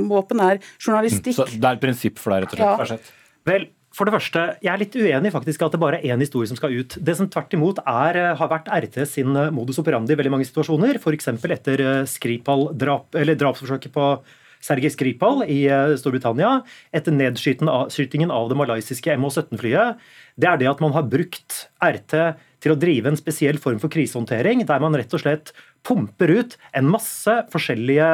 våpen 0.06 0.40
er 0.46 0.60
journalistikk. 0.80 1.36
Så 1.38 1.48
det 1.52 1.62
er 1.62 1.78
et 1.78 1.82
prinsipp 1.82 2.20
for 2.22 2.34
deg, 2.34 2.48
rett 2.50 2.66
og 2.66 2.90
slett? 2.90 3.10
Ja. 3.10 3.42
Vel, 3.46 3.68
for 3.96 4.04
det 4.04 4.12
første, 4.12 4.40
Jeg 4.60 4.72
er 4.72 4.80
litt 4.82 4.96
uenig 4.96 5.32
faktisk 5.32 5.62
at 5.64 5.72
det 5.72 5.80
bare 5.80 6.00
er 6.00 6.12
én 6.12 6.20
historie 6.20 6.48
som 6.48 6.56
skal 6.58 6.74
ut. 6.74 6.98
Det 7.00 7.16
som 7.16 7.28
tvert 7.28 7.54
imot 7.54 7.78
er, 7.80 8.16
eh, 8.16 8.36
har 8.36 8.48
vært 8.48 8.68
RT 8.68 9.06
sin 9.06 9.34
eh, 9.34 9.50
modus 9.50 9.78
operandi 9.78 10.12
i 10.12 10.16
veldig 10.16 10.32
mange 10.32 10.44
situasjoner, 10.44 10.98
f.eks. 11.00 11.28
etter 11.28 11.80
eh, 11.80 12.04
Skripal-drap, 12.04 13.14
eller 13.14 13.34
drapsforsøket 13.34 13.92
på 13.92 14.20
Sergej 14.60 14.90
Skripal 14.90 15.44
i 15.48 15.68
Storbritannia, 15.96 16.64
etter 16.92 17.12
nedskytingen 17.12 18.32
av 18.32 18.48
det 18.48 18.56
malaysiske 18.56 19.14
MH17-flyet, 19.14 20.00
det 20.36 20.48
er 20.48 20.56
det 20.58 20.68
at 20.68 20.80
man 20.80 20.92
har 20.92 21.06
brukt 21.06 21.68
RT 21.78 22.16
til 22.64 22.72
å 22.72 22.78
drive 22.80 23.12
en 23.12 23.20
spesiell 23.20 23.60
form 23.62 23.78
for 23.78 23.92
krisehåndtering, 23.92 24.64
der 24.66 24.82
man 24.82 24.96
rett 24.96 25.12
og 25.14 25.22
slett 25.22 25.52
pumper 25.86 26.32
ut 26.40 26.56
en 26.72 26.88
masse 26.90 27.36
forskjellige 27.52 28.08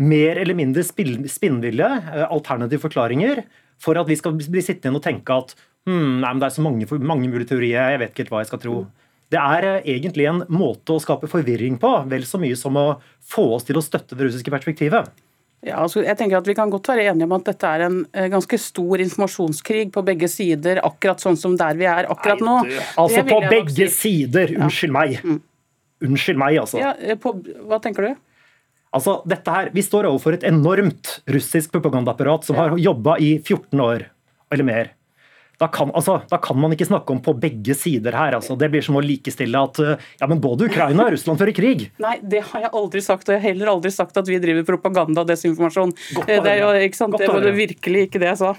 mer 0.00 0.40
eller 0.42 0.56
mindre 0.58 0.82
spinnville 0.84 1.90
eh, 2.00 2.26
alternative 2.26 2.82
forklaringer 2.82 3.44
for 3.82 3.98
at 4.00 4.08
vi 4.10 4.16
skal 4.18 4.34
bli 4.36 4.62
sittende 4.62 4.90
igjen 4.90 5.00
og 5.00 5.04
tenke 5.04 5.38
at 5.44 5.54
hmm, 5.88 6.20
nei, 6.22 6.34
det 6.40 6.48
er 6.48 6.56
så 6.56 6.64
mange, 6.64 6.88
mange 7.00 7.30
mulige 7.30 7.52
teorier, 7.52 7.94
jeg 7.94 8.02
vet 8.02 8.14
ikke 8.14 8.24
helt 8.24 8.34
hva 8.34 8.44
jeg 8.44 8.52
skal 8.52 8.62
tro. 8.64 8.78
Det 9.34 9.40
er 9.40 9.68
eh, 9.70 9.92
egentlig 9.96 10.28
en 10.30 10.42
måte 10.52 10.94
å 10.94 11.02
skape 11.02 11.30
forvirring 11.30 11.78
på, 11.82 11.92
vel 12.10 12.26
så 12.28 12.40
mye 12.42 12.58
som 12.58 12.76
å 12.80 12.88
få 13.24 13.50
oss 13.58 13.68
til 13.68 13.80
å 13.80 13.84
støtte 13.84 14.18
det 14.18 14.28
russiske 14.28 14.52
perspektivet. 14.54 15.12
Ja, 15.64 15.78
altså 15.80 16.02
jeg 16.04 16.18
tenker 16.20 16.42
at 16.42 16.48
Vi 16.48 16.52
kan 16.56 16.68
godt 16.68 16.90
være 16.90 17.06
enige 17.08 17.24
om 17.24 17.32
at 17.38 17.46
dette 17.48 17.68
er 17.70 17.86
en 17.86 18.02
eh, 18.12 18.28
ganske 18.32 18.58
stor 18.60 19.00
informasjonskrig 19.00 19.88
på 19.94 20.04
begge 20.04 20.28
sider, 20.28 20.82
akkurat 20.84 21.24
sånn 21.24 21.38
som 21.40 21.56
der 21.60 21.78
vi 21.80 21.88
er 21.88 22.10
akkurat 22.12 22.44
nå. 22.44 22.58
Nei, 22.66 22.74
du, 22.74 22.84
altså 23.00 23.24
på 23.30 23.40
begge 23.48 23.88
si. 23.88 23.96
sider! 23.96 24.52
Unnskyld 24.58 24.94
meg. 24.94 25.18
Mm. 25.24 25.40
Unnskyld 26.04 26.40
meg, 26.40 26.58
altså. 26.60 26.82
Ja, 26.82 27.16
på, 27.20 27.32
hva 27.64 27.80
tenker 27.82 28.10
du? 28.10 28.22
Altså, 28.94 29.18
dette 29.28 29.54
her, 29.54 29.70
Vi 29.74 29.82
står 29.82 30.08
overfor 30.10 30.36
et 30.36 30.44
enormt 30.46 31.18
russisk 31.30 31.72
propagandaapparat 31.74 32.46
som 32.46 32.58
har 32.60 32.76
jobba 32.78 33.18
i 33.18 33.36
14 33.42 33.80
år 33.80 34.06
eller 34.54 34.64
mer. 34.66 34.92
Da 35.58 35.68
kan, 35.70 35.90
altså, 35.94 36.16
da 36.30 36.38
kan, 36.42 36.58
man 36.58 36.72
ikke 36.74 36.86
snakke 36.88 37.14
om 37.14 37.20
på 37.22 37.34
begge 37.38 37.76
sider 37.78 38.14
her. 38.18 38.34
Altså. 38.38 38.56
Det 38.58 38.68
blir 38.72 38.82
som 38.82 38.98
å 38.98 39.02
likestille 39.04 39.60
at 39.68 39.78
ja, 39.84 40.26
men 40.30 40.40
både 40.42 40.66
Ukraina 40.66 41.06
og 41.06 41.14
Russland 41.14 41.38
fører 41.40 41.54
krig. 41.54 41.86
Nei, 42.02 42.16
det 42.22 42.42
har 42.50 42.66
jeg 42.66 42.72
aldri 42.74 43.02
sagt, 43.04 43.28
og 43.28 43.36
jeg 43.36 43.42
har 43.42 43.52
heller 43.52 43.70
aldri 43.76 43.92
sagt 43.94 44.18
at 44.18 44.30
vi 44.30 44.40
driver 44.42 44.66
propaganda 44.74 45.22
og 45.22 45.30
desinformasjon. 45.30 45.94
Det 46.26 46.40
er 46.42 46.60
jo 46.62 46.72
ikke 46.88 46.98
sant, 46.98 47.14
det 47.20 47.30
var 47.30 47.46
det 47.46 47.54
virkelig 47.56 48.08
ikke 48.08 48.22
det 48.22 48.32
jeg 48.32 48.42
sa. 48.42 48.52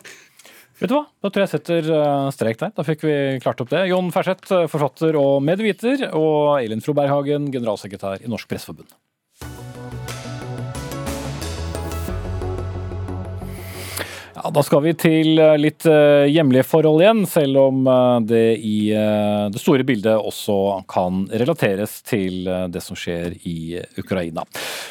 Vet 0.75 0.91
du 0.91 0.97
hva, 0.97 1.05
Da 1.23 1.31
tror 1.31 1.45
jeg 1.45 1.53
setter 1.53 1.85
uh, 1.87 2.31
strek 2.35 2.59
der. 2.59 2.71
Da 2.75 2.83
fikk 2.83 3.05
vi 3.07 3.15
klart 3.43 3.61
opp 3.63 3.71
det. 3.71 3.85
Jon 3.91 4.11
Ferseth, 4.15 4.51
forfatter 4.71 5.15
og 5.19 5.37
medviter, 5.43 6.09
og 6.11 6.59
Elin 6.59 6.83
Froberghagen, 6.83 7.47
generalsekretær 7.53 8.23
i 8.23 8.31
Norsk 8.31 8.49
Presseforbund. 8.51 8.91
Da 14.53 14.61
skal 14.65 14.83
vi 14.83 14.93
til 14.97 15.39
eh, 15.41 15.55
litt 15.57 15.85
eh, 15.89 16.25
hjemlige 16.29 16.65
forhold 16.67 17.01
igjen, 17.01 17.23
selv 17.29 17.61
om 17.63 17.87
eh, 17.89 18.17
det 18.29 18.43
i 18.61 18.77
det 19.51 19.61
store 19.61 19.85
bildet 19.87 20.15
også 20.15 20.83
kan 20.91 21.23
relateres 21.31 21.97
til 22.05 22.45
det 22.71 22.81
som 22.83 22.97
skjer 22.97 23.35
i 23.47 23.79
Ukraina. 23.99 24.45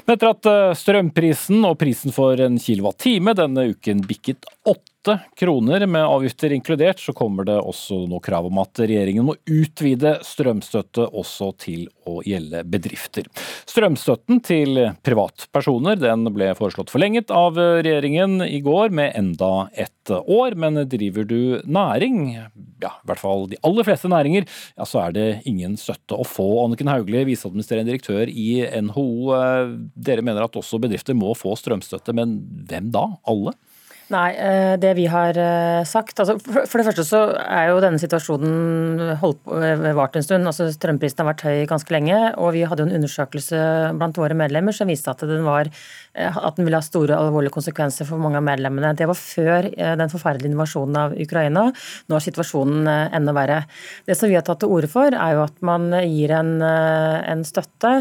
Men 0.04 0.16
etter 0.16 0.32
at 0.32 0.78
strømprisen 0.78 1.64
og 1.66 1.78
prisen 1.80 2.14
for 2.14 2.40
en 2.40 2.58
kilowattime 2.60 3.36
denne 3.38 3.68
uken 3.74 4.02
bikket 4.08 4.48
åtte 4.64 4.93
åtte 5.04 5.18
kroner 5.36 5.86
med 5.86 6.04
avgifter 6.04 6.52
inkludert, 6.52 6.98
så 7.00 7.12
kommer 7.12 7.44
det 7.44 7.58
også 7.60 8.06
noe 8.08 8.22
krav 8.24 8.46
om 8.48 8.58
at 8.62 8.78
regjeringen 8.80 9.26
må 9.26 9.34
utvide 9.44 10.16
strømstøtte 10.24 11.04
også 11.12 11.50
til 11.60 11.86
å 12.08 12.22
gjelde 12.24 12.62
bedrifter. 12.64 13.28
Strømstøtten 13.68 14.40
til 14.44 14.80
privatpersoner 15.04 15.98
den 16.00 16.24
ble 16.32 16.52
foreslått 16.56 16.92
forlenget 16.92 17.32
av 17.34 17.58
regjeringen 17.58 18.40
i 18.46 18.62
går 18.64 18.94
med 18.96 19.12
enda 19.18 19.68
ett 19.74 20.10
år, 20.10 20.56
men 20.56 20.80
driver 20.88 21.28
du 21.28 21.60
næring, 21.64 22.38
ja 22.80 22.94
i 22.94 23.08
hvert 23.08 23.20
fall 23.20 23.46
de 23.50 23.60
aller 23.64 23.84
fleste 23.84 24.08
næringer, 24.08 24.48
ja 24.78 24.88
så 24.88 25.04
er 25.04 25.16
det 25.16 25.28
ingen 25.48 25.76
støtte 25.80 26.16
å 26.16 26.24
få. 26.24 26.48
Anniken 26.64 26.88
Hauglie, 26.92 27.26
viseadministrerende 27.28 27.92
direktør 27.92 28.32
i 28.32 28.64
NHO, 28.88 29.36
dere 29.96 30.24
mener 30.24 30.48
at 30.48 30.60
også 30.60 30.80
bedrifter 30.80 31.16
må 31.16 31.36
få 31.36 31.56
strømstøtte, 31.60 32.16
men 32.16 32.38
hvem 32.68 32.92
da? 32.94 33.08
Alle? 33.28 33.56
Nei, 34.12 34.34
eh, 34.36 34.74
det 34.76 34.90
vi 34.98 35.06
har 35.08 35.38
eh, 35.40 35.82
sagt 35.88 36.18
altså 36.20 36.36
For 36.44 36.76
det 36.76 36.84
første 36.90 37.04
så 37.08 37.20
er 37.40 37.70
jo 37.70 37.80
denne 37.80 38.00
situasjonen 38.00 39.14
holdt 39.22 39.48
eh, 39.56 39.84
vart 39.96 40.18
en 40.18 40.26
stund. 40.26 40.44
altså 40.44 40.66
Strømprisen 40.74 41.22
har 41.22 41.30
vært 41.30 41.44
høy 41.46 41.64
ganske 41.70 41.94
lenge. 41.94 42.18
og 42.36 42.52
Vi 42.52 42.66
hadde 42.68 42.84
jo 42.84 42.90
en 42.90 42.98
undersøkelse 42.98 43.60
blant 43.96 44.20
våre 44.20 44.36
medlemmer 44.36 44.76
som 44.76 44.92
viste 44.92 45.08
at 45.08 45.24
den, 45.24 45.46
var, 45.46 45.70
at 46.20 46.58
den 46.58 46.68
ville 46.68 46.80
ha 46.80 46.84
store 46.84 47.16
alvorlige 47.16 47.54
konsekvenser 47.54 48.08
for 48.08 48.20
mange 48.20 48.42
av 48.42 48.44
medlemmene. 48.44 48.92
Det 48.98 49.08
var 49.08 49.16
før 49.16 49.70
den 49.72 50.12
forferdelige 50.12 50.52
invasjonen 50.52 51.00
av 51.00 51.16
Ukraina. 51.24 51.64
Nå 52.10 52.18
er 52.18 52.26
situasjonen 52.26 52.88
enda 52.88 53.34
verre. 53.36 53.62
Det 54.04 54.18
som 54.18 54.28
vi 54.28 54.36
har 54.36 54.44
tatt 54.44 54.60
til 54.64 54.72
orde 54.74 54.90
for, 54.92 55.16
er 55.16 55.38
jo 55.38 55.44
at 55.46 55.64
man 55.64 55.88
gir 56.04 56.34
en, 56.36 56.58
en 56.64 57.44
støtte, 57.46 57.94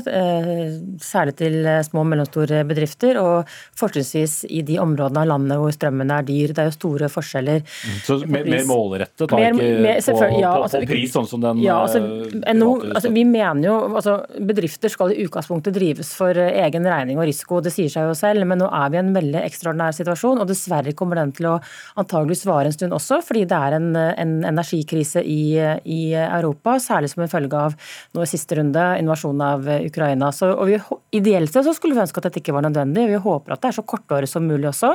særlig 1.04 1.38
til 1.40 1.60
små 1.88 2.04
og 2.04 2.12
mellomstore 2.12 2.64
bedrifter, 2.68 3.20
og 3.22 3.50
fortrinnsvis 3.80 4.42
i 4.52 4.64
de 4.68 4.80
områdene 4.84 5.24
av 5.24 5.32
landet 5.32 5.62
hvor 5.62 5.74
strøm 5.76 5.93
strømmen 5.94 6.12
er 6.12 6.26
dyr. 6.26 6.54
Det 6.54 6.64
er 6.64 6.70
jo 6.70 6.76
store 6.76 7.10
forskjeller. 7.12 7.62
Mm, 7.64 7.98
så 8.06 8.18
mer, 8.26 8.48
mer 8.50 8.66
målrettet, 8.68 9.26
da, 9.30 9.38
mer, 9.38 10.00
ikke 10.00 10.16
på, 10.18 10.30
ja, 10.42 10.54
altså, 10.58 10.82
på, 10.82 10.90
pris, 10.90 11.14
sånn 11.14 11.28
som 11.30 11.44
den 11.44 11.62
ja, 11.64 11.78
altså, 11.84 12.02
eh, 12.02 12.54
NO, 12.58 12.72
altså, 12.94 13.12
Vi 13.14 13.24
mener 13.28 13.68
jo 13.68 13.76
altså, 13.94 14.18
Bedrifter 14.40 14.92
skal 14.92 15.14
i 15.14 15.24
utgangspunktet 15.26 15.76
drives 15.76 16.14
for 16.18 16.38
eh, 16.38 16.58
egen 16.66 16.88
regning 16.90 17.20
og 17.20 17.28
risiko, 17.30 17.62
det 17.64 17.74
sier 17.76 17.92
seg 17.92 18.10
jo 18.10 18.16
selv, 18.18 18.46
men 18.50 18.62
nå 18.62 18.70
er 18.70 18.92
vi 18.92 19.00
i 19.00 19.04
en 19.04 19.14
veldig 19.16 19.42
ekstraordinær 19.44 19.96
situasjon, 19.98 20.42
og 20.42 20.50
dessverre 20.50 20.96
kommer 20.98 21.22
den 21.22 21.34
til 21.36 21.50
å 21.52 21.58
antageligvis 22.02 22.46
vare 22.50 22.72
en 22.72 22.76
stund 22.76 22.98
også, 22.98 23.22
fordi 23.26 23.46
det 23.50 23.60
er 23.60 23.78
en, 23.78 23.90
en 23.96 24.34
energikrise 24.54 25.24
i, 25.24 25.56
i, 25.84 26.02
Europa, 26.24 26.78
særlig 26.82 27.12
som 27.14 27.24
en 27.26 27.32
følge 27.32 27.60
av 27.60 27.78
nå 28.16 28.24
i 28.24 28.30
siste 28.30 28.58
runde 28.58 28.84
invasjonen 29.00 29.44
av 29.46 29.70
Ukraina. 29.84 30.32
Så, 30.36 30.52
og 30.54 30.70
vi, 30.70 30.80
Ideelt 31.14 31.54
sett 31.54 31.66
så 31.68 31.74
skulle 31.76 31.96
vi 31.96 32.02
ønske 32.02 32.20
at 32.20 32.30
dette 32.30 32.42
ikke 32.42 32.56
var 32.56 32.66
nødvendig, 32.66 33.06
vi 33.12 33.20
håper 33.22 33.54
at 33.54 33.62
det 33.64 33.70
er 33.70 33.76
så 33.78 33.86
kortårig 33.88 34.30
som 34.30 34.46
mulig 34.48 34.68
også, 34.72 34.94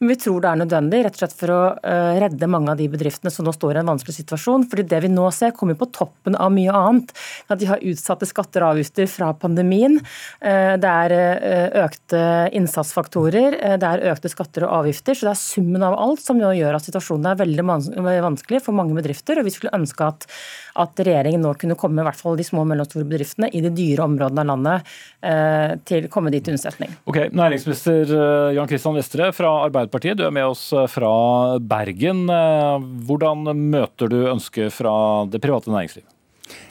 men 0.00 0.12
vi 0.12 0.18
tror 0.20 0.33
tror 0.34 0.42
det 0.42 0.50
er 0.50 0.60
nødvendig, 0.62 1.00
rett 1.04 1.16
og 1.16 1.22
slett 1.22 1.36
for 1.38 1.52
å 1.54 1.60
eh, 1.78 2.18
redde 2.22 2.48
mange 2.50 2.72
av 2.72 2.78
de 2.80 2.88
bedriftene 2.90 3.30
som 3.32 3.46
nå 3.46 3.52
står 3.54 3.76
i 3.76 3.80
en 3.82 3.90
vanskelig 3.92 4.16
situasjon. 4.16 4.66
fordi 4.70 4.86
det 4.90 5.00
vi 5.04 5.10
nå 5.12 5.30
ser, 5.34 5.54
kommer 5.54 5.78
på 5.78 5.88
toppen 5.94 6.34
av 6.36 6.52
mye 6.52 6.72
annet. 6.74 7.12
At 7.48 7.60
de 7.60 7.68
har 7.70 7.82
utsatte 7.84 8.26
skatter 8.26 8.64
og 8.64 8.74
avgifter 8.74 9.06
fra 9.10 9.32
pandemien. 9.34 10.00
Eh, 10.40 10.74
det 10.80 10.90
er 10.90 11.14
eh, 11.14 11.78
økte 11.84 12.22
innsatsfaktorer, 12.54 13.58
det 13.78 13.88
er 13.88 14.04
økte 14.12 14.30
skatter 14.32 14.66
og 14.66 14.80
avgifter. 14.82 15.14
Så 15.14 15.28
det 15.28 15.34
er 15.34 15.40
summen 15.40 15.86
av 15.86 15.96
alt 15.98 16.22
som 16.24 16.40
gjør 16.40 16.78
at 16.78 16.86
situasjonen 16.88 17.30
er 17.30 17.40
veldig 17.40 17.66
vanskelig 18.24 18.62
for 18.64 18.76
mange 18.76 18.96
bedrifter. 18.96 19.38
og 19.38 19.46
vi 19.46 19.54
skulle 19.54 19.74
ønske 19.76 20.06
at, 20.06 20.26
at 20.80 21.04
regjeringen 21.06 21.44
nå 21.44 21.54
kunne 21.60 21.78
komme 21.78 22.02
i 22.02 22.08
hvert 22.08 22.18
fall 22.18 22.38
de 22.38 22.46
små 22.46 22.64
og 22.64 22.70
mellomstore 22.72 23.06
bedriftene 23.08 23.50
i 23.52 23.62
de 23.64 23.72
dyre 23.74 24.06
områdene 24.06 24.42
av 24.42 24.50
landet 24.50 24.92
til 25.88 26.06
komme 26.12 26.30
dit 26.32 26.44
til 26.44 26.54
unnsetning. 26.56 26.90
Ok, 27.08 27.18
Næringsminister 27.34 28.10
Jan 28.56 28.68
Kristian 28.68 28.96
Vestre 28.96 29.30
fra 29.36 29.50
Arbeiderpartiet 29.66 30.18
du 30.18 30.23
er 30.28 30.34
med 30.34 30.48
oss 30.52 30.66
eh, 30.72 30.88
fra 30.90 31.12
Bergen. 31.60 32.24
Eh, 32.30 32.88
hvordan 33.08 33.46
møter 33.58 34.10
du 34.10 34.18
ønsket 34.32 34.74
fra 34.74 34.94
det 35.30 35.42
private 35.44 35.72
næringslivet? 35.72 36.10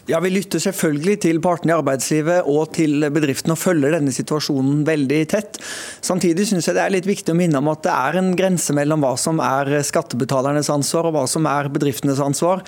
Ja, 0.06 0.20
Vi 0.20 0.34
lytter 0.34 0.60
selvfølgelig 0.60 1.14
til 1.24 1.38
partene 1.40 1.72
i 1.72 1.78
arbeidslivet 1.78 2.48
og 2.52 2.74
til 2.76 3.06
bedriftene 3.16 3.56
og 3.56 3.60
følger 3.62 3.94
denne 3.96 4.12
situasjonen 4.12 4.82
veldig 4.84 5.20
tett. 5.32 5.60
Samtidig 6.04 6.50
synes 6.50 6.68
jeg 6.68 6.76
det 6.76 6.82
er 6.84 6.92
litt 6.92 7.08
viktig 7.08 7.32
å 7.32 7.38
minne 7.40 7.62
om 7.62 7.70
at 7.72 7.86
det 7.86 7.94
er 7.94 8.18
en 8.20 8.34
grense 8.36 8.76
mellom 8.76 9.00
hva 9.00 9.14
som 9.16 9.40
er 9.40 9.72
skattebetalernes 9.88 10.68
ansvar 10.74 11.08
og 11.08 11.16
hva 11.16 11.22
som 11.32 11.48
er 11.48 11.70
bedriftenes 11.72 12.20
ansvar. 12.20 12.66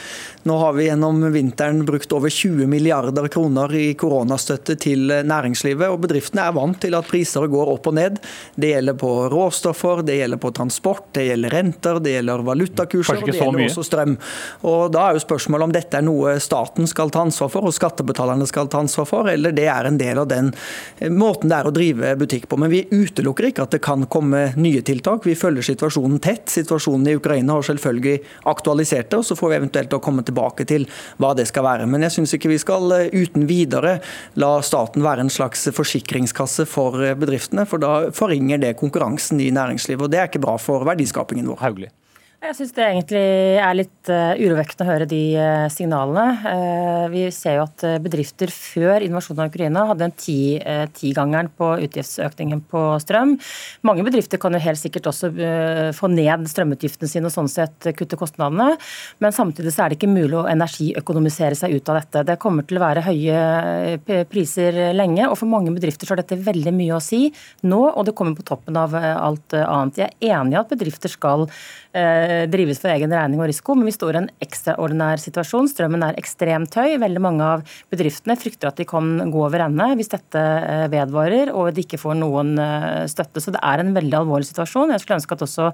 Nå 0.47 0.55
har 0.61 0.77
vi 0.77 0.86
gjennom 0.86 1.25
vinteren 1.33 1.81
brukt 1.83 2.15
over 2.15 2.31
20 2.31 2.69
milliarder 2.71 3.27
kroner 3.27 3.75
i 3.75 3.89
koronastøtte 3.99 4.77
til 4.79 5.11
næringslivet, 5.27 5.91
og 5.91 6.05
bedriftene 6.07 6.47
er 6.47 6.55
vant 6.55 6.79
til 6.86 6.95
at 6.95 7.11
priser 7.11 7.49
går 7.51 7.73
opp 7.73 7.91
og 7.91 7.97
ned. 7.99 8.23
Det 8.55 8.71
gjelder 8.71 8.95
på 9.03 9.11
råstoffer, 9.36 10.05
det 10.07 10.21
gjelder 10.21 10.39
på 10.39 10.53
transport, 10.55 11.11
det 11.19 11.27
gjelder 11.33 11.57
renter, 11.59 11.99
det 11.99 12.15
gjelder 12.15 12.47
valutakurser 12.47 13.19
og 13.19 13.27
det 13.27 13.38
gjelder 13.41 13.67
også 13.67 13.88
strøm. 13.91 14.15
Og 14.71 14.88
Da 14.95 15.09
er 15.09 15.19
jo 15.19 15.25
spørsmålet 15.27 15.67
om 15.67 15.75
dette 15.75 15.99
er 15.99 16.07
noe 16.07 16.39
staten 16.39 16.88
skal 16.88 17.11
ta 17.11 17.24
ansvar 17.26 17.51
for, 17.53 17.67
og 17.67 17.76
skattebetalerne 17.76 18.47
skal 18.49 18.69
ta 18.71 18.82
ansvar 18.84 19.07
for, 19.09 19.30
eller 19.32 19.55
det 19.55 19.67
er 19.71 19.89
en 19.89 19.99
del 19.99 20.21
av 20.21 20.30
den 20.32 20.51
eh, 20.99 21.11
måten 21.11 21.51
det 21.51 21.57
er 21.57 21.69
å 21.69 21.73
drive 21.76 22.13
butikk 22.19 22.47
på. 22.51 22.59
Men 22.61 22.71
vi 22.73 22.84
utelukker 22.91 23.49
ikke 23.49 23.65
at 23.65 23.76
det 23.76 23.82
kan 23.86 24.05
komme 24.11 24.47
nye 24.59 24.84
tiltak. 24.86 25.26
Vi 25.28 25.38
følger 25.38 25.65
situasjonen 25.65 26.21
tett. 26.23 26.47
Situasjonen 26.53 27.09
i 27.11 27.17
Ukraina 27.19 27.57
har 27.57 27.65
selvfølgelig 27.67 28.15
aktualisert 28.51 29.11
det, 29.11 29.21
og 29.21 29.28
så 29.28 29.38
får 29.39 29.51
vi 29.51 29.59
eventuelt 29.61 29.97
komme 30.05 30.26
tilbake 30.26 30.67
til 30.69 30.88
hva 31.21 31.34
det 31.38 31.47
skal 31.49 31.65
være. 31.67 31.89
Men 31.89 32.05
jeg 32.05 32.17
syns 32.17 32.36
ikke 32.38 32.53
vi 32.53 32.61
skal 32.61 32.95
eh, 32.99 33.11
uten 33.15 33.49
videre 33.49 33.97
la 34.41 34.53
staten 34.65 35.05
være 35.05 35.26
en 35.26 35.34
slags 35.34 35.67
forsikringskasse 35.76 36.67
for 36.69 37.01
eh, 37.03 37.17
bedriftene, 37.17 37.67
for 37.69 37.82
da 37.82 38.11
forringer 38.15 38.61
det 38.61 38.76
konkurransen 38.82 39.41
i 39.41 39.51
næringslivet, 39.55 40.07
og 40.07 40.13
det 40.13 40.21
er 40.21 40.32
ikke 40.32 40.43
bra 40.45 40.57
for 40.61 40.86
verdiskapingen 40.88 41.47
vår. 41.51 41.61
Hauglie. 41.65 41.93
Jeg 42.46 42.54
syns 42.60 42.76
det 42.78 42.84
egentlig 42.86 43.22
er 43.58 43.74
litt 43.74 44.10
uh, 44.12 44.38
urovekkende 44.38 44.86
å 44.86 44.89
høre 44.91 45.06
de 45.10 45.22
uh, 45.34 45.66
signalene. 45.74 46.26
Uh, 46.46 47.06
vi 47.10 47.24
ser 47.34 47.56
jo 47.58 47.64
at 47.64 47.82
bedrifter 48.04 48.52
før 48.54 49.02
invasjonen 49.02 49.41
av 49.41 49.50
Ukraina 49.50 49.86
hadde 49.89 50.06
en 50.06 50.14
tigangeren 50.93 51.50
ti 51.50 51.58
på 51.58 51.70
utgiftsøkningen 51.88 52.62
på 52.70 52.84
strøm. 53.02 53.34
Mange 53.88 54.06
bedrifter 54.06 54.38
kan 54.41 54.54
jo 54.54 54.62
helt 54.62 54.78
sikkert 54.82 55.10
også 55.10 55.32
få 55.98 56.10
ned 56.12 56.46
strømutgiftene 56.52 57.10
sine 57.10 57.30
og 57.30 57.34
sånn 57.34 57.50
sett 57.50 57.88
kutte 57.98 58.18
kostnadene, 58.20 58.76
men 59.24 59.36
samtidig 59.36 59.74
så 59.74 59.86
er 59.86 59.91
det 59.91 59.98
ikke 60.00 60.12
mulig 60.12 60.38
å 60.38 60.46
energiøkonomisere 60.52 61.58
seg 61.58 61.74
ut 61.78 61.91
av 61.91 62.00
dette. 62.02 62.26
Det 62.30 62.38
kommer 62.41 62.68
til 62.68 62.80
å 62.80 62.84
være 62.84 63.06
høye 63.08 64.26
priser 64.30 64.80
lenge, 64.98 65.26
og 65.30 65.38
for 65.39 65.50
mange 65.50 65.74
bedrifter 65.76 66.08
så 66.08 66.16
har 66.16 66.22
dette 66.22 66.39
veldig 66.46 66.76
mye 66.76 66.98
å 66.98 67.04
si 67.04 67.26
nå, 67.66 67.82
og 67.89 68.06
det 68.08 68.16
kommer 68.18 68.38
på 68.38 68.48
toppen 68.48 68.78
av 68.82 68.93
alt 69.00 69.58
annet. 69.62 70.04
Jeg 70.04 70.14
er 70.14 70.38
enig 70.41 70.58
i 70.58 70.62
at 70.62 70.74
bedrifter 70.76 71.14
skal 71.14 71.48
Eh, 71.96 72.34
drives 72.51 72.79
for 72.81 72.91
egen 72.93 73.13
regning 73.13 73.41
og 73.41 73.49
risiko, 73.49 73.75
men 73.77 73.88
vi 73.89 73.93
står 73.95 74.15
i 74.15 74.19
en 74.23 74.29
ekstraordinær 74.43 75.21
situasjon. 75.21 75.69
Strømmen 75.71 76.03
er 76.07 76.19
ekstremt 76.19 76.75
høy. 76.77 76.95
Veldig 77.01 77.21
mange 77.23 77.47
av 77.55 77.63
bedriftene 77.93 78.38
frykter 78.39 78.69
at 78.69 78.79
de 78.79 78.88
kan 78.89 79.17
gå 79.31 79.43
over 79.45 79.65
ende 79.65 79.88
hvis 79.99 80.11
dette 80.11 80.41
eh, 80.41 80.86
vedvarer 80.91 81.51
og 81.53 81.71
de 81.75 81.86
ikke 81.86 81.99
får 82.01 82.17
noen 82.19 82.55
eh, 82.61 83.05
støtte. 83.11 83.43
Så 83.43 83.53
det 83.55 83.61
er 83.65 83.83
en 83.83 83.93
veldig 83.95 84.19
alvorlig 84.21 84.49
situasjon. 84.49 84.93
Jeg 84.93 85.03
skulle 85.03 85.19
ønske 85.19 85.38
at 85.38 85.45
også 85.45 85.69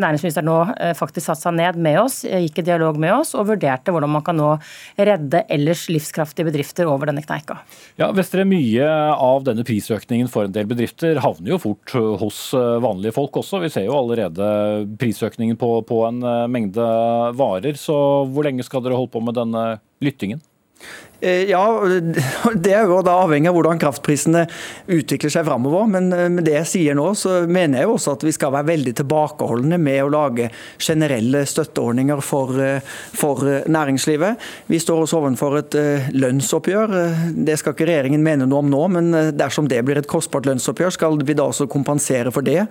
næringsministeren 0.00 0.48
nå 0.50 0.58
faktisk 0.96 1.26
satte 1.26 1.44
seg 1.44 1.56
ned 1.58 1.78
med 1.82 1.98
oss, 2.00 2.20
gikk 2.24 2.60
i 2.62 2.66
dialog 2.66 2.98
med 3.00 3.12
oss 3.14 3.32
og 3.38 3.48
vurderte 3.50 3.92
hvordan 3.92 4.12
man 4.12 4.24
kan 4.26 4.38
nå 4.38 4.50
redde 4.98 5.42
ellers 5.52 5.86
livskraftige 5.92 6.48
bedrifter 6.48 6.88
over 6.90 7.10
denne 7.10 7.24
kneika. 7.24 7.60
Ja, 8.00 8.10
Vestre, 8.16 8.46
Mye 8.48 8.86
av 9.12 9.44
denne 9.46 9.64
prisøkningen 9.66 10.30
for 10.32 10.48
en 10.48 10.54
del 10.54 10.68
bedrifter 10.70 11.20
havner 11.22 11.54
jo 11.54 11.60
fort 11.62 11.94
hos 12.20 12.40
vanlige 12.82 13.14
folk 13.16 13.40
også. 13.42 13.60
Vi 13.64 13.72
ser 13.72 13.86
jo 13.86 13.98
allerede 13.98 14.48
prisøkningen 15.00 15.58
på, 15.60 15.70
på 15.86 15.99
en 16.08 16.22
eh, 16.22 16.46
mengde 16.52 16.86
varer. 17.38 17.78
Så 17.78 17.96
hvor 18.30 18.46
lenge 18.46 18.66
skal 18.66 18.84
dere 18.84 18.98
holde 18.98 19.12
på 19.12 19.22
med 19.24 19.38
denne 19.38 19.64
lyttingen? 20.04 20.42
Eh, 21.20 21.50
ja, 21.50 21.82
Det 22.54 22.72
er 22.72 22.88
jo 22.88 23.00
da 23.04 23.18
avhengig 23.20 23.50
av 23.50 23.56
hvordan 23.58 23.80
kraftprisene 23.80 24.46
utvikler 24.90 25.32
seg 25.32 25.44
framover. 25.48 25.88
Men 25.92 26.08
eh, 26.16 26.28
med 26.32 26.46
det 26.48 26.56
jeg 26.56 26.70
sier 26.72 26.96
nå, 26.96 27.10
så 27.18 27.42
mener 27.46 27.82
jeg 27.82 27.88
jo 27.88 27.96
også 27.98 28.16
at 28.16 28.24
vi 28.24 28.34
skal 28.34 28.54
være 28.54 28.70
veldig 28.72 28.94
tilbakeholdne 29.02 29.78
med 29.80 30.00
å 30.04 30.12
lage 30.12 30.48
generelle 30.80 31.44
støtteordninger 31.48 32.22
for, 32.24 32.56
eh, 32.64 32.80
for 33.16 33.44
næringslivet. 33.68 34.48
Vi 34.72 34.80
står 34.80 35.04
også 35.04 35.20
overfor 35.20 35.58
et 35.60 35.76
lønnsoppgjør. 36.16 36.94
Det 37.36 37.58
skal 37.60 37.74
ikke 37.74 37.88
regjeringen 37.88 38.24
mene 38.24 38.48
noe 38.48 38.64
om 38.64 38.70
nå, 38.72 38.80
men 38.96 39.10
dersom 39.36 39.68
det 39.70 39.82
blir 39.86 40.00
et 40.00 40.08
kostbart 40.10 40.48
lønnsoppgjør, 40.48 40.94
skal 40.94 41.18
vi 41.26 41.36
da 41.36 41.46
også 41.50 41.68
kompensere 41.70 42.32
for 42.32 42.46
det. 42.46 42.64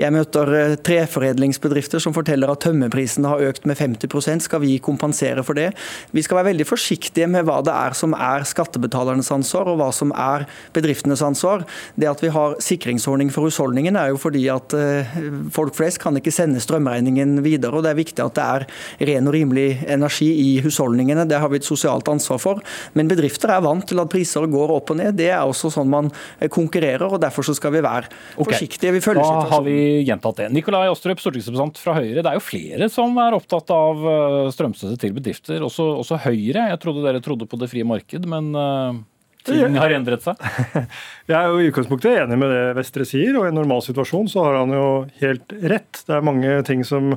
Jeg 0.00 0.14
møter 0.14 0.76
treforedlingsbedrifter 0.86 2.02
som 2.02 2.16
forteller 2.16 2.52
at 2.52 2.62
tømmerprisene 2.64 3.30
har 3.30 3.44
økt 3.50 3.66
med 3.68 3.78
50% 3.78 4.46
Skal 4.46 4.62
vi 4.62 4.78
kompensere 4.82 5.44
for 5.44 5.58
det? 5.58 5.70
Vi 6.16 6.22
skal 6.24 6.40
være 6.40 6.50
veldig 6.52 6.66
forsiktige 6.68 7.28
med 7.30 7.46
hva 7.48 7.60
det 7.64 7.74
er 7.74 7.89
som 7.96 8.14
er 8.16 8.46
skattebetalernes 8.48 9.30
ansvar, 9.34 9.70
og 9.70 9.80
hva 9.80 9.90
som 9.94 10.12
er 10.16 10.46
bedriftenes 10.76 11.22
ansvar. 11.24 11.64
Det 11.94 12.08
at 12.10 12.22
vi 12.24 12.32
har 12.34 12.56
sikringsordning 12.62 13.32
for 13.34 13.48
husholdningen 13.48 13.98
er 13.98 14.12
jo 14.12 14.20
fordi 14.20 14.46
at 14.52 14.74
eh, 14.76 15.18
folk 15.54 15.76
flest 15.78 16.00
kan 16.02 16.16
ikke 16.18 16.34
sende 16.34 16.62
strømregningen 16.62 17.40
videre. 17.44 17.76
og 17.76 17.86
Det 17.86 17.92
er 17.94 18.00
viktig 18.00 18.24
at 18.24 18.38
det 18.38 18.46
er 18.46 18.66
ren 19.12 19.30
og 19.30 19.36
rimelig 19.36 19.68
energi 19.90 20.30
i 20.30 20.50
husholdningene. 20.64 21.26
Det 21.28 21.40
har 21.40 21.52
vi 21.52 21.60
et 21.60 21.68
sosialt 21.68 22.08
ansvar 22.10 22.40
for. 22.42 22.62
Men 22.94 23.10
bedrifter 23.10 23.54
er 23.54 23.64
vant 23.64 23.86
til 23.88 24.00
at 24.02 24.10
priser 24.12 24.46
går 24.50 24.74
opp 24.76 24.92
og 24.94 25.00
ned. 25.00 25.16
Det 25.18 25.30
er 25.32 25.42
også 25.44 25.70
sånn 25.72 25.90
man 25.90 26.10
konkurrerer, 26.52 27.06
og 27.08 27.20
derfor 27.22 27.46
så 27.46 27.54
skal 27.56 27.74
vi 27.74 27.82
være 27.84 28.10
forsiktige. 28.36 28.94
Vi 28.96 29.02
følger 29.04 29.24
situasjonen. 29.24 29.50
da 29.50 29.56
har 29.56 29.66
vi 29.66 29.78
gjentatt 30.08 30.42
det. 30.42 30.48
Nikolai 30.54 30.86
Astrup, 30.90 31.20
stortingsrepresentant 31.22 31.80
fra 31.80 31.96
Høyre. 31.98 32.22
Det 32.22 32.30
er 32.30 32.38
jo 32.38 32.44
flere 32.44 32.90
som 32.92 33.16
er 33.22 33.36
opptatt 33.36 33.72
av 33.74 34.06
eh, 34.12 34.50
strømstøtte 34.54 34.98
til 35.00 35.14
bedrifter, 35.16 35.64
også, 35.66 35.86
også 36.02 36.20
Høyre. 36.26 36.68
Jeg 36.72 36.80
trodde 36.82 37.04
dere 37.06 37.22
trodde 37.24 37.48
på 37.50 37.60
det 37.60 37.70
frie 37.72 37.79
marked, 37.88 38.26
men 38.30 38.52
eh, 38.56 39.00
Ting 39.46 39.76
har 39.80 39.92
endret 39.94 40.24
seg? 40.24 40.40
Jeg 41.30 41.36
er 41.36 41.46
jo 41.48 41.60
i 41.62 41.68
utgangspunktet 41.70 42.18
enig 42.24 42.36
med 42.40 42.50
det 42.52 42.74
Vestre 42.76 43.06
sier, 43.08 43.36
og 43.38 43.46
i 43.46 43.50
en 43.50 43.56
normal 43.56 43.80
situasjon 43.84 44.28
så 44.28 44.44
har 44.44 44.58
han 44.60 44.74
jo 44.74 44.84
helt 45.22 45.54
rett. 45.72 46.02
Det 46.04 46.16
er 46.16 46.26
mange 46.26 46.58
ting 46.68 46.82
som, 46.86 47.14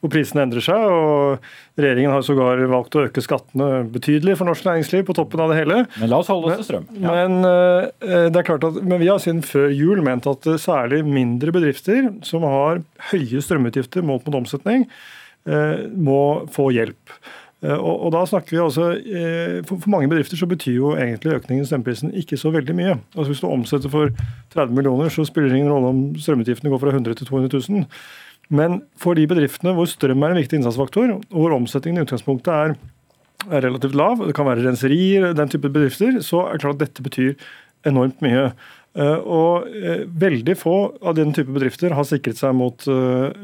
hvor 0.00 0.12
prisene 0.12 0.46
endrer 0.46 0.64
seg, 0.64 0.86
og 0.86 1.82
regjeringen 1.82 2.14
har 2.14 2.24
sågar 2.24 2.62
valgt 2.72 2.96
å 2.96 3.04
øke 3.08 3.24
skattene 3.24 3.84
betydelig 3.92 4.38
for 4.40 4.48
norsk 4.48 4.68
næringsliv 4.68 5.04
på 5.08 5.18
toppen 5.18 5.44
av 5.44 5.52
det 5.52 5.60
hele. 5.60 5.82
Men 6.00 6.12
la 6.12 6.22
oss 6.22 6.32
holde 6.32 6.52
oss 6.52 6.62
til 6.62 6.68
strøm. 6.70 6.88
Ja. 6.96 7.12
Men, 7.18 7.38
uh, 7.44 8.28
det 8.30 8.40
er 8.40 8.48
klart 8.48 8.64
at, 8.70 8.80
men 8.80 9.02
vi 9.02 9.10
har 9.12 9.20
siden 9.22 9.44
før 9.46 9.68
jul 9.74 10.04
ment 10.06 10.28
at 10.30 10.48
særlig 10.62 11.02
mindre 11.04 11.52
bedrifter 11.56 12.08
som 12.26 12.46
har 12.48 12.80
høye 13.12 13.44
strømutgifter 13.44 14.06
målt 14.06 14.26
mot 14.28 14.42
omsetning, 14.44 14.88
må 15.46 16.22
få 16.50 16.72
hjelp. 16.74 17.12
Eh, 17.66 17.74
og, 17.74 17.94
og, 18.06 18.12
da 18.14 18.22
snakker 18.28 18.54
vi 18.54 18.62
altså, 18.62 18.90
eh, 18.94 19.56
for, 19.66 19.80
for, 19.80 19.90
mange 19.92 20.10
bedrifter 20.10 20.38
så 20.38 20.48
betyr 20.50 20.76
jo 20.76 20.92
egentlig 20.94 21.34
økningen 21.40 21.64
i 21.64 21.68
strømprisen 21.68 22.14
ikke 22.20 22.38
så 22.40 22.52
veldig 22.54 22.76
mye. 22.78 22.98
Altså 23.16 23.30
Hvis 23.32 23.42
du 23.42 23.48
omsetter 23.50 23.92
for 23.92 24.12
30 24.54 24.76
millioner, 24.76 25.10
så 25.12 25.26
spiller 25.26 25.50
det 25.50 25.60
ingen 25.60 25.72
rolle 25.72 25.90
om 25.94 26.04
strømutgiftene 26.20 26.72
går 26.72 26.82
fra 26.84 26.94
100 26.94 27.18
til 27.18 27.30
200 27.32 27.62
000. 27.68 27.86
Men 28.56 28.80
for 29.00 29.18
de 29.18 29.26
bedriftene 29.26 29.74
hvor 29.74 29.88
strøm 29.90 30.22
er 30.22 30.34
en 30.34 30.40
viktig 30.40 30.60
innsatsfaktor, 30.60 31.16
og 31.18 31.40
hvor 31.42 31.56
omsetningen 31.56 31.98
i 31.98 32.06
utgangspunktet 32.06 32.52
er, 32.54 32.76
er 33.50 33.64
relativt 33.66 33.96
lav, 33.98 34.22
det 34.22 34.36
kan 34.36 34.46
være 34.46 34.66
renserier, 34.68 35.32
den 35.34 35.50
type 35.50 35.70
bedrifter, 35.72 36.20
så 36.22 36.46
er 36.46 36.54
det 36.54 36.62
klart 36.62 36.78
at 36.78 36.86
dette 36.86 37.02
betyr 37.02 37.34
enormt 37.86 38.22
mye. 38.22 38.50
Eh, 38.96 39.18
og 39.28 39.66
eh, 39.76 40.06
veldig 40.08 40.54
få 40.56 40.74
av 41.04 41.16
den 41.18 41.34
type 41.36 41.52
bedrifter 41.52 41.92
har 41.92 42.06
sikret 42.08 42.38
seg 42.40 42.54
mot 42.56 42.86
eh, 42.88 43.42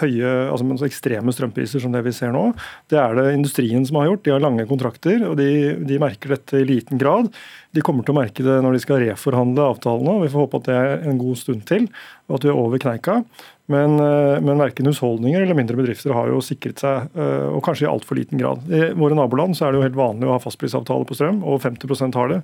høye, 0.00 0.30
altså 0.48 0.88
ekstreme 0.88 1.34
strømpriser 1.34 1.82
som 1.82 1.92
det 1.92 2.00
vi 2.06 2.14
ser 2.16 2.32
nå. 2.32 2.48
Det 2.88 2.96
er 3.00 3.18
det 3.18 3.34
industrien 3.36 3.84
som 3.86 4.00
har 4.00 4.08
gjort. 4.08 4.24
De 4.24 4.32
har 4.32 4.44
lange 4.44 4.64
kontrakter, 4.70 5.26
og 5.28 5.36
de, 5.40 5.50
de 5.84 6.00
merker 6.00 6.32
dette 6.36 6.62
i 6.62 6.68
liten 6.68 7.00
grad. 7.00 7.28
De 7.76 7.84
kommer 7.84 8.06
til 8.06 8.14
å 8.14 8.20
merke 8.20 8.46
det 8.46 8.56
når 8.64 8.78
de 8.78 8.84
skal 8.86 9.02
reforhandle 9.02 9.66
avtalene, 9.74 10.22
vi 10.22 10.32
får 10.32 10.46
håpe 10.46 10.62
at 10.62 10.70
det 10.70 10.78
er 10.78 11.04
en 11.10 11.20
god 11.20 11.36
stund 11.36 11.66
til, 11.68 11.90
og 12.30 12.38
at 12.38 12.46
vi 12.46 12.52
er 12.52 12.62
over 12.62 12.80
kneika. 12.80 13.18
Men, 13.66 13.98
men 14.46 14.60
verken 14.62 14.86
husholdninger 14.86 15.42
eller 15.42 15.58
mindre 15.58 15.74
bedrifter 15.76 16.14
har 16.14 16.30
jo 16.30 16.38
sikret 16.44 16.78
seg, 16.78 17.10
og 17.18 17.58
kanskje 17.66 17.88
i 17.88 17.90
altfor 17.90 18.16
liten 18.16 18.38
grad. 18.38 18.62
I 18.70 18.92
våre 18.94 19.18
naboland 19.18 19.58
så 19.58 19.66
er 19.66 19.74
det 19.74 19.80
jo 19.80 19.86
helt 19.88 19.98
vanlig 19.98 20.28
å 20.28 20.36
ha 20.36 20.40
fastprisavtale 20.40 21.08
på 21.08 21.18
strøm, 21.18 21.42
og 21.42 21.58
50% 21.66 22.16
har 22.16 22.30
det. 22.30 22.40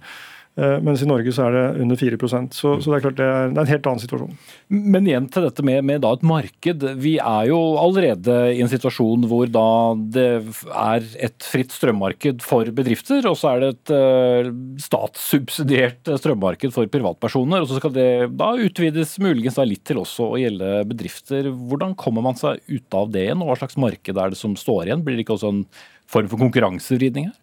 Eh, 0.53 0.75
mens 0.85 1.01
i 1.01 1.07
Norge 1.09 1.33
så 1.33 1.47
er 1.47 1.55
det 1.57 1.81
under 1.81 1.97
4 1.97 2.19
så, 2.53 2.75
så 2.77 2.91
det 2.91 2.97
er 2.99 3.05
klart 3.07 3.17
det 3.17 3.25
er, 3.25 3.47
det 3.49 3.57
er, 3.57 3.63
en 3.63 3.71
helt 3.71 3.87
annen 3.89 4.03
situasjon. 4.03 4.35
Men 4.69 5.07
igjen 5.09 5.29
til 5.33 5.47
dette 5.47 5.65
med, 5.65 5.81
med 5.89 6.05
et 6.05 6.27
marked. 6.29 6.85
Vi 7.01 7.15
er 7.17 7.47
jo 7.49 7.61
allerede 7.81 8.35
i 8.53 8.61
en 8.61 8.69
situasjon 8.69 9.25
hvor 9.31 9.49
da 9.49 9.65
det 10.13 10.27
er 10.69 11.09
et 11.25 11.49
fritt 11.49 11.73
strømmarked 11.73 12.45
for 12.45 12.69
bedrifter, 12.77 13.25
og 13.31 13.39
så 13.41 13.55
er 13.55 13.63
det 13.63 13.71
et 13.73 13.95
uh, 13.97 14.53
statssubsidiert 14.83 16.13
strømmarked 16.21 16.77
for 16.77 16.91
privatpersoner. 16.93 17.65
og 17.65 17.73
Så 17.73 17.81
skal 17.81 17.97
det 17.97 18.11
da 18.37 18.53
utvides 18.61 19.17
muligens 19.25 19.57
da 19.57 19.65
litt 19.65 19.87
til 19.89 20.03
også 20.05 20.35
å 20.35 20.41
gjelde 20.43 20.83
bedrifter. 20.91 21.49
Hvordan 21.49 21.97
kommer 21.97 22.29
man 22.29 22.37
seg 22.37 22.61
ut 22.69 22.99
av 22.99 23.09
det 23.15 23.25
igjen, 23.25 23.41
og 23.41 23.55
hva 23.55 23.61
slags 23.63 23.81
marked 23.81 24.21
er 24.21 24.35
det 24.35 24.41
som 24.41 24.59
står 24.59 24.91
igjen? 24.91 25.07
Blir 25.07 25.17
det 25.17 25.25
ikke 25.25 25.39
også 25.39 25.57
en 25.57 25.65
form 26.13 26.29
for 26.29 26.45
konkurransevridning 26.45 27.33
her? 27.33 27.39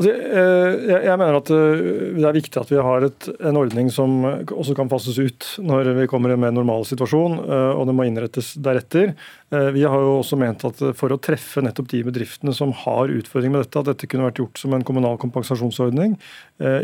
Altså, 0.00 0.14
eh, 0.16 1.02
jeg 1.04 1.16
mener 1.20 1.36
at 1.36 1.50
eh, 1.52 1.80
det 2.16 2.24
er 2.24 2.32
viktig 2.32 2.56
at 2.56 2.70
vi 2.72 2.78
har 2.80 3.04
et, 3.04 3.26
en 3.44 3.58
ordning 3.60 3.90
som 3.92 4.22
også 4.24 4.72
kan 4.78 4.88
fases 4.88 5.18
ut 5.20 5.48
når 5.60 5.90
vi 5.98 6.06
kommer 6.08 6.32
i 6.32 6.38
en 6.38 6.40
mer 6.40 6.54
normal 6.56 6.86
situasjon, 6.88 7.36
eh, 7.44 7.72
og 7.76 7.84
det 7.84 7.96
må 7.98 8.06
innrettes 8.08 8.54
deretter. 8.56 9.12
Vi 9.50 9.82
har 9.82 9.98
jo 9.98 10.20
også 10.20 10.38
ment 10.38 10.62
at 10.64 10.80
for 10.94 11.10
å 11.10 11.18
treffe 11.18 11.60
nettopp 11.60 11.88
de 11.90 12.04
bedriftene 12.06 12.54
som 12.54 12.70
har 12.84 13.10
utfordringer 13.10 13.56
med 13.58 13.64
dette, 13.66 13.82
at 13.82 13.88
dette 13.90 14.08
kunne 14.08 14.28
vært 14.28 14.38
gjort 14.38 14.60
som 14.62 14.76
en 14.76 14.84
kommunal 14.86 15.18
kompensasjonsordning. 15.18 16.14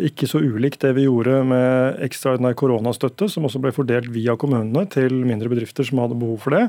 Ikke 0.02 0.26
så 0.26 0.42
ulikt 0.42 0.82
det 0.82 0.90
vi 0.98 1.04
gjorde 1.06 1.44
med 1.46 2.02
ekstraordinær 2.02 2.58
koronastøtte, 2.58 3.30
som 3.30 3.46
også 3.46 3.62
ble 3.62 3.70
fordelt 3.76 4.10
via 4.10 4.34
kommunene 4.34 4.82
til 4.90 5.14
mindre 5.22 5.52
bedrifter 5.54 5.86
som 5.86 6.02
hadde 6.02 6.18
behov 6.18 6.42
for 6.42 6.58
det. 6.58 6.66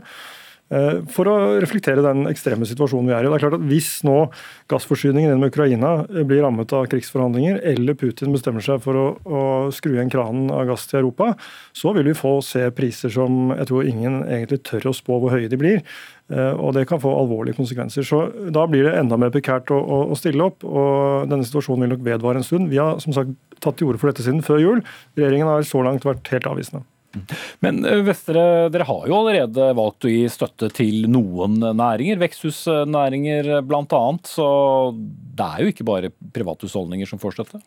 Eh, 0.67 0.99
for 1.13 1.29
å 1.31 1.35
reflektere 1.63 2.03
den 2.03 2.25
ekstreme 2.27 2.67
situasjonen 2.67 3.07
vi 3.07 3.15
er 3.15 3.23
i. 3.23 3.29
Det 3.29 3.37
er 3.37 3.43
klart 3.45 3.55
at 3.55 3.67
Hvis 3.67 3.91
nå 4.07 4.17
gassforsyningen 4.71 5.31
gjennom 5.31 5.47
Ukraina 5.47 5.91
blir 6.27 6.43
rammet 6.43 6.73
av 6.75 6.89
krigsforhandlinger, 6.91 7.61
eller 7.71 7.95
Putin 7.95 8.35
bestemmer 8.35 8.63
seg 8.63 8.81
for 8.83 8.99
å, 8.99 9.05
å 9.23 9.43
skru 9.75 9.95
igjen 9.95 10.11
kranen 10.11 10.51
av 10.51 10.65
gass 10.67 10.87
til 10.89 11.01
Europa, 11.01 11.33
så 11.71 11.93
vil 11.95 12.09
vi 12.09 12.17
få 12.17 12.37
se 12.43 12.65
priser 12.75 13.13
som 13.13 13.53
jeg 13.55 13.69
tror 13.69 13.87
ingen 13.87 14.19
egentlig 14.25 14.59
tør 14.67 14.89
å 14.91 14.95
spå 14.95 15.21
hvor 15.21 15.35
høye 15.35 15.51
de 15.51 15.59
blir. 15.59 15.79
Eh, 16.27 16.53
og 16.59 16.75
det 16.75 16.87
kan 16.89 16.99
få 16.99 17.15
alvorlige 17.15 17.59
konsekvenser. 17.61 18.03
Så 18.03 18.25
Da 18.51 18.67
blir 18.67 18.83
det 18.89 18.97
enda 18.99 19.15
mer 19.17 19.31
prekært 19.31 19.71
å, 19.71 19.79
å, 19.79 20.01
å 20.11 20.19
stille 20.19 20.43
opp. 20.51 20.67
og 20.67 21.31
Denne 21.31 21.47
situasjonen 21.47 21.85
vil 21.85 21.95
nok 21.95 22.05
vedvare 22.11 22.43
en 22.43 22.47
stund. 22.47 22.67
Vi 22.73 22.81
har 22.81 22.99
som 23.03 23.15
sagt 23.15 23.31
tatt 23.63 23.79
til 23.79 23.87
orde 23.87 24.03
for 24.03 24.11
dette 24.11 24.25
siden 24.25 24.43
før 24.43 24.61
jul. 24.61 24.85
Regjeringen 25.15 25.47
har 25.47 25.63
så 25.63 25.81
langt 25.85 26.05
vært 26.07 26.27
helt 26.35 26.51
avvisende. 26.51 26.83
Men 27.63 27.81
eh, 27.85 28.03
Vestre, 28.05 28.41
dere 28.73 28.87
har 28.87 29.07
jo 29.09 29.17
allerede 29.19 29.69
valgt 29.77 30.07
å 30.07 30.11
gi 30.11 30.25
støtte 30.31 30.69
til 30.75 31.07
noen 31.11 31.59
næringer, 31.61 32.19
veksthusnæringer 32.21 33.51
bl.a. 33.67 34.03
Så 34.27 34.47
det 35.37 35.47
er 35.47 35.63
jo 35.63 35.73
ikke 35.73 35.87
bare 35.87 36.13
privathusholdninger 36.35 37.09
som 37.09 37.21
får 37.21 37.39
støtte? 37.39 37.63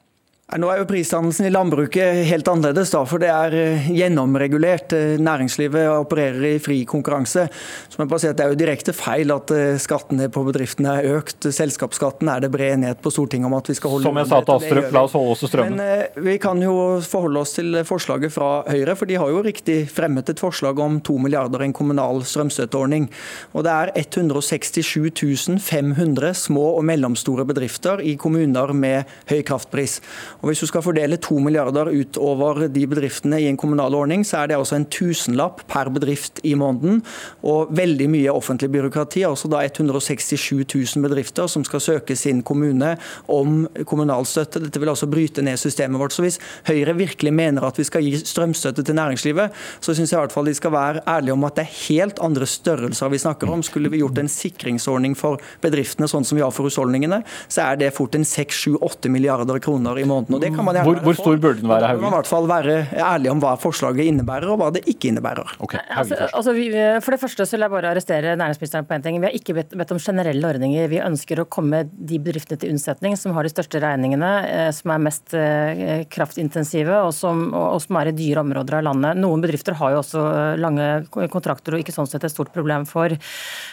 Nå 0.59 0.67
er 0.67 0.81
jo 0.81 0.87
prisdannelsen 0.89 1.47
i 1.47 1.51
landbruket 1.53 2.25
helt 2.27 2.49
annerledes, 2.51 2.91
da, 2.91 3.05
for 3.07 3.23
det 3.23 3.29
er 3.31 3.55
eh, 3.55 3.85
gjennomregulert. 3.95 4.91
Eh, 4.97 5.13
næringslivet 5.23 5.87
opererer 5.93 6.47
i 6.49 6.55
fri 6.63 6.81
konkurranse. 6.91 7.45
Så 7.87 8.01
jeg 8.01 8.11
bare 8.11 8.23
si 8.23 8.31
at 8.31 8.39
Det 8.41 8.47
er 8.47 8.55
jo 8.55 8.59
direkte 8.59 8.95
feil 8.97 9.31
at 9.31 9.53
eh, 9.55 9.79
skattene 9.79 10.27
på 10.33 10.43
bedriftene 10.49 10.97
er 10.99 11.19
økt. 11.21 11.47
Selskapsskatten 11.55 12.31
er 12.33 12.43
det 12.43 12.51
bred 12.51 12.75
enighet 12.81 13.03
på 13.05 13.13
Stortinget 13.15 13.47
om 13.47 13.55
at 13.61 13.71
vi 13.71 13.77
skal 13.79 13.95
holde 13.95 14.09
Som 14.09 14.19
jeg 14.19 14.31
sa 14.33 14.41
til 14.43 14.57
Astrup, 14.57 14.89
la 14.97 15.05
oss 15.07 15.15
holde 15.15 15.37
oss 15.37 15.45
til 15.45 15.53
strømmen. 15.53 15.79
Men 15.79 16.27
vi 16.27 16.35
kan 16.43 16.65
jo 16.65 16.75
forholde 17.07 17.45
oss 17.45 17.55
til 17.55 17.79
forslaget 17.87 18.35
fra 18.35 18.51
Høyre, 18.67 18.99
for 18.99 19.11
de 19.11 19.21
har 19.23 19.31
jo 19.31 19.45
riktig 19.47 19.79
fremmet 19.95 20.35
et 20.35 20.43
forslag 20.43 20.83
om 20.83 20.99
2 21.07 21.19
milliarder 21.29 21.63
i 21.63 21.71
en 21.71 21.77
kommunal 21.77 22.25
strømstøtteordning. 22.27 23.07
Og 23.55 23.69
det 23.69 23.77
er 23.77 23.95
167 24.03 25.61
500 25.63 26.35
små 26.43 26.67
og 26.81 26.85
mellomstore 26.91 27.47
bedrifter 27.47 28.03
i 28.03 28.17
kommuner 28.19 28.75
med 28.75 29.07
høy 29.31 29.45
kraftpris. 29.47 30.01
Og 30.41 30.49
Hvis 30.49 30.63
du 30.63 30.67
skal 30.71 30.85
fordele 30.85 31.19
to 31.21 31.37
milliarder 31.43 31.91
utover 31.93 32.65
de 32.73 32.87
bedriftene 32.89 33.41
i 33.43 33.49
en 33.51 33.59
kommunal 33.61 33.95
ordning, 33.95 34.25
så 34.25 34.41
er 34.41 34.51
det 34.51 34.57
altså 34.57 34.79
en 34.79 34.87
tusenlapp 34.89 35.67
per 35.69 35.91
bedrift 35.93 36.41
i 36.49 36.55
måneden. 36.57 37.03
Og 37.45 37.73
veldig 37.77 38.07
mye 38.09 38.33
offentlig 38.33 38.71
byråkrati, 38.73 39.25
altså 39.29 39.51
da 39.53 39.61
167 39.67 40.65
000 40.65 41.05
bedrifter 41.05 41.49
som 41.51 41.65
skal 41.67 41.85
søke 41.85 42.17
sin 42.17 42.41
kommune 42.43 42.95
om 43.29 43.67
kommunal 43.85 44.25
støtte. 44.29 44.63
Dette 44.65 44.81
vil 44.81 44.93
altså 44.93 45.11
bryte 45.11 45.45
ned 45.45 45.61
systemet 45.61 46.01
vårt. 46.01 46.17
Så 46.17 46.25
hvis 46.25 46.41
Høyre 46.69 46.97
virkelig 46.97 47.35
mener 47.37 47.69
at 47.69 47.79
vi 47.79 47.85
skal 47.85 48.05
gi 48.07 48.17
strømstøtte 48.25 48.85
til 48.87 48.97
næringslivet, 48.97 49.53
så 49.81 49.95
syns 49.95 50.15
jeg 50.15 50.19
i 50.19 50.23
hvert 50.23 50.35
fall 50.35 50.49
de 50.49 50.57
skal 50.57 50.73
være 50.73 51.05
ærlige 51.09 51.37
om 51.37 51.45
at 51.45 51.61
det 51.61 51.67
er 51.67 51.77
helt 51.91 52.25
andre 52.25 52.49
størrelser 52.49 53.13
vi 53.13 53.21
snakker 53.21 53.53
om. 53.53 53.63
Skulle 53.67 53.93
vi 53.93 54.01
gjort 54.01 54.19
en 54.19 54.33
sikringsordning 54.33 55.19
for 55.19 55.41
bedriftene 55.61 56.09
sånn 56.09 56.25
som 56.25 56.41
vi 56.41 56.45
har 56.45 56.55
for 56.55 56.69
husholdningene, 56.69 57.21
så 57.49 57.69
er 57.69 57.81
det 57.81 57.93
fort 57.97 58.17
en 58.17 58.25
6-7-8 58.25 59.13
milliarder 59.13 59.61
kroner 59.61 60.01
i 60.01 60.09
måneden 60.09 60.30
måten. 60.31 60.39
og 60.39 60.45
det 60.47 60.53
kan 60.57 60.67
man 60.69 60.79
gjerne 60.79 60.89
hvor, 60.89 61.03
hvor 61.07 61.19
stor 61.19 61.41
burde 61.43 61.61
den 61.61 61.71
være? 61.71 61.91
Haugen? 61.91 62.05
Man 62.05 62.11
må 62.11 62.17
i 62.17 62.21
hvert 62.21 62.31
fall 62.31 62.49
være 62.51 62.77
ærlig 63.11 63.33
om 63.33 63.43
hva 63.43 63.55
forslaget 63.61 64.11
innebærer, 64.11 64.51
og 64.53 64.61
hva 64.61 64.71
det 64.75 64.85
ikke 64.91 65.11
innebærer. 65.11 65.55
Okay, 65.61 65.83
altså, 65.91 66.19
altså 66.29 66.55
vi, 66.57 66.69
for 67.05 67.17
det 67.17 67.21
første 67.25 67.47
så 67.47 67.57
vil 67.57 67.67
jeg 67.67 67.75
bare 67.75 67.93
arrestere 67.95 68.37
næringsministeren 68.41 68.89
på 68.89 68.97
en 68.97 69.07
ting. 69.07 69.21
Vi 69.21 69.29
har 69.29 69.37
ikke 69.37 69.57
bedt, 69.59 69.77
bedt, 69.79 69.95
om 69.95 70.03
generelle 70.03 70.53
ordninger. 70.55 70.89
Vi 70.93 71.03
ønsker 71.03 71.43
å 71.43 71.49
komme 71.51 71.83
de 71.91 72.21
bedriftene 72.23 72.61
til 72.61 72.75
unnsetning 72.75 73.17
som 73.21 73.35
har 73.37 73.47
de 73.47 73.53
største 73.53 73.83
regningene, 73.83 74.33
eh, 74.49 74.71
som 74.77 74.95
er 74.95 75.05
mest 75.07 75.37
eh, 75.37 76.05
kraftintensive 76.13 77.03
og 77.05 77.13
som, 77.17 77.49
og, 77.51 77.67
og 77.77 77.83
som 77.85 78.01
er 78.01 78.13
i 78.13 78.17
dyre 78.17 78.45
områder 78.45 78.81
av 78.81 78.87
landet. 78.91 79.21
Noen 79.21 79.45
bedrifter 79.45 79.77
har 79.81 79.95
jo 79.95 80.03
også 80.03 80.25
eh, 80.31 80.61
lange 80.61 80.91
kontrakter 81.33 81.77
og 81.77 81.85
ikke 81.85 81.95
sånn 81.95 82.09
sett 82.11 82.27
et 82.27 82.35
stort 82.35 82.53
problem 82.55 82.87
for. 82.89 83.13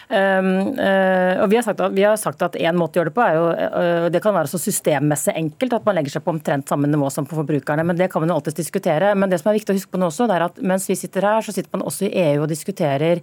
Um, 0.07 0.77
uh, 0.79 1.43
og 1.43 1.49
vi 1.51 1.57
har 1.57 1.65
sagt 1.65 1.81
at, 1.83 1.91
vi 1.91 2.05
har 2.05 2.15
sagt 2.19 2.43
at 2.45 2.55
en 2.55 2.77
måte 2.79 2.95
å 2.95 3.01
gjøre 3.01 3.11
det 3.11 3.17
på 3.17 3.23
er 3.25 3.33
jo, 3.35 3.47
uh, 3.51 4.05
det 4.13 4.21
kan 4.23 4.35
være 4.35 4.47
så 4.51 4.59
systemmessig 4.61 5.35
enkelt 5.35 5.75
at 5.75 5.87
man 5.87 5.97
legger 5.97 6.15
seg 6.15 6.23
på 6.23 6.31
omtrent 6.31 6.46
samme 6.47 6.89
nivå 6.89 7.09
som 7.13 7.27
på 7.27 7.37
forbrukerne. 7.37 7.85
Men 7.87 7.99
det 7.99 8.09
kan 8.11 8.23
man 8.23 8.31
jo 8.31 8.37
alltid 8.39 8.57
diskutere. 8.59 9.13
Men 9.15 9.31
det 9.31 9.41
som 9.41 9.51
er 9.51 9.57
viktig 9.59 9.73
å 9.73 9.77
huske 9.77 9.93
på 9.93 10.01
nå 10.01 10.09
også, 10.11 10.27
det 10.29 10.37
er 10.37 10.47
at 10.47 10.59
mens 10.61 10.87
vi 10.89 10.97
sitter 10.99 11.27
her, 11.27 11.45
så 11.45 11.55
sitter 11.55 11.73
man 11.75 11.85
også 11.87 12.07
i 12.07 12.13
EU 12.23 12.43
og 12.45 12.51
diskuterer 12.51 13.21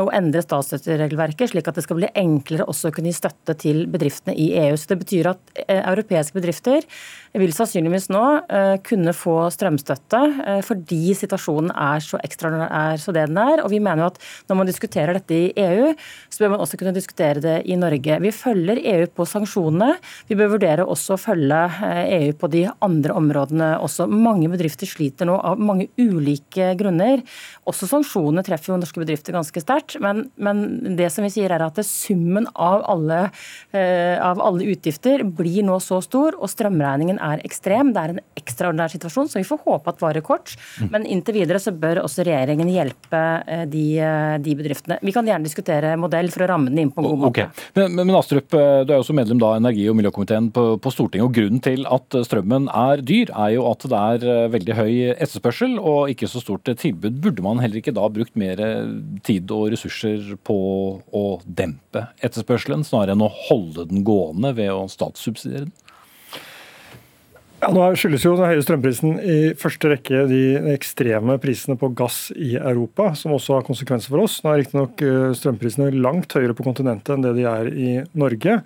å 0.00 0.06
endre 0.14 0.42
statsstøtteregelverket, 0.44 1.52
slik 1.52 1.68
at 1.70 1.78
det 1.78 1.86
skal 1.86 2.00
bli 2.00 2.10
enklere 2.20 2.68
også 2.70 2.90
å 2.90 2.96
kunne 2.96 3.12
gi 3.12 3.18
støtte 3.18 3.56
til 3.60 3.84
bedriftene 3.90 4.36
i 4.36 4.50
EU. 4.66 4.78
Så 4.78 4.92
det 4.92 5.00
betyr 5.02 5.32
at 5.34 5.54
eh, 5.66 5.80
europeiske 5.80 6.36
bedrifter 6.36 6.86
vil 7.34 7.54
sannsynligvis 7.54 8.08
nå 8.14 8.22
uh, 8.46 8.76
kunne 8.86 9.10
få 9.16 9.48
strømstøtte 9.50 10.20
uh, 10.36 10.60
fordi 10.62 11.16
situasjonen 11.18 11.72
er 11.72 12.04
så 12.04 12.20
ekstraordinær 12.22 13.00
så 13.02 13.14
det 13.14 13.26
den 13.30 13.40
er. 13.42 13.62
Og 13.64 13.72
vi 13.72 13.80
mener 13.82 14.04
jo 14.04 14.10
at 14.12 14.20
når 14.50 14.60
man 14.60 14.70
diskuterer 14.70 15.18
dette 15.18 15.34
i 15.34 15.50
EU, 15.64 15.90
så 16.30 16.44
bør 16.44 16.54
man 16.54 16.62
også 16.62 16.78
kunne 16.78 16.94
diskutere 16.94 17.42
det 17.42 17.56
i 17.66 17.78
Norge. 17.78 18.20
Vi 18.22 18.34
følger 18.34 18.78
EU 18.94 19.08
på 19.10 19.26
sanksjonene. 19.28 19.96
Vi 20.30 20.38
bør 20.38 20.54
vurdere 20.54 20.86
også 20.86 21.16
å 21.16 21.20
følge 21.20 21.60
EU 22.04 22.30
på 22.38 22.50
de 22.54 22.63
andre 22.84 23.16
områdene 23.16 23.70
også. 23.84 24.06
Mange 24.10 24.48
bedrifter 24.52 24.88
sliter 24.88 25.28
nå 25.28 25.36
av 25.38 25.60
mange 25.60 25.88
ulike 26.00 26.72
grunner. 26.78 27.22
Også 27.68 27.88
sanksjonene 27.90 28.44
treffer 28.46 28.72
jo 28.72 28.80
norske 28.80 29.02
bedrifter 29.02 29.36
ganske 29.36 29.62
sterkt. 29.62 29.98
Men, 30.02 30.28
men, 30.36 30.96
det 30.98 31.10
som 31.12 31.26
vi 31.26 31.32
sier 31.34 31.52
er 31.54 31.64
at 31.66 31.80
summen 31.86 32.48
av 32.54 32.84
alle, 32.90 33.20
uh, 33.74 34.16
av 34.24 34.42
alle 34.42 34.68
utgifter 34.72 35.24
blir 35.26 35.64
nå 35.66 35.78
så 35.82 36.00
stor, 36.04 36.36
og 36.38 36.50
strømregningen 36.50 37.20
er 37.22 37.42
ekstrem. 37.46 37.92
Det 37.94 38.02
er 38.02 38.14
en 38.14 38.22
ekstraordinær 38.40 38.92
situasjon 38.92 39.30
så 39.30 39.40
vi 39.40 39.48
får 39.48 39.62
håpe 39.64 39.92
at 39.92 40.02
varer 40.02 40.24
kort. 40.24 40.54
Mm. 40.80 40.88
Men 40.92 41.06
inntil 41.10 41.38
videre 41.40 41.60
så 41.62 41.72
bør 41.74 42.02
også 42.04 42.24
regjeringen 42.26 42.70
hjelpe 42.70 43.22
eh, 43.46 43.64
de, 43.70 43.84
eh, 43.98 44.36
de, 44.42 44.56
bedriftene. 44.58 44.98
Vi 45.02 45.14
kan 45.14 45.26
gjerne 45.28 45.46
diskutere 45.46 45.94
modell 46.00 46.30
for 46.34 46.44
å 46.44 46.50
ramme 46.50 46.72
den 46.72 46.84
inn 46.84 46.92
på 46.94 47.02
en 47.02 47.08
god 47.10 47.22
måte. 47.26 47.46
Okay. 47.46 47.66
Men, 47.78 47.96
men, 48.00 48.14
Astrup, 48.18 48.54
eh, 48.54 48.82
du 48.84 48.92
er 48.92 48.98
jo 48.98 49.04
også 49.04 49.16
medlem 49.16 49.40
da 49.42 49.54
energi- 49.58 49.88
og 49.90 49.98
miljøkomiteen 49.98 50.50
på, 50.54 50.66
på, 50.82 50.94
Stortinget. 50.94 51.26
og 51.26 51.34
Grunnen 51.34 51.62
til 51.64 51.86
at 51.90 52.18
strømmen 52.28 52.53
er 52.70 53.02
dyr, 53.04 53.30
er 53.32 53.54
jo 53.56 53.66
at 53.70 53.86
det 53.90 54.00
er 54.00 54.50
veldig 54.54 54.76
høy 54.78 54.92
etterspørsel 55.14 55.78
og 55.80 56.12
ikke 56.12 56.28
så 56.30 56.42
stort 56.42 56.68
tilbud. 56.80 57.20
Burde 57.24 57.44
man 57.44 57.62
heller 57.62 57.80
ikke 57.80 57.94
da 57.96 58.08
brukt 58.12 58.36
mer 58.38 58.60
tid 59.26 59.50
og 59.54 59.70
ressurser 59.74 60.34
på 60.46 60.58
å 61.14 61.24
dempe 61.44 62.06
etterspørselen, 62.24 62.86
snarere 62.86 63.16
enn 63.16 63.24
å 63.24 63.32
holde 63.48 63.88
den 63.90 64.04
gående 64.06 64.54
ved 64.58 64.72
å 64.74 64.84
statssubsidiere 64.92 65.68
den? 65.68 65.74
Ja, 67.64 67.70
nå 67.72 67.84
skyldes 67.96 68.24
jo 68.26 68.34
den 68.36 68.50
høye 68.50 68.60
strømprisen 68.60 69.14
i 69.24 69.36
første 69.56 69.88
rekke 69.88 70.26
de 70.28 70.40
ekstreme 70.74 71.38
prisene 71.40 71.78
på 71.80 71.88
gass 71.96 72.26
i 72.36 72.58
Europa, 72.58 73.14
som 73.16 73.32
også 73.32 73.56
har 73.56 73.64
konsekvenser 73.64 74.12
for 74.12 74.20
oss. 74.26 74.34
Nå 74.44 74.50
er 74.52 74.60
riktignok 74.60 75.00
eh, 75.00 75.30
strømprisene 75.38 75.88
langt 75.96 76.34
høyere 76.36 76.52
på 76.58 76.66
kontinentet 76.66 77.14
enn 77.14 77.24
det 77.24 77.32
de 77.38 77.46
er 77.48 77.70
i 77.72 77.94
Norge. 78.20 78.58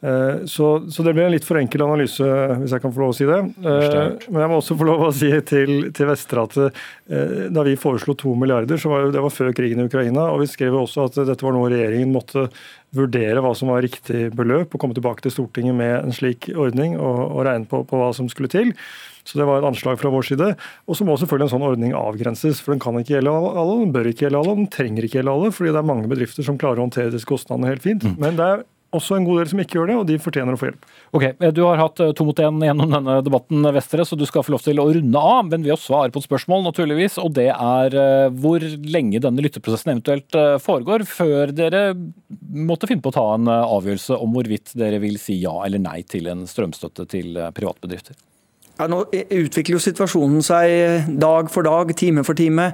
Eh, 0.00 0.44
så, 0.46 0.90
så, 0.90 1.02
det 1.02 1.12
blir 1.14 1.24
en 1.26 1.32
litt 1.34 1.46
for 1.46 1.58
enkel 1.58 1.82
analyse, 1.82 2.22
hvis 2.60 2.74
jeg 2.74 2.82
kan 2.84 2.92
få 2.94 3.02
lov 3.02 3.10
å 3.10 3.16
si 3.18 3.26
det. 3.26 3.38
Eh, 3.66 4.28
men 4.30 4.44
jeg 4.44 4.50
må 4.52 4.60
også 4.60 4.76
få 4.78 4.86
lov 4.86 5.08
å 5.08 5.14
si 5.14 5.30
til, 5.48 5.88
til 5.94 6.10
Vestre 6.10 6.44
at 6.46 6.58
eh, 6.62 7.48
da 7.50 7.64
vi 7.66 7.74
foreslo 7.80 8.14
to 8.18 8.36
milliarder, 8.38 8.78
så 8.78 8.92
var 8.92 9.08
det 9.10 9.24
var 9.24 9.34
før 9.34 9.50
krigen 9.58 9.82
i 9.82 9.88
Ukraina. 9.90 10.28
Og 10.30 10.44
vi 10.44 10.50
skrev 10.52 10.78
også 10.78 11.08
at 11.08 11.18
dette 11.32 11.46
var 11.46 11.56
noe 11.56 11.72
regjeringen 11.72 12.14
måtte 12.14 12.46
vurdere 12.94 13.42
hva 13.44 13.50
som 13.58 13.72
var 13.72 13.82
riktig 13.84 14.28
beløp, 14.38 14.70
og 14.70 14.80
komme 14.80 14.96
tilbake 14.96 15.26
til 15.26 15.34
Stortinget 15.34 15.76
med 15.76 15.96
en 15.98 16.14
slik 16.14 16.46
ordning 16.54 16.94
og, 16.96 17.20
og 17.32 17.44
regne 17.50 17.68
på, 17.68 17.82
på 17.88 18.00
hva 18.00 18.12
som 18.16 18.30
skulle 18.30 18.52
til. 18.54 18.72
Så 19.28 19.36
det 19.36 19.44
var 19.44 19.60
et 19.60 19.68
anslag 19.68 19.98
fra 20.00 20.08
vår 20.14 20.24
side. 20.30 20.54
Og 20.88 20.96
så 20.96 21.04
må 21.04 21.18
selvfølgelig 21.20 21.50
en 21.50 21.56
sånn 21.58 21.66
ordning 21.68 21.92
avgrenses. 21.98 22.62
For 22.64 22.72
den 22.72 22.80
kan 22.80 22.96
ikke 22.96 23.18
gjelde 23.18 23.34
alle, 23.34 23.82
den 23.82 23.92
bør 23.92 24.08
ikke 24.08 24.24
gjelde 24.24 24.40
alle, 24.40 24.54
den 24.62 24.72
trenger 24.72 25.04
ikke 25.04 25.18
gjelde 25.18 25.34
alle. 25.34 25.50
fordi 25.52 25.74
det 25.74 25.82
er 25.82 25.90
mange 25.90 26.08
bedrifter 26.08 26.46
som 26.46 26.56
klarer 26.60 26.80
å 26.80 26.86
håndtere 26.86 27.12
disse 27.12 27.28
kostnadene 27.28 27.74
helt 27.74 27.84
fint. 27.84 28.06
Mm. 28.06 28.16
Men 28.22 28.38
det 28.38 28.46
er 28.46 28.64
også 28.96 29.18
en 29.18 29.26
god 29.26 29.42
del 29.42 29.50
som 29.50 29.60
ikke 29.62 29.76
gjør 29.76 29.90
det, 29.90 29.96
og 30.00 30.06
de 30.08 30.18
fortjener 30.22 30.56
å 30.56 30.58
få 30.60 30.68
hjelp. 30.70 30.86
Ok, 31.16 31.24
eh, 31.28 31.50
Du 31.52 31.62
har 31.66 31.80
hatt 31.80 32.00
eh, 32.00 32.12
to 32.16 32.24
mot 32.24 32.40
én 32.40 32.60
gjennom 32.64 32.92
denne 32.94 33.18
debatten, 33.24 33.66
Vestre, 33.74 34.06
så 34.08 34.16
du 34.16 34.24
skal 34.28 34.44
få 34.46 34.54
lov 34.54 34.64
til 34.64 34.80
å 34.80 34.88
runde 34.88 35.24
av. 35.32 35.48
Men 35.50 35.66
vi 35.66 35.72
har 35.72 35.80
svar 35.80 36.12
på 36.14 36.22
et 36.22 36.28
spørsmål, 36.28 36.64
naturligvis, 36.68 37.18
og 37.20 37.34
det 37.36 37.50
er 37.52 37.98
eh, 37.98 38.28
hvor 38.32 38.64
lenge 38.64 39.20
denne 39.24 39.44
lytteprosessen 39.44 39.92
eventuelt 39.92 40.38
foregår, 40.64 41.04
før 41.08 41.52
dere 41.52 41.82
måtte 42.52 42.88
finne 42.88 43.04
på 43.04 43.12
å 43.12 43.18
ta 43.18 43.26
en 43.34 43.50
avgjørelse 43.50 44.16
om 44.16 44.32
hvorvidt 44.36 44.72
dere 44.78 45.00
vil 45.02 45.20
si 45.20 45.38
ja 45.42 45.54
eller 45.66 45.82
nei 45.82 46.00
til 46.08 46.30
en 46.32 46.46
strømstøtte 46.48 47.08
til 47.12 47.38
privatbedrifter. 47.56 48.16
Ja, 48.78 48.86
nå 48.86 49.00
utvikler 49.10 49.74
jo 49.74 49.80
situasjonen 49.82 50.44
seg 50.46 51.08
dag 51.18 51.48
for 51.50 51.66
dag, 51.66 51.88
time 51.98 52.22
for 52.22 52.38
time. 52.38 52.68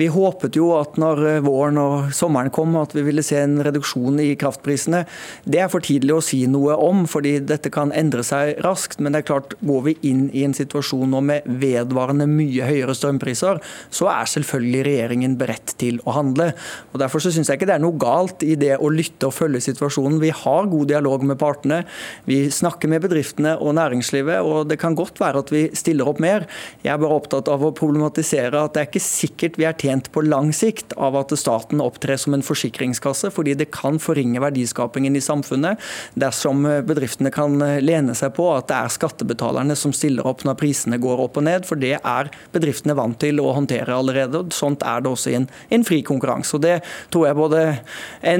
Vi 0.00 0.06
håpet 0.08 0.56
jo 0.56 0.70
at 0.78 0.94
når 0.96 1.42
våren 1.44 1.76
og 1.76 2.14
sommeren 2.16 2.48
kom 2.48 2.78
at 2.80 2.94
vi 2.96 3.02
ville 3.04 3.20
se 3.20 3.36
en 3.36 3.58
reduksjon 3.66 4.22
i 4.24 4.30
kraftprisene. 4.40 5.02
Det 5.44 5.60
er 5.60 5.68
for 5.68 5.84
tidlig 5.84 6.14
å 6.16 6.22
si 6.24 6.38
noe 6.48 6.78
om, 6.80 7.02
fordi 7.04 7.34
dette 7.44 7.68
kan 7.74 7.92
endre 7.92 8.24
seg 8.24 8.54
raskt. 8.64 9.02
Men 9.04 9.12
det 9.12 9.20
er 9.20 9.26
klart, 9.28 9.52
går 9.60 9.82
vi 9.84 9.94
inn 10.08 10.22
i 10.32 10.46
en 10.46 10.56
situasjon 10.56 11.12
nå 11.12 11.20
med 11.28 11.50
vedvarende 11.60 12.24
mye 12.30 12.70
høyere 12.70 12.96
strømpriser, 12.96 13.60
så 13.92 14.08
er 14.14 14.32
selvfølgelig 14.32 14.86
regjeringen 14.88 15.36
beredt 15.44 15.76
til 15.84 16.00
å 16.08 16.16
handle. 16.22 16.54
Og 16.94 17.04
Derfor 17.04 17.20
så 17.20 17.34
syns 17.36 17.52
jeg 17.52 17.60
ikke 17.60 17.68
det 17.68 17.76
er 17.76 17.84
noe 17.84 18.00
galt 18.00 18.46
i 18.48 18.56
det 18.56 18.78
å 18.80 18.88
lytte 18.88 19.28
og 19.28 19.36
følge 19.36 19.60
situasjonen. 19.68 20.22
Vi 20.24 20.32
har 20.40 20.72
god 20.72 20.88
dialog 20.94 21.28
med 21.28 21.36
partene. 21.44 21.84
Vi 22.24 22.46
snakker 22.48 22.88
med 22.88 23.04
bedriftene 23.04 23.58
og 23.60 23.76
næringslivet, 23.76 24.40
og 24.40 24.72
det 24.72 24.80
kan 24.80 24.96
godt 24.96 25.20
være 25.20 25.44
at 25.44 25.49
vi 25.52 25.66
stiller 25.76 26.08
opp 26.10 26.20
mer. 26.22 26.46
Jeg 26.84 26.92
er 26.94 27.00
bare 27.02 27.18
opptatt 27.20 27.50
av 27.52 27.64
å 27.64 27.72
problematisere 27.76 28.64
at 28.64 28.74
det 28.74 28.82
er 28.82 28.90
ikke 28.90 29.04
sikkert 29.04 29.58
vi 29.60 29.66
er 29.68 29.78
tjent 29.78 30.10
på 30.14 30.24
lang 30.26 30.52
sikt 30.56 30.94
av 30.96 31.18
at 31.20 31.34
staten 31.38 31.82
opptrer 31.84 32.20
som 32.20 32.36
en 32.36 32.44
forsikringskasse, 32.44 33.32
fordi 33.34 33.56
det 33.58 33.70
kan 33.74 34.00
forringe 34.02 34.42
verdiskapingen 34.42 35.18
i 35.18 35.24
samfunnet 35.24 35.80
dersom 36.20 36.64
bedriftene 36.86 37.32
kan 37.34 37.58
lene 37.82 38.14
seg 38.18 38.34
på 38.36 38.48
at 38.54 38.68
det 38.70 38.78
er 38.78 38.94
skattebetalerne 38.94 39.76
som 39.78 39.94
stiller 39.96 40.26
opp 40.26 40.44
når 40.46 40.58
prisene 40.60 41.00
går 41.00 41.24
opp 41.26 41.40
og 41.40 41.46
ned, 41.46 41.66
for 41.68 41.80
det 41.80 41.96
er 41.98 42.30
bedriftene 42.54 42.96
vant 42.98 43.18
til 43.20 43.40
å 43.42 43.52
håndtere 43.56 43.96
allerede. 43.96 44.44
og 44.44 44.54
Sånt 44.54 44.84
er 44.86 45.02
det 45.02 45.12
også 45.12 45.32
i 45.32 45.38
en, 45.40 45.48
en 45.70 45.86
fri 45.86 46.00
konkurranse. 46.06 46.56
og 46.56 46.64
Det 46.64 46.78
tror 47.12 47.28
jeg 47.28 47.38
både 47.38 47.64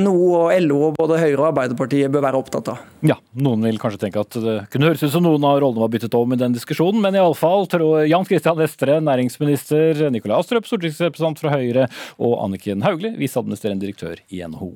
NHO 0.00 0.30
og 0.40 0.54
LO 0.66 0.80
og 0.88 0.96
både 0.98 1.20
Høyre 1.22 1.40
og 1.40 1.48
Arbeiderpartiet 1.50 2.12
bør 2.12 2.26
være 2.28 2.40
opptatt 2.40 2.72
av. 2.74 2.86
Ja, 3.06 3.16
noen 3.40 3.64
vil 3.64 3.80
kanskje 3.80 4.02
tenke 4.02 4.22
at 4.22 4.36
det 4.36 4.56
kunne 4.72 4.90
høres 4.90 5.02
ut 5.04 5.12
som 5.14 5.24
noen 5.24 5.44
av 5.48 5.60
rollene 5.62 5.84
var 5.84 5.92
byttet 5.92 6.16
om 6.18 6.34
i 6.34 6.40
den 6.40 6.56
diskusjonen, 6.56 6.99
men 7.02 7.16
iallfall 7.18 7.66
Jan 8.10 8.28
Christian 8.28 8.58
Vestre, 8.58 9.00
næringsminister, 9.04 10.06
Nikolai 10.10 10.38
Astrup, 10.40 10.68
stortingsrepresentant 10.68 11.40
fra 11.42 11.56
Høyre, 11.56 11.88
og 12.18 12.38
Anniken 12.44 12.84
Hauglie, 12.86 13.16
viseadministrerende 13.20 13.86
direktør 13.86 14.22
i 14.28 14.44
NHO. 14.46 14.74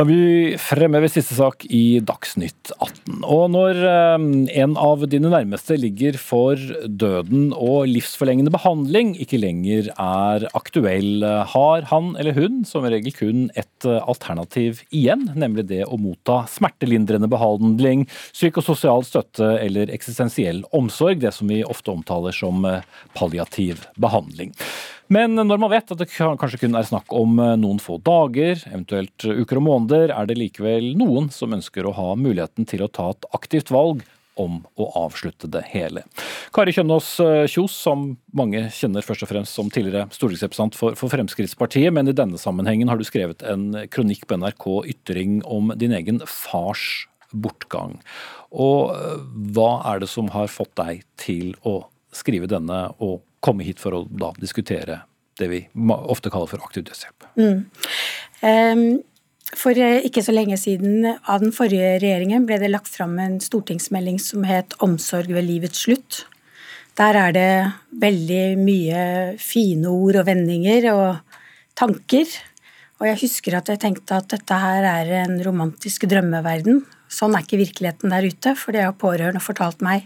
Da 0.00 0.06
vi 0.08 0.56
fremhever 0.56 1.10
siste 1.12 1.34
sak 1.36 1.66
i 1.68 2.00
Dagsnytt 2.00 2.70
18. 2.78 3.18
Og 3.20 3.42
når 3.52 3.80
eh, 3.84 4.22
en 4.62 4.76
av 4.80 5.02
dine 5.12 5.28
nærmeste 5.28 5.76
ligger 5.76 6.16
for 6.16 6.56
døden 6.88 7.50
og 7.52 7.84
livsforlengende 7.90 8.48
behandling 8.54 9.10
ikke 9.20 9.42
lenger 9.42 9.90
er 9.92 10.46
aktuell, 10.56 11.20
har 11.52 11.84
han 11.90 12.14
eller 12.16 12.32
hun 12.32 12.62
som 12.64 12.86
regel 12.88 13.12
kun 13.12 13.42
et 13.60 13.84
alternativ 13.84 14.80
igjen, 14.88 15.26
nemlig 15.36 15.66
det 15.68 15.82
å 15.84 15.98
motta 16.00 16.46
smertelindrende 16.48 17.28
behandling, 17.28 18.06
psykososial 18.32 19.04
støtte 19.04 19.50
eller 19.58 19.92
eksistensiell 19.92 20.62
omsorg, 20.72 21.20
det 21.20 21.34
som 21.36 21.52
vi 21.52 21.60
ofte 21.60 21.92
omtaler 21.92 22.32
som 22.32 22.64
palliativ 23.20 23.84
behandling. 24.00 24.56
Men 25.10 25.34
når 25.34 25.58
man 25.58 25.72
vet 25.72 25.90
at 25.90 25.98
det 25.98 26.06
kanskje 26.14 26.60
kun 26.62 26.78
er 26.78 26.86
snakk 26.86 27.10
om 27.16 27.40
eh, 27.42 27.56
noen 27.58 27.80
få 27.82 27.98
dager, 28.06 28.62
eventuelt 28.70 29.26
uker 29.26 29.58
og 29.58 29.66
måneder, 29.66 30.14
er 30.14 30.30
det 30.30 30.38
likevel 30.38 30.92
noen 30.98 31.28
som 31.34 31.56
ønsker 31.56 31.86
å 31.86 31.94
ha 31.96 32.14
muligheten 32.14 32.68
til 32.70 32.86
å 32.86 32.90
ta 32.90 33.10
et 33.10 33.26
aktivt 33.34 33.72
valg 33.74 34.04
om 34.40 34.60
å 34.78 34.86
avslutte 35.02 35.50
det 35.50 35.64
hele. 35.72 36.04
Kari 36.54 36.74
Kjønaas 36.76 37.08
eh, 37.24 37.44
Kjos, 37.50 37.74
som 37.74 38.04
mange 38.36 38.68
kjenner 38.74 39.04
først 39.04 39.26
og 39.26 39.32
fremst 39.32 39.58
som 39.58 39.70
tidligere 39.72 40.06
stortingsrepresentant 40.14 40.78
for, 40.78 40.94
for, 40.98 41.12
Fremskrittspartiet, 41.12 41.90
men 41.94 42.10
i 42.10 42.16
denne 42.16 42.38
sammenhengen 42.40 42.90
har 42.90 43.00
du 43.00 43.06
skrevet 43.06 43.42
en 43.50 43.72
kronikk 43.92 44.28
på 44.30 44.38
NRK 44.40 44.68
Ytring 44.94 45.40
om 45.42 45.74
din 45.80 45.94
egen 45.96 46.22
fars 46.22 47.08
bortgang. 47.34 47.98
Og 48.50 48.94
eh, 48.94 49.16
hva 49.56 49.72
er 49.90 50.04
det 50.04 50.10
som 50.14 50.30
har 50.34 50.50
fått 50.54 50.76
deg 50.78 51.02
til 51.20 51.56
å 51.66 51.80
skrive 52.14 52.46
denne 52.50 52.88
og 52.98 53.20
komme 53.40 53.64
hit 53.66 53.80
for 53.80 53.96
å 53.96 54.02
da 54.10 54.32
diskutere 54.38 55.02
det 55.40 55.48
vi 55.48 55.60
ofte 56.12 56.30
kaller 56.32 56.50
for 56.50 56.64
aktiv 56.64 56.84
dødshjelp. 56.88 57.28
Mm. 57.40 58.98
For 59.56 59.78
eh, 59.78 60.04
ikke 60.06 60.22
så 60.22 60.34
lenge 60.34 60.58
siden 60.60 61.06
av 61.08 61.40
den 61.42 61.54
forrige 61.54 61.96
regjeringen 62.02 62.44
ble 62.46 62.60
det 62.62 62.70
lagt 62.70 62.92
fram 62.92 63.16
en 63.22 63.40
stortingsmelding 63.42 64.20
som 64.22 64.44
het 64.46 64.76
'Omsorg 64.78 65.32
ved 65.34 65.48
livets 65.48 65.86
slutt'. 65.86 66.24
Der 66.98 67.16
er 67.16 67.32
det 67.32 67.72
veldig 68.02 68.58
mye 68.60 69.02
fine 69.38 69.88
ord 69.88 70.20
og 70.20 70.26
vendinger 70.26 70.92
og 70.92 71.38
tanker. 71.74 72.26
Og 73.00 73.06
jeg 73.08 73.20
husker 73.22 73.56
at 73.56 73.70
jeg 73.72 73.80
tenkte 73.80 74.18
at 74.18 74.28
dette 74.28 74.54
her 74.54 74.84
er 74.84 75.12
en 75.24 75.38
romantisk 75.42 76.04
drømmeverden. 76.10 76.84
Sånn 77.08 77.34
er 77.34 77.42
ikke 77.42 77.62
virkeligheten 77.62 78.12
der 78.12 78.26
ute, 78.28 78.54
for 78.54 78.72
det 78.72 78.84
har 78.84 78.92
pårørende 78.92 79.40
fortalt 79.40 79.80
meg. 79.80 80.04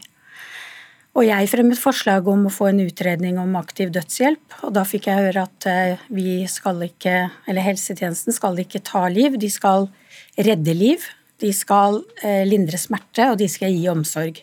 Og 1.14 1.22
jeg 1.22 1.46
fremmet 1.46 1.78
forslag 1.78 2.26
om 2.26 2.48
å 2.48 2.50
få 2.50 2.72
en 2.72 2.80
utredning 2.82 3.36
om 3.38 3.52
aktiv 3.54 3.92
dødshjelp, 3.94 4.56
og 4.66 4.72
da 4.74 4.82
fikk 4.82 5.06
jeg 5.06 5.22
høre 5.28 5.44
at 5.46 5.66
eh, 5.70 6.00
vi 6.10 6.40
skal 6.50 6.82
ikke, 6.88 7.28
eller 7.46 7.62
helsetjenesten 7.62 8.34
skal 8.34 8.58
ikke 8.58 8.82
ta 8.82 9.04
liv, 9.12 9.36
de 9.38 9.50
skal 9.52 9.86
redde 10.34 10.74
liv. 10.74 11.04
De 11.42 11.52
skal 11.54 12.00
eh, 12.22 12.42
lindre 12.46 12.78
smerte, 12.78 13.28
og 13.30 13.38
de 13.38 13.46
skal 13.50 13.70
gi 13.74 13.86
omsorg. 13.90 14.40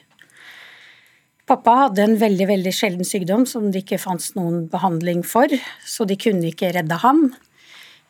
Pappa 1.51 1.73
hadde 1.85 2.05
en 2.05 2.15
veldig 2.21 2.47
veldig 2.47 2.73
sjelden 2.75 3.07
sykdom 3.07 3.43
som 3.49 3.67
det 3.71 3.83
ikke 3.83 3.99
fantes 3.99 4.31
noen 4.37 4.69
behandling 4.71 5.25
for, 5.27 5.51
så 5.83 6.07
de 6.07 6.15
kunne 6.19 6.53
ikke 6.53 6.71
redde 6.77 7.01
ham. 7.03 7.25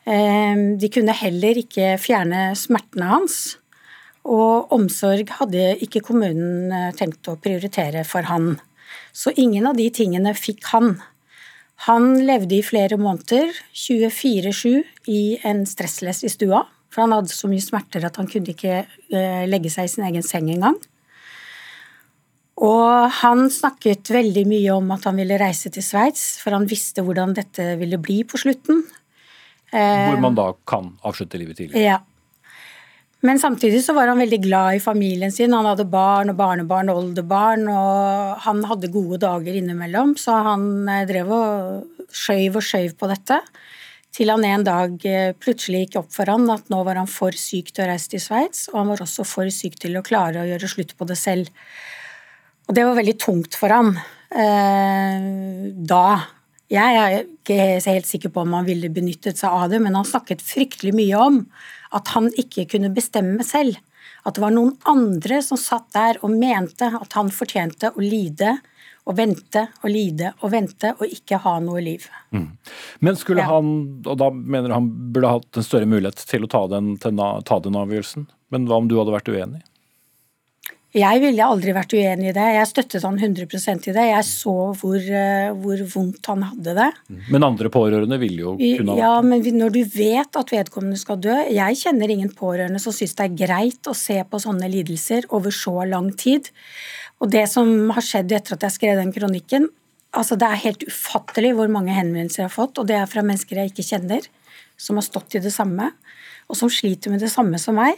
Eh, 0.06 0.62
de 0.78 0.92
kunne 0.94 1.18
heller 1.18 1.64
ikke 1.64 1.96
fjerne 2.02 2.52
smertene 2.58 3.10
hans. 3.16 3.40
Og 4.30 4.74
omsorg 4.74 5.32
hadde 5.40 5.72
ikke 5.82 6.04
kommunen 6.06 6.74
eh, 6.76 6.92
tenkt 6.98 7.30
å 7.32 7.40
prioritere 7.42 8.04
for 8.08 8.28
han. 8.30 8.54
Så 9.14 9.34
ingen 9.40 9.66
av 9.68 9.80
de 9.80 9.88
tingene 9.94 10.36
fikk 10.38 10.68
han. 10.72 10.94
Han 11.88 12.14
levde 12.28 12.60
i 12.60 12.66
flere 12.66 13.00
måneder, 13.02 13.50
24-7, 13.74 14.84
i 15.10 15.22
en 15.48 15.66
stressless 15.66 16.22
i 16.28 16.30
stua. 16.30 16.68
For 16.92 17.06
han 17.06 17.16
hadde 17.16 17.34
så 17.34 17.50
mye 17.50 17.64
smerter 17.64 18.06
at 18.06 18.20
han 18.20 18.30
kunne 18.30 18.54
ikke 18.54 18.84
eh, 18.84 19.44
legge 19.50 19.72
seg 19.74 19.88
i 19.88 19.94
sin 19.96 20.06
egen 20.06 20.26
seng 20.26 20.52
engang. 20.54 20.78
Og 22.62 23.10
han 23.24 23.48
snakket 23.50 24.12
veldig 24.14 24.44
mye 24.46 24.76
om 24.76 24.92
at 24.94 25.08
han 25.10 25.18
ville 25.18 25.40
reise 25.42 25.72
til 25.74 25.82
Sveits, 25.82 26.36
for 26.44 26.54
han 26.54 26.68
visste 26.70 27.02
hvordan 27.02 27.34
dette 27.34 27.72
ville 27.80 27.98
bli 27.98 28.20
på 28.28 28.38
slutten. 28.38 28.84
Hvor 29.72 30.20
man 30.22 30.36
da 30.38 30.52
kan 30.68 30.92
avslutte 31.08 31.40
livet 31.40 31.58
tidlig. 31.58 31.80
Ja. 31.88 32.02
Men 33.22 33.40
samtidig 33.40 33.84
så 33.86 33.94
var 33.94 34.10
han 34.10 34.22
veldig 34.22 34.40
glad 34.42 34.76
i 34.76 34.82
familien 34.82 35.32
sin. 35.32 35.54
Han 35.54 35.68
hadde 35.70 35.86
barn 35.90 36.32
og 36.34 36.40
barnebarn 36.40 36.90
og 36.90 37.04
oldebarn, 37.04 37.68
og 37.70 38.40
han 38.48 38.64
hadde 38.66 38.90
gode 38.94 39.20
dager 39.22 39.60
innimellom, 39.60 40.16
så 40.18 40.40
han 40.48 40.90
eh, 40.90 41.06
drev 41.10 41.30
og 41.36 42.08
skjøv 42.12 42.58
og 42.58 42.66
skjøv 42.66 42.96
på 42.98 43.10
dette. 43.12 43.38
Til 44.12 44.32
han 44.34 44.44
en 44.48 44.66
dag 44.66 45.06
eh, 45.08 45.36
plutselig 45.38 45.86
gikk 45.86 46.00
opp 46.02 46.10
for 46.16 46.34
han 46.34 46.50
at 46.52 46.74
nå 46.74 46.82
var 46.88 46.98
han 46.98 47.10
for 47.10 47.38
syk 47.38 47.70
til 47.72 47.86
å 47.86 47.92
reise 47.92 48.10
til 48.12 48.24
Sveits, 48.24 48.66
og 48.74 48.82
han 48.82 48.90
var 48.90 49.06
også 49.06 49.26
for 49.28 49.54
syk 49.54 49.78
til 49.84 50.00
å 50.00 50.06
klare 50.06 50.42
å 50.42 50.50
gjøre 50.50 50.72
slutt 50.74 50.96
på 50.98 51.08
det 51.12 51.20
selv. 51.22 51.54
Og 52.68 52.74
det 52.78 52.88
var 52.88 52.98
veldig 52.98 53.18
tungt 53.22 53.58
for 53.60 53.74
han 53.76 53.94
eh, 54.34 55.30
da. 55.78 56.06
Jeg 56.72 56.98
er 56.98 57.16
ikke 57.22 57.60
helt 57.86 58.08
sikker 58.08 58.34
på 58.34 58.42
om 58.48 58.58
han 58.58 58.66
ville 58.66 58.90
benyttet 58.90 59.38
seg 59.38 59.54
av 59.54 59.70
det, 59.70 59.82
men 59.84 59.94
han 59.98 60.08
snakket 60.08 60.42
fryktelig 60.42 60.96
mye 60.98 61.22
om 61.22 61.40
at 61.92 62.08
han 62.16 62.30
ikke 62.40 62.68
kunne 62.72 62.92
bestemme 62.96 63.44
selv. 63.46 63.78
At 64.26 64.36
det 64.38 64.44
var 64.44 64.54
noen 64.54 64.76
andre 64.90 65.42
som 65.46 65.58
satt 65.58 65.90
der 65.96 66.20
og 66.22 66.34
mente 66.34 66.88
at 66.98 67.14
han 67.18 67.32
fortjente 67.34 67.92
å 67.94 68.02
lide 68.04 68.58
og 69.10 69.16
vente 69.18 69.64
og 69.82 69.90
lide 69.90 70.30
og 70.44 70.52
vente 70.54 70.92
og 71.00 71.08
ikke 71.10 71.40
ha 71.42 71.56
noe 71.64 71.82
liv. 71.82 72.06
Mm. 72.36 72.52
Men 73.02 73.16
skulle 73.18 73.42
Ja. 73.42 73.48
han, 73.56 74.04
og 74.06 74.18
da 74.18 74.30
mener 74.30 74.70
han 74.76 74.90
burde 75.12 75.32
hatt 75.32 75.58
en 75.58 75.64
større 75.66 75.90
mulighet 75.90 76.22
til 76.30 76.46
å 76.46 76.50
ta 76.50 76.68
den, 76.68 76.98
til 76.98 77.12
na- 77.18 77.42
ta 77.42 77.60
den 77.60 77.74
avgjørelsen, 77.74 78.28
men 78.52 78.68
hva 78.68 78.78
om 78.78 78.88
du 78.88 78.98
hadde 79.00 79.16
vært 79.16 79.32
uenig? 79.34 79.64
Jeg 80.92 81.22
ville 81.24 81.46
aldri 81.48 81.72
vært 81.72 81.94
uenig 81.96 82.32
i 82.32 82.34
det. 82.36 82.46
Jeg 82.58 82.68
støttet 82.68 83.06
han 83.08 83.16
100% 83.16 83.86
i 83.88 83.94
det. 83.96 84.06
Jeg 84.10 84.26
så 84.28 84.56
hvor, 84.76 84.98
eh, 85.00 85.52
hvor 85.56 85.84
vondt 85.94 86.28
han 86.28 86.44
hadde 86.50 86.74
det. 86.76 86.90
Men 87.32 87.48
andre 87.48 87.72
pårørende 87.72 88.20
ville 88.20 88.44
jo 88.44 88.56
kunne 88.60 88.98
ha 88.98 89.00
Ja, 89.00 89.14
men 89.24 89.46
når 89.56 89.72
du 89.78 89.82
vet 89.88 90.36
at 90.36 90.52
vedkommende 90.52 91.00
skal 91.00 91.22
dø 91.24 91.38
Jeg 91.48 91.80
kjenner 91.80 92.12
ingen 92.12 92.34
pårørende 92.36 92.82
som 92.84 92.92
syns 92.92 93.16
det 93.16 93.30
er 93.30 93.40
greit 93.48 93.88
å 93.88 93.96
se 93.96 94.20
på 94.20 94.42
sånne 94.44 94.68
lidelser 94.68 95.30
over 95.32 95.56
så 95.56 95.88
lang 95.88 96.12
tid. 96.12 96.52
Og 97.24 97.32
det 97.32 97.48
som 97.48 97.90
har 97.96 98.04
skjedd 98.04 98.36
etter 98.36 98.58
at 98.58 98.68
jeg 98.68 98.80
skrev 98.80 99.00
den 99.00 99.16
kronikken 99.16 99.70
altså 100.12 100.36
Det 100.36 100.48
er 100.48 100.66
helt 100.66 100.84
ufattelig 100.84 101.54
hvor 101.56 101.70
mange 101.72 101.94
henvendelser 101.96 102.44
jeg 102.44 102.50
har 102.50 102.56
fått, 102.56 102.80
og 102.82 102.88
det 102.90 102.98
er 103.00 103.08
fra 103.08 103.24
mennesker 103.24 103.62
jeg 103.62 103.72
ikke 103.72 103.86
kjenner, 103.94 104.26
som 104.76 104.98
har 105.00 105.06
stått 105.08 105.38
i 105.38 105.44
det 105.44 105.54
samme, 105.56 105.92
og 106.52 106.58
som 106.60 106.68
sliter 106.68 107.14
med 107.14 107.24
det 107.24 107.32
samme 107.32 107.56
som 107.62 107.78
meg. 107.80 107.96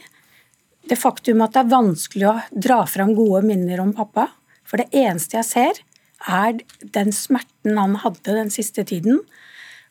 Det 0.89 0.99
faktum 0.99 1.43
at 1.45 1.55
det 1.55 1.63
er 1.63 1.71
vanskelig 1.71 2.27
å 2.27 2.39
dra 2.51 2.81
fram 2.89 3.13
gode 3.15 3.43
minner 3.47 3.79
om 3.83 3.93
pappa, 3.95 4.27
for 4.67 4.81
det 4.81 4.89
eneste 4.95 5.39
jeg 5.39 5.47
ser, 5.47 5.79
er 6.27 6.59
den 6.95 7.11
smerten 7.15 7.79
han 7.79 7.97
hadde 8.03 8.35
den 8.35 8.51
siste 8.53 8.85
tiden. 8.87 9.21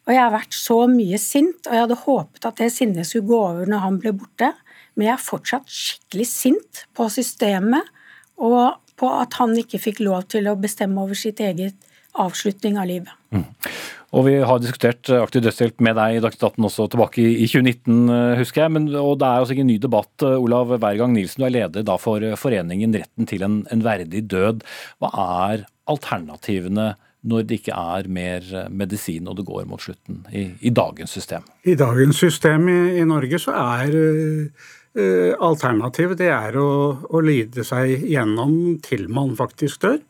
Og 0.06 0.12
jeg 0.14 0.22
har 0.22 0.34
vært 0.34 0.56
så 0.56 0.78
mye 0.90 1.18
sint, 1.20 1.66
og 1.66 1.76
jeg 1.76 1.84
hadde 1.84 2.00
håpet 2.04 2.48
at 2.48 2.60
det 2.60 2.70
sinnet 2.74 3.08
skulle 3.08 3.28
gå 3.30 3.40
over 3.52 3.68
når 3.70 3.84
han 3.86 3.98
ble 4.02 4.14
borte, 4.16 4.52
men 4.94 5.08
jeg 5.08 5.14
er 5.14 5.24
fortsatt 5.24 5.72
skikkelig 5.72 6.28
sint 6.28 6.84
på 6.96 7.06
systemet 7.12 7.88
og 8.42 8.80
på 9.00 9.08
at 9.16 9.38
han 9.40 9.54
ikke 9.56 9.80
fikk 9.80 10.02
lov 10.04 10.26
til 10.32 10.48
å 10.50 10.58
bestemme 10.60 11.00
over 11.00 11.16
sitt 11.18 11.40
eget 11.40 11.78
avslutning 12.20 12.78
av 12.80 12.88
livet. 12.90 13.12
Og 14.12 14.26
vi 14.26 14.34
har 14.44 14.60
diskutert 14.60 15.08
eh, 15.08 15.22
aktiv 15.24 15.44
dødshjelp 15.46 15.80
med 15.84 15.96
deg 15.96 16.18
i 16.18 16.22
Dagsnytt 16.22 16.44
18 16.50 16.66
også 16.68 16.88
tilbake 16.92 17.22
i 17.22 17.30
i 17.44 17.46
2019, 17.48 17.94
eh, 18.12 18.32
husker 18.42 18.66
jeg. 18.66 18.74
Men, 18.76 18.90
og 19.00 19.14
det 19.22 19.28
er 19.28 19.40
altså 19.40 19.56
ikke 19.56 19.64
en 19.64 19.72
ny 19.72 19.78
debatt. 19.80 20.12
eh, 20.26 20.36
Olav 20.36 20.74
Wergang 20.74 21.14
Nilsen, 21.16 21.40
du 21.40 21.48
er 21.48 21.54
leder 21.56 21.86
da 21.88 21.96
for 22.00 22.26
foreningen 22.40 22.92
Retten 22.98 23.28
til 23.30 23.46
en, 23.46 23.62
en 23.72 23.84
verdig 23.84 24.26
død. 24.28 24.66
Hva 25.00 25.12
er 25.46 25.64
alternativene 25.88 26.92
når 27.22 27.48
det 27.48 27.60
ikke 27.60 27.78
er 27.78 28.10
mer 28.10 28.46
medisin 28.74 29.28
og 29.30 29.38
det 29.38 29.46
går 29.46 29.64
mot 29.70 29.80
slutten 29.80 30.24
i, 30.34 30.48
i 30.60 30.72
dagens 30.74 31.14
system? 31.14 31.46
I 31.64 31.76
dagens 31.78 32.18
system 32.18 32.68
i, 32.68 32.78
i 32.98 33.04
Norge 33.06 33.38
så 33.38 33.54
er 33.54 33.94
uh, 33.94 35.32
alternativet 35.46 36.18
det 36.18 36.32
er 36.34 36.58
å, 36.58 36.70
å 37.06 37.22
lide 37.22 37.62
seg 37.64 38.08
gjennom 38.10 38.80
til 38.82 39.06
man 39.06 39.36
faktisk 39.38 39.86
dør. 39.86 40.00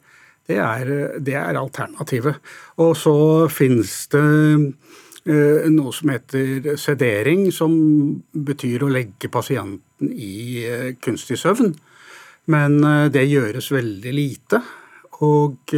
Det 0.46 0.58
er, 0.58 0.90
eh, 0.90 1.20
det 1.20 1.34
er 1.38 1.58
alternativet. 1.58 2.40
Og 2.82 2.96
så 2.96 3.14
finnes 3.52 3.92
det 4.12 4.22
uh, 4.22 5.70
noe 5.70 5.92
som 5.94 6.10
heter 6.10 6.74
sedering, 6.80 7.46
som 7.54 7.72
betyr 8.32 8.82
å 8.82 8.90
legge 8.90 9.30
pasienten 9.30 10.10
i 10.10 10.66
uh, 10.66 10.90
kunstig 11.02 11.38
søvn. 11.38 11.74
Men 12.50 12.80
uh, 12.82 13.06
det 13.12 13.28
gjøres 13.30 13.70
veldig 13.72 14.14
lite. 14.16 14.62
Og 15.22 15.70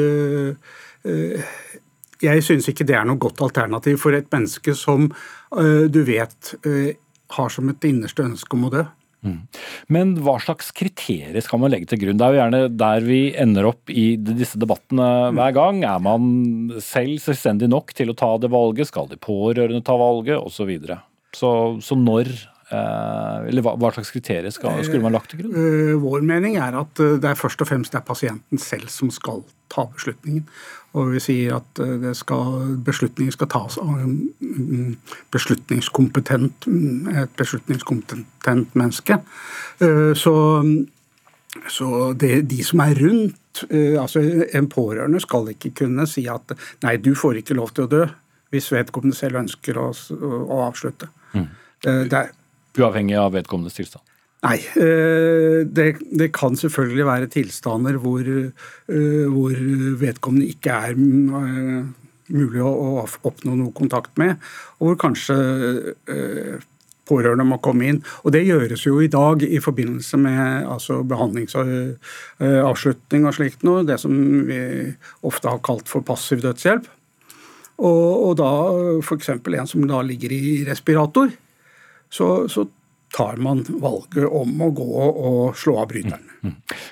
jeg 2.24 2.44
syns 2.46 2.68
ikke 2.70 2.86
det 2.88 2.94
er 2.96 3.04
noe 3.04 3.20
godt 3.20 3.42
alternativ 3.44 3.98
for 4.00 4.16
et 4.16 4.30
menneske 4.32 4.72
som 4.72 5.10
du 5.52 5.98
vet 6.08 6.54
har 7.36 7.52
som 7.52 7.68
et 7.68 7.84
innerste 7.84 8.24
ønske 8.24 8.56
om 8.56 8.64
å 8.64 8.70
dø. 8.72 8.86
Men 9.93 10.14
hva 10.25 10.37
slags 10.43 10.70
kriterier 10.77 11.41
skal 11.45 11.62
man 11.62 11.72
legge 11.72 11.89
til 11.91 12.03
grunn? 12.03 12.18
Det 12.20 12.27
er 12.27 12.35
jo 12.35 12.41
gjerne 12.43 12.62
der 12.77 13.07
vi 13.07 13.20
ender 13.41 13.68
opp 13.70 13.93
i 13.93 14.07
disse 14.20 14.61
debattene 14.61 15.11
hver 15.37 15.55
gang. 15.57 15.83
Er 15.89 16.03
man 16.05 16.72
selv 16.85 17.18
selvstendig 17.25 17.70
nok 17.72 17.95
til 17.97 18.12
å 18.12 18.18
ta 18.18 18.35
det 18.41 18.53
valget? 18.53 18.91
Skal 18.91 19.09
de 19.11 19.20
pårørende 19.20 19.85
ta 19.85 19.97
valget? 20.01 20.39
Osv. 20.41 20.75
Så, 20.85 20.99
så 21.35 21.55
Så 21.83 21.99
når 21.99 22.31
Eller 23.49 23.64
hva, 23.64 23.75
hva 23.81 23.91
slags 23.95 24.12
kriterier 24.14 24.53
skal, 24.55 24.81
skulle 24.87 25.05
man 25.05 25.14
lagt 25.14 25.33
til 25.33 25.43
grunn? 25.43 25.59
Øh, 25.59 25.93
Vår 26.03 26.25
mening 26.27 26.57
er 26.61 26.77
at 26.81 26.95
det 26.99 27.29
er 27.31 27.39
først 27.39 27.62
og 27.64 27.70
fremst 27.70 27.93
det 27.95 28.01
er 28.01 28.09
pasienten 28.09 28.61
selv 28.62 28.89
som 28.93 29.12
skal 29.14 29.45
ta 29.72 29.87
beslutningen. 29.91 30.47
Og 30.95 31.11
vi 31.11 31.20
sier 31.22 31.57
at 31.57 31.81
det 32.03 32.12
skal, 32.14 32.77
beslutningen 32.87 33.35
skal 33.35 33.49
tas 33.51 33.79
av 33.83 33.97
en 33.99 34.97
beslutningskompetent, 35.35 36.68
et 37.11 37.33
beslutningskompetent 37.35 38.77
menneske. 38.79 39.16
Så, 40.14 40.35
så 41.66 41.89
det, 42.14 42.31
de 42.53 42.61
som 42.62 42.85
er 42.85 42.95
rundt, 43.01 43.64
altså 43.99 44.22
en 44.55 44.70
pårørende 44.70 45.22
skal 45.25 45.51
ikke 45.51 45.72
kunne 45.83 46.07
si 46.11 46.29
at 46.31 46.55
nei, 46.87 46.95
du 47.03 47.11
får 47.18 47.43
ikke 47.43 47.59
lov 47.59 47.75
til 47.75 47.89
å 47.89 47.93
dø, 47.97 48.05
hvis 48.55 48.70
vedkommende 48.70 49.18
selv 49.18 49.43
ønsker 49.43 49.83
å, 49.83 49.91
å 49.91 50.62
avslutte. 50.68 51.11
Mm. 51.35 51.51
Det 51.83 52.20
er, 52.20 52.31
Uavhengig 52.75 53.14
av 53.18 53.35
vedkommendes 53.37 53.77
tilstand. 53.79 54.03
Nei, 54.45 54.59
eh, 54.77 55.64
det, 55.64 55.97
det 56.12 56.29
kan 56.37 56.53
selvfølgelig 56.59 57.07
være 57.09 57.31
tilstander 57.33 57.97
hvor, 58.03 58.27
eh, 58.29 59.27
hvor 59.33 59.55
vedkommende 60.01 60.49
ikke 60.53 60.70
er 60.91 60.93
eh, 60.93 61.85
mulig 62.35 62.61
å, 62.61 63.07
oppnå 63.25 63.55
noe 63.57 63.72
kontakt 63.77 64.18
med, 64.20 64.33
og 64.81 64.85
hvor 64.91 64.99
kanskje 65.07 65.37
pårørende 67.05 67.45
må 67.49 67.57
komme 67.64 67.85
inn. 67.89 68.01
Og 68.25 68.29
det 68.33 68.49
gjøres 68.49 68.87
jo 68.87 68.95
i 69.05 69.12
dag 69.12 69.43
i 69.45 69.61
forbindelse 69.61 70.16
med 70.20 70.66
altså, 70.72 70.95
behandlingsavslutning 71.09 73.27
og 73.29 73.35
slikt 73.37 73.62
noe, 73.68 73.85
det 73.85 73.99
som 74.01 74.12
vi 74.49 74.61
ofte 75.29 75.49
har 75.53 75.61
kalt 75.64 75.89
for 75.89 76.01
passiv 76.05 76.41
dødshjelp. 76.45 76.85
Og, 77.85 78.31
og 78.31 78.35
da 78.41 78.51
f.eks. 79.03 79.29
en 79.37 79.68
som 79.68 79.89
da 79.91 79.99
ligger 80.07 80.31
i 80.33 80.64
respirator, 80.68 81.29
så, 82.14 82.30
så 82.52 82.66
tar 83.14 83.38
man 83.42 83.62
valget 83.68 84.26
om 84.26 84.62
å 84.64 84.70
gå 84.74 84.86
og 84.98 85.58
slå 85.58 85.76
av 85.82 85.90
bryteren. 85.92 86.30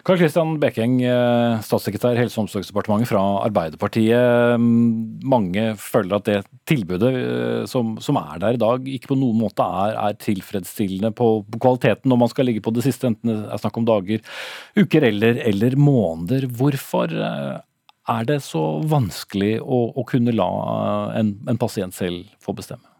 Karl 0.06 0.20
Kristian 0.20 0.54
Bekeng, 0.62 1.00
eh, 1.04 1.62
statssekretær 1.66 2.14
i 2.14 2.20
Helse- 2.20 2.38
og 2.38 2.46
omsorgsdepartementet 2.46 3.10
fra 3.10 3.22
Arbeiderpartiet. 3.42 4.54
Mm, 4.60 5.18
Mange 5.28 5.64
føler 5.80 6.16
at 6.16 6.28
det 6.28 6.38
tilbudet 6.68 7.10
eh, 7.10 7.64
som, 7.70 7.96
som 8.00 8.20
er 8.20 8.38
der 8.42 8.56
i 8.56 8.62
dag, 8.62 8.86
ikke 8.86 9.12
på 9.12 9.18
noen 9.18 9.42
måte 9.42 9.66
er, 9.66 9.98
er 9.98 10.20
tilfredsstillende 10.22 11.12
på, 11.18 11.28
på 11.50 11.62
kvaliteten 11.66 12.12
når 12.12 12.22
man 12.22 12.32
skal 12.32 12.48
ligge 12.48 12.64
på 12.64 12.74
det 12.76 12.86
siste, 12.86 13.10
enten 13.10 13.32
det 13.32 13.40
er 13.42 13.62
snakk 13.64 13.82
om 13.82 13.88
dager, 13.88 14.22
uker 14.78 15.08
eller, 15.10 15.42
eller 15.50 15.76
måneder. 15.76 16.46
Hvorfor 16.46 17.12
eh, 17.12 17.60
Er 18.12 18.24
det 18.26 18.40
så 18.42 18.80
vanskelig 18.90 19.60
å, 19.62 19.84
å 19.94 20.02
kunne 20.06 20.34
la 20.34 20.48
en, 21.18 21.36
en 21.46 21.60
pasient 21.60 21.94
selv 21.94 22.30
få 22.42 22.54
bestemme? 22.58 22.91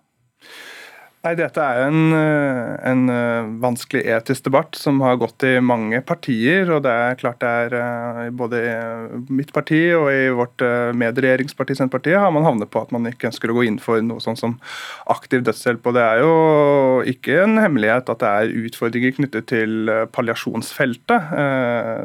Nei, 1.22 1.36
Dette 1.38 1.62
er 1.62 1.84
en, 1.86 2.12
eh, 2.18 2.70
en, 2.90 3.02
eh, 3.08 3.50
vanskelig 3.62 4.00
etisk 4.10 4.48
debatt 4.48 4.74
som 4.74 4.98
har 5.00 5.20
gått 5.20 5.44
i 5.44 5.60
mange 5.60 6.00
partier. 6.02 6.68
og 6.68 6.82
det 6.82 6.90
er 6.90 7.14
klart 7.14 7.38
det 7.38 7.46
er 7.46 7.74
eh, 7.78 8.30
Både 8.30 8.58
i 8.58 9.22
mitt 9.30 9.52
parti 9.52 9.94
og 9.94 10.10
i 10.10 10.30
vårt 10.34 10.58
medregjeringsparti 10.96 11.76
Senterpartiet 11.76 12.18
har 12.18 12.32
man 12.32 12.42
havnet 12.42 12.70
på 12.70 12.82
at 12.82 12.90
man 12.90 13.04
ikke 13.06 13.30
ønsker 13.30 13.50
å 13.50 13.54
gå 13.54 13.66
inn 13.68 13.78
for 13.78 14.00
noe 14.02 14.18
sånn 14.18 14.36
som 14.36 14.58
aktiv 15.06 15.44
dødshjelp. 15.44 15.86
og 15.86 15.94
Det 15.94 16.02
er 16.02 16.18
jo 16.22 17.02
ikke 17.06 17.42
en 17.44 17.56
hemmelighet 17.58 18.10
at 18.10 18.18
det 18.18 18.28
er 18.28 18.66
utfordringer 18.66 19.14
knyttet 19.14 19.46
til 19.46 19.86
palliasjonsfeltet. 20.10 21.30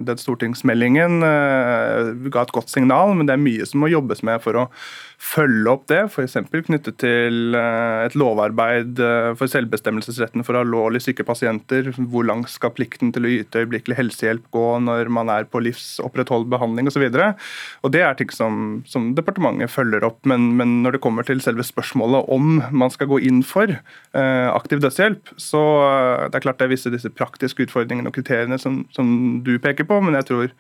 Den 0.06 0.18
stortingsmeldingen 0.18 1.22
ga 1.22 2.42
et 2.42 2.54
godt 2.54 2.70
signal, 2.70 3.16
men 3.16 3.26
det 3.26 3.34
er 3.34 3.46
mye 3.46 3.66
som 3.66 3.82
må 3.82 3.90
jobbes 3.90 4.22
med 4.22 4.42
for 4.42 4.54
å 4.54 4.70
følge 5.18 5.72
opp 5.72 5.88
det, 5.88 6.04
f.eks. 6.12 6.38
knyttet 6.52 7.00
til 7.02 7.56
et 7.56 8.14
lovarbeid 8.14 9.00
for 9.40 9.52
selvbestemmelsesretten 9.52 10.46
for 10.48 10.60
alvorlig 10.60 11.02
syke 11.04 11.26
pasienter. 11.28 11.92
Hvor 11.98 12.26
langt 12.28 12.52
skal 12.54 12.74
plikten 12.76 13.14
til 13.16 13.28
å 13.28 13.34
yte 13.40 13.64
øyeblikkelig 13.64 13.98
helsehjelp 14.00 14.48
gå 14.54 14.66
når 14.84 15.12
man 15.14 15.32
er 15.34 15.48
på 15.50 15.62
livsopprettholdt 15.64 16.50
behandling 16.52 16.90
osv. 16.92 17.08
Det 17.08 18.04
er 18.04 18.18
ting 18.20 18.34
som, 18.36 18.82
som, 18.90 19.12
departementet 19.18 19.72
følger 19.74 20.06
opp. 20.08 20.20
Men, 20.30 20.52
men, 20.60 20.82
når 20.84 20.98
det 20.98 21.04
kommer 21.06 21.28
til 21.28 21.42
selve 21.44 21.66
spørsmålet 21.66 22.28
om 22.34 22.60
man 22.72 22.94
skal 22.94 23.10
gå 23.12 23.22
inn 23.28 23.44
for 23.48 23.72
eh, 23.72 24.50
aktiv 24.52 24.84
dødshjelp, 24.84 25.34
så 25.42 25.64
eh, 25.88 26.28
det 26.28 26.40
er 26.40 26.46
klart 26.46 26.62
det 26.62 26.68
er 26.68 26.76
visse 26.76 26.94
disse 26.94 27.12
praktiske 27.14 27.68
utfordringene 27.68 28.12
og 28.12 28.18
kriteriene 28.18 28.60
som, 28.62 28.84
som 28.96 29.42
du 29.46 29.56
peker 29.64 29.88
på, 29.88 30.00
men 30.04 30.18
jeg 30.20 30.30
tror 30.32 30.54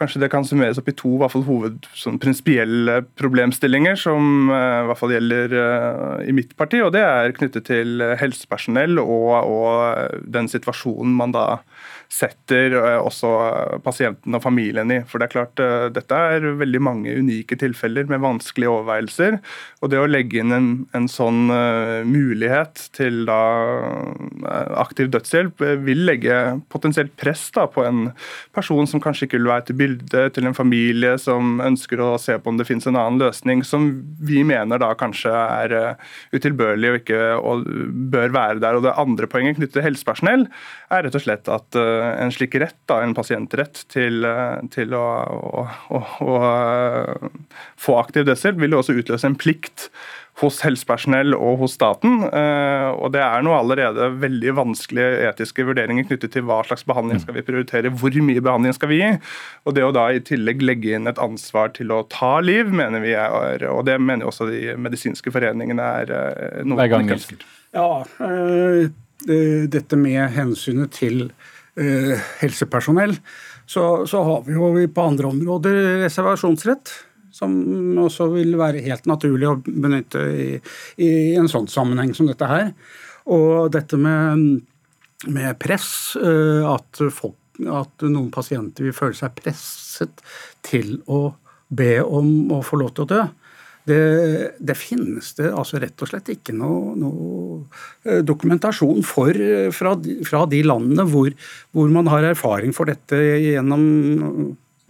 Kanskje 0.00 0.22
det 0.22 0.30
kan 0.32 0.46
summeres 0.48 0.78
opp 0.80 0.88
i 0.88 0.96
to 0.96 1.12
hvert 1.20 1.34
fall, 1.34 1.44
hoved 1.44 1.86
sånn, 1.92 2.16
prinsipielle 2.22 3.02
problemstillinger 3.20 3.98
som 4.00 4.48
uh, 4.48 4.56
i 4.56 4.88
hvert 4.88 5.00
fall 5.02 5.12
gjelder 5.12 5.56
uh, 5.56 6.16
i 6.24 6.34
mitt 6.36 6.54
parti. 6.56 6.80
og 6.80 6.94
Det 6.96 7.04
er 7.04 7.36
knyttet 7.36 7.68
til 7.68 8.04
helsepersonell 8.20 9.00
og, 9.02 9.32
og 9.44 10.24
den 10.24 10.48
situasjonen 10.50 11.12
man 11.20 11.36
da 11.36 11.46
setter 12.10 12.74
eh, 12.74 12.98
også 12.98 13.30
pasienten 13.84 14.34
og 14.34 14.42
familien 14.42 14.90
i. 14.90 14.98
For 15.06 15.22
det 15.22 15.28
er 15.28 15.34
klart, 15.34 15.62
eh, 15.62 15.86
Dette 15.94 16.16
er 16.34 16.46
veldig 16.58 16.80
mange 16.82 17.14
unike 17.14 17.56
tilfeller 17.60 18.08
med 18.10 18.22
vanskelige 18.24 18.72
overveielser. 18.72 19.38
og 19.80 19.92
Det 19.92 20.00
å 20.00 20.08
legge 20.10 20.40
inn 20.42 20.54
en, 20.54 20.70
en 20.96 21.06
sånn 21.10 21.50
mulighet 22.06 22.82
til 22.96 23.24
da 23.28 23.38
aktiv 24.80 25.08
dødshjelp 25.12 25.62
vil 25.84 26.02
legge 26.06 26.36
potensielt 26.72 27.14
press 27.20 27.46
da 27.54 27.66
på 27.70 27.84
en 27.86 28.10
person 28.56 28.88
som 28.88 29.02
kanskje 29.02 29.26
ikke 29.26 29.38
vil 29.38 29.50
være 29.50 29.66
til 29.68 29.78
bilde, 29.80 30.24
til 30.34 30.48
en 30.48 30.56
familie 30.56 31.16
som 31.20 31.60
ønsker 31.64 32.02
å 32.02 32.10
se 32.20 32.36
på 32.38 32.52
om 32.52 32.58
det 32.58 32.66
finnes 32.68 32.86
en 32.90 32.98
annen 32.98 33.20
løsning, 33.22 33.64
som 33.66 33.88
vi 34.20 34.42
mener 34.46 34.82
da 34.82 34.92
kanskje 34.98 35.32
er 35.32 35.76
utilbørlig 36.34 36.92
og 36.92 37.00
ikke 37.00 37.22
og 37.40 37.66
bør 38.12 38.34
være 38.36 38.62
der. 38.62 38.78
Og 38.78 38.86
Det 38.86 38.96
andre 39.00 39.30
poenget 39.30 39.58
knyttet 39.58 39.78
til 39.78 39.86
helsepersonell 39.86 40.46
er 40.90 41.06
rett 41.06 41.18
og 41.18 41.24
slett 41.24 41.50
at 41.52 41.80
en 42.02 42.32
slik 42.34 42.54
rett, 42.60 42.78
da, 42.90 43.00
en 43.04 43.16
pasientrett 43.16 43.84
til, 43.92 44.24
eh, 44.26 44.60
til 44.74 44.94
å, 44.96 45.04
å, 45.30 45.66
å, 45.96 46.00
å, 46.26 46.38
eh, 46.46 47.28
få 47.80 47.98
aktiv 48.00 48.26
dødshjelp, 48.28 48.60
vil 48.60 48.76
jo 48.76 48.80
også 48.82 48.96
utløse 49.00 49.28
en 49.28 49.38
plikt 49.38 49.90
hos 50.40 50.60
helsepersonell 50.64 51.34
og 51.36 51.60
hos 51.64 51.74
staten. 51.76 52.22
Eh, 52.24 52.88
og 52.94 53.12
Det 53.12 53.20
er 53.20 53.44
nå 53.44 53.52
allerede 53.52 54.08
veldig 54.22 54.54
vanskelige 54.56 55.26
etiske 55.28 55.66
vurderinger 55.68 56.06
knyttet 56.08 56.32
til 56.36 56.46
hva 56.48 56.62
slags 56.64 56.86
behandling 56.88 57.20
skal 57.20 57.36
vi 57.36 57.44
prioritere, 57.44 57.92
hvor 57.92 58.16
mye 58.24 58.44
behandling 58.44 58.76
skal 58.76 58.92
vi 58.92 59.02
gi. 59.02 59.12
Og 59.66 59.76
Det 59.76 59.84
å 59.84 59.92
da 59.92 60.08
i 60.14 60.24
tillegg 60.24 60.64
legge 60.64 60.96
inn 60.96 61.10
et 61.10 61.20
ansvar 61.20 61.74
til 61.76 61.92
å 61.92 62.02
ta 62.08 62.38
liv, 62.40 62.72
mener 62.72 63.04
vi 63.04 63.12
er, 63.12 63.68
og 63.68 63.84
det 63.88 64.00
mener 64.00 64.30
også 64.30 64.48
de 64.48 64.74
medisinske 64.80 65.32
foreningene 65.34 65.92
er 66.02 66.64
noe 66.64 66.78
man 66.78 66.88
ikke 66.88 67.18
ønsker. 67.18 67.48
Ja, 67.76 68.04
dette 69.20 69.96
med 70.00 70.30
hensynet 70.32 70.96
til 70.96 71.28
Eh, 71.28 71.59
helsepersonell, 72.40 73.14
så, 73.70 74.06
så, 74.06 74.22
har 74.26 74.42
vi 74.46 74.56
jo 74.56 74.72
på 74.90 75.04
andre 75.06 75.30
områder 75.30 75.78
reservasjonsrett. 76.04 76.90
Som 77.30 77.52
også 78.02 78.26
vil 78.32 78.56
være 78.58 78.82
helt 78.82 79.06
naturlig 79.06 79.46
å 79.46 79.60
benytte 79.62 80.24
i, 80.34 80.48
i 80.98 81.10
en 81.38 81.46
sånn 81.48 81.68
sammenheng 81.70 82.10
som 82.16 82.26
dette 82.26 82.48
her. 82.50 82.72
Og 83.30 83.70
dette 83.72 83.98
med, 84.00 84.64
med 85.30 85.60
press, 85.62 86.16
eh, 86.18 86.66
at, 86.66 87.02
folk, 87.14 87.38
at 87.62 88.06
noen 88.08 88.32
pasienter 88.34 88.88
vil 88.88 88.96
føle 88.96 89.16
seg 89.16 89.36
presset 89.38 90.24
til 90.66 90.96
å 91.06 91.28
be 91.70 92.00
om 92.02 92.50
å 92.56 92.60
få 92.66 92.80
lov 92.82 92.96
til 92.96 93.06
å 93.06 93.12
dø. 93.14 93.22
Det, 93.90 94.00
det, 94.62 94.76
finnes 94.78 95.32
det 95.38 95.50
altså 95.50 95.80
rett 95.82 96.04
og 96.04 96.10
slett 96.12 96.30
ikke 96.36 96.54
noe, 96.54 96.94
noe 97.00 97.60
eh, 98.06 98.22
dokumentasjon 98.26 99.02
for 99.06 99.34
fra 99.74 99.96
fra, 99.96 100.16
fra, 100.28 100.46
de 100.50 100.62
landene 100.64 101.06
hvor, 101.08 101.30
hvor, 101.74 101.92
man 101.92 102.10
har 102.12 102.30
erfaring 102.30 102.74
for 102.76 102.90
dette 102.90 103.18
gjennom 103.18 103.84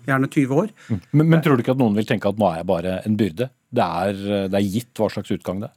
gjerne 0.08 0.28
20 0.28 0.62
år. 0.64 0.72
Mm. 0.88 1.00
Men, 1.10 1.26
men, 1.26 1.42
tror 1.44 1.56
du 1.56 1.64
ikke 1.64 1.76
at 1.76 1.82
noen 1.82 1.98
vil 1.98 2.08
tenke 2.08 2.30
at 2.30 2.40
nå 2.40 2.48
er 2.50 2.60
jeg 2.60 2.70
bare 2.70 2.96
en 3.06 3.18
byrde? 3.20 3.50
Det 3.70 3.86
er, 3.86 4.24
det 4.50 4.58
er 4.58 4.72
gitt 4.74 4.98
hva 4.98 5.10
slags 5.12 5.30
utgang 5.32 5.62
det 5.62 5.70
er? 5.70 5.76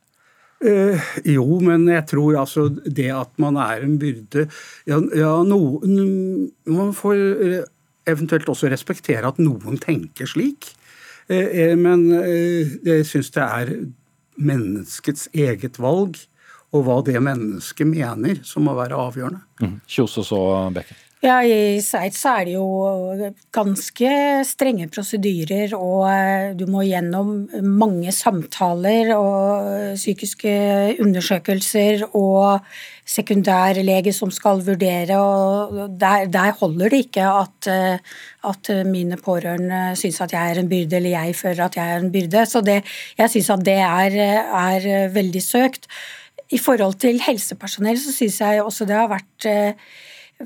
Eh, 0.63 1.07
jo, 1.33 1.43
men 1.59 1.83
jeg 1.91 2.05
tror 2.13 2.37
altså 2.39 2.69
det 2.71 3.09
at 3.11 3.31
man 3.41 3.57
er 3.59 3.81
en 3.83 3.97
byrde 3.99 4.45
ja, 4.87 4.99
ja, 5.11 5.31
noen 5.43 5.97
Man 6.71 6.93
får 6.95 7.17
eh, 7.19 7.57
eventuelt 8.07 8.47
også 8.51 8.69
respektere 8.71 9.27
at 9.27 9.41
noen 9.43 9.79
tenker 9.81 10.29
slik. 10.29 10.71
Eh, 11.27 11.49
eh, 11.63 11.75
men 11.79 12.07
eh, 12.17 12.75
jeg 12.83 13.07
syns 13.07 13.31
det 13.35 13.43
er 13.43 13.73
menneskets 14.35 15.29
eget 15.33 15.79
valg 15.81 16.17
og 16.73 16.87
hva 16.87 16.97
det 17.05 17.19
mennesket 17.21 17.87
mener, 17.87 18.39
som 18.43 18.65
må 18.65 18.73
være 18.75 18.97
avgjørende. 18.97 19.43
Mm. 19.61 19.75
Kjos 19.87 20.17
og 20.23 20.25
så 20.25 20.43
Becker. 20.73 20.99
Ja, 21.23 21.37
I 21.39 21.79
Sveits 21.79 22.19
er 22.27 22.41
det 22.43 22.57
jo 22.57 22.63
ganske 23.55 24.09
strenge 24.43 24.89
prosedyrer, 24.91 25.71
og 25.77 26.57
du 26.59 26.65
må 26.67 26.81
gjennom 26.83 27.45
mange 27.63 28.11
samtaler 28.11 29.13
og 29.15 29.95
psykiske 29.95 30.51
undersøkelser 30.99 32.03
og 32.11 32.67
sekundærlege 33.07 34.11
som 34.11 34.35
skal 34.35 34.65
vurdere. 34.67 35.15
og 35.15 35.95
Der, 35.95 36.27
der 36.27 36.59
holder 36.59 36.91
det 36.91 37.05
ikke 37.07 37.31
at, 37.31 37.71
at 38.51 38.75
mine 38.91 39.15
pårørende 39.15 39.95
syns 39.95 40.19
at 40.27 40.35
jeg 40.35 40.51
er 40.51 40.59
en 40.59 40.69
byrde, 40.75 40.99
eller 40.99 41.15
jeg 41.23 41.39
føler 41.39 41.65
at 41.69 41.79
jeg 41.79 41.87
er 41.87 42.03
en 42.03 42.11
byrde. 42.11 42.45
Så 42.45 42.59
det, 42.59 42.81
jeg 43.17 43.29
syns 43.31 43.49
at 43.49 43.63
det 43.71 43.79
er, 43.79 44.21
er 44.51 45.07
veldig 45.15 45.41
søkt. 45.43 45.87
I 46.51 46.59
forhold 46.59 46.99
til 46.99 47.23
helsepersonell 47.23 47.95
så 47.95 48.11
syns 48.11 48.41
jeg 48.43 48.59
også 48.63 48.91
det 48.91 48.99
har 49.05 49.07
vært 49.07 49.53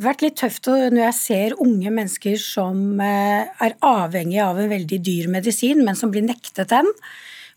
vært 0.04 0.24
litt 0.26 0.38
tøft 0.40 0.68
når 0.70 1.02
jeg 1.02 1.18
ser 1.18 1.56
unge 1.64 1.94
mennesker 1.94 2.38
som 2.42 3.00
eh, 3.04 3.48
er 3.48 3.78
avhengige 3.86 4.46
av 4.46 4.60
en 4.62 4.70
veldig 4.72 5.00
dyr 5.04 5.32
medisin, 5.32 5.84
men 5.86 5.98
som 5.98 6.14
blir 6.14 6.26
nektet 6.26 6.70
den. 6.74 6.90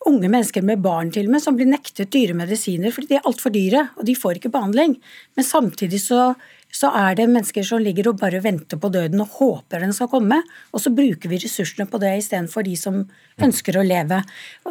Unge 0.08 0.30
mennesker 0.32 0.64
med 0.64 0.80
barn 0.80 1.10
til 1.12 1.28
og 1.28 1.34
med 1.34 1.44
som 1.44 1.58
blir 1.58 1.68
nektet 1.68 2.08
dyre 2.14 2.32
medisiner 2.32 2.94
fordi 2.94 3.10
de 3.10 3.18
er 3.18 3.28
altfor 3.28 3.52
dyre 3.52 3.90
og 3.98 4.06
de 4.08 4.16
får 4.16 4.38
ikke 4.38 4.52
behandling. 4.54 4.94
Men 5.36 5.44
samtidig 5.44 6.00
så, 6.00 6.30
så, 6.72 6.88
er 6.96 7.18
det 7.18 7.28
mennesker 7.28 7.66
som 7.68 7.84
ligger 7.84 8.08
og 8.08 8.22
bare 8.22 8.40
venter 8.40 8.80
på 8.80 8.88
døden 8.94 9.20
og 9.20 9.36
håper 9.36 9.84
den 9.84 9.92
skal 9.92 10.08
komme. 10.08 10.40
Og 10.72 10.80
så 10.80 10.94
bruker 10.96 11.28
vi 11.28 11.42
ressursene 11.44 11.84
på 11.90 12.00
det 12.00 12.14
istedenfor 12.22 12.64
de 12.64 12.78
som 12.80 13.02
ønsker 13.44 13.76
å 13.76 13.84
leve. 13.84 14.22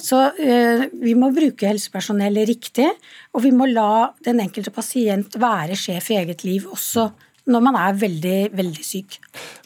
Så 0.01 0.25
øh, 0.33 0.89
Vi 0.97 1.13
må 1.13 1.29
bruke 1.35 1.69
helsepersonellet 1.69 2.49
riktig, 2.49 2.89
og 3.29 3.45
vi 3.45 3.53
må 3.53 3.69
la 3.69 4.09
den 4.25 4.41
enkelte 4.41 4.73
pasient 4.73 5.37
være 5.37 5.77
sjef 5.77 6.09
i 6.09 6.21
eget 6.23 6.47
liv 6.47 6.65
også 6.73 7.11
når 7.47 7.63
man 7.63 7.77
er 7.79 7.99
veldig, 8.01 8.39
veldig 8.57 8.85
syk. 8.85 9.19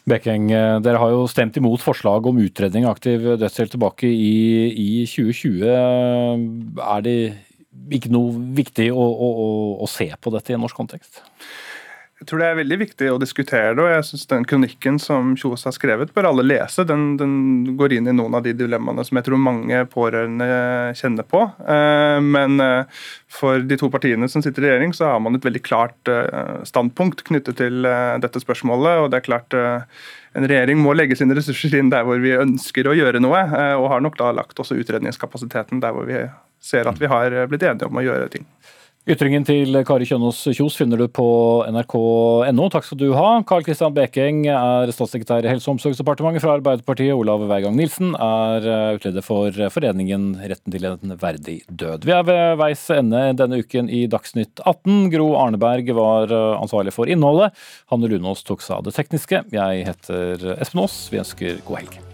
Bekeng, 0.08 0.50
eh, 0.52 0.78
dere 0.84 1.00
har 1.00 1.10
jo 1.14 1.24
stemt 1.30 1.56
imot 1.56 1.82
forslag 1.82 2.26
om 2.26 2.38
utredning 2.42 2.86
av 2.86 2.94
aktiv 2.96 3.34
dødshjelp 3.40 3.74
tilbake 3.74 4.08
i, 4.10 4.70
i, 4.70 4.88
2020. 5.10 5.64
Er 6.84 7.04
det 7.06 7.18
ikke 7.94 8.12
noe 8.14 8.32
viktig 8.56 8.90
å, 8.94 9.04
å, 9.04 9.30
å 9.82 9.90
se 9.90 10.08
på 10.14 10.32
dette 10.34 10.52
i 10.52 10.58
en 10.58 10.62
norsk 10.64 10.78
kontekst? 10.78 11.22
Jeg 12.22 12.28
tror 12.30 12.40
det 12.40 12.46
er 12.46 12.58
veldig 12.60 12.76
viktig 12.78 13.06
å 13.10 13.16
diskutere 13.18 13.72
det. 13.74 13.82
og 13.82 13.90
jeg 13.90 14.04
synes 14.06 14.28
Den 14.30 14.44
kronikken 14.46 15.00
som 15.02 15.32
Kjos 15.34 15.64
har 15.66 15.74
skrevet, 15.74 16.12
bør 16.14 16.28
alle 16.28 16.44
lese. 16.46 16.84
Den, 16.86 17.16
den, 17.18 17.32
går 17.74 17.96
inn 17.96 18.06
i 18.06 18.14
noen 18.14 18.36
av 18.38 18.44
de 18.46 18.52
dilemmaene 18.54 19.02
som 19.04 19.18
jeg 19.18 19.26
tror 19.26 19.42
mange 19.42 19.80
pårørende 19.90 20.46
kjenner 20.94 21.26
på. 21.26 21.42
Eh, 21.66 22.20
men 22.22 22.62
eh, 22.62 23.02
for 23.26 23.64
de 23.66 23.78
to 23.80 23.90
partiene 23.90 24.28
som 24.30 24.44
sitter 24.46 24.62
i 24.62 24.70
regjering, 24.70 24.94
så 24.94 25.10
har 25.10 25.24
man 25.24 25.34
et 25.34 25.48
veldig 25.48 25.64
klart 25.66 26.12
eh, 26.12 26.62
standpunkt 26.70 27.26
knyttet 27.26 27.58
til 27.58 27.82
dette 28.22 28.44
spørsmålet. 28.44 29.02
og 29.02 29.10
det 29.10 29.18
er 29.18 29.26
klart 29.26 29.58
en 29.58 30.46
regjering 30.46 30.78
må 30.78 30.94
legge 30.94 31.18
sine 31.18 31.34
ressurser 31.34 31.74
inn 31.80 31.90
der 31.90 32.06
hvor 32.06 32.22
vi 32.22 32.36
ønsker 32.38 32.86
å 32.86 32.94
gjøre 32.94 33.22
noe, 33.22 33.42
og 33.74 33.90
har 33.90 34.06
nok 34.06 34.16
da 34.22 34.30
lagt 34.38 34.58
også 34.62 34.78
utredningskapasiteten 34.78 35.82
der 35.82 35.94
hvor 35.94 36.06
vi 36.06 36.22
ser 36.62 36.86
at 36.90 36.98
vi 37.02 37.10
har 37.10 37.36
blitt 37.50 37.66
enige 37.66 37.90
om 37.90 37.98
å 37.98 38.06
gjøre 38.06 38.30
ting. 38.32 38.46
Ytringen 39.04 39.44
til 39.44 39.76
Kari 39.84 40.06
Kjønaas 40.08 40.38
Kjos 40.56 40.78
finner 40.80 40.96
du 40.96 41.04
på 41.12 41.26
nrk.no. 41.68 42.68
Takk 42.72 42.86
skal 42.86 43.00
du 43.02 43.10
ha. 43.12 43.42
Karl 43.44 43.66
Kristian 43.66 43.92
Bekeng 43.92 44.46
er 44.48 44.88
statssekretær 44.96 45.44
i 45.44 45.50
Helse- 45.50 45.68
og 45.68 45.74
omsorgsdepartementet 45.74 46.40
fra 46.40 46.54
Arbeiderpartiet. 46.56 47.12
Olav 47.12 47.44
Weigang 47.50 47.76
Nilsen 47.76 48.14
er 48.16 48.64
eh, 48.64 48.94
utleder 48.96 49.26
for 49.26 49.52
foreningen 49.74 50.30
Retten 50.40 50.72
til 50.72 50.88
en 50.88 51.18
verdig 51.20 51.58
død. 51.68 52.08
Vi 52.08 52.16
er 52.16 52.24
ved 52.24 52.56
veis 52.62 52.86
ende 52.96 53.26
denne 53.36 53.60
uken 53.60 53.92
i 53.92 54.06
Dagsnytt 54.08 54.64
18. 54.64 55.12
Gro 55.12 55.34
Arneberg 55.42 55.92
var 56.00 56.32
eh, 56.32 56.56
ansvarlig 56.56 56.96
for 56.96 57.04
innholdet. 57.04 57.52
Hanne 57.92 58.08
Lunås 58.08 58.40
tok 58.48 58.64
seg 58.64 58.80
av 58.80 58.88
det 58.88 58.96
tekniske. 58.96 59.44
Jeg 59.52 59.86
heter 59.92 60.48
Espen 60.56 60.86
Aas. 60.86 61.02
Vi 61.12 61.20
ønsker 61.20 61.60
god 61.68 61.82
helg. 61.82 62.13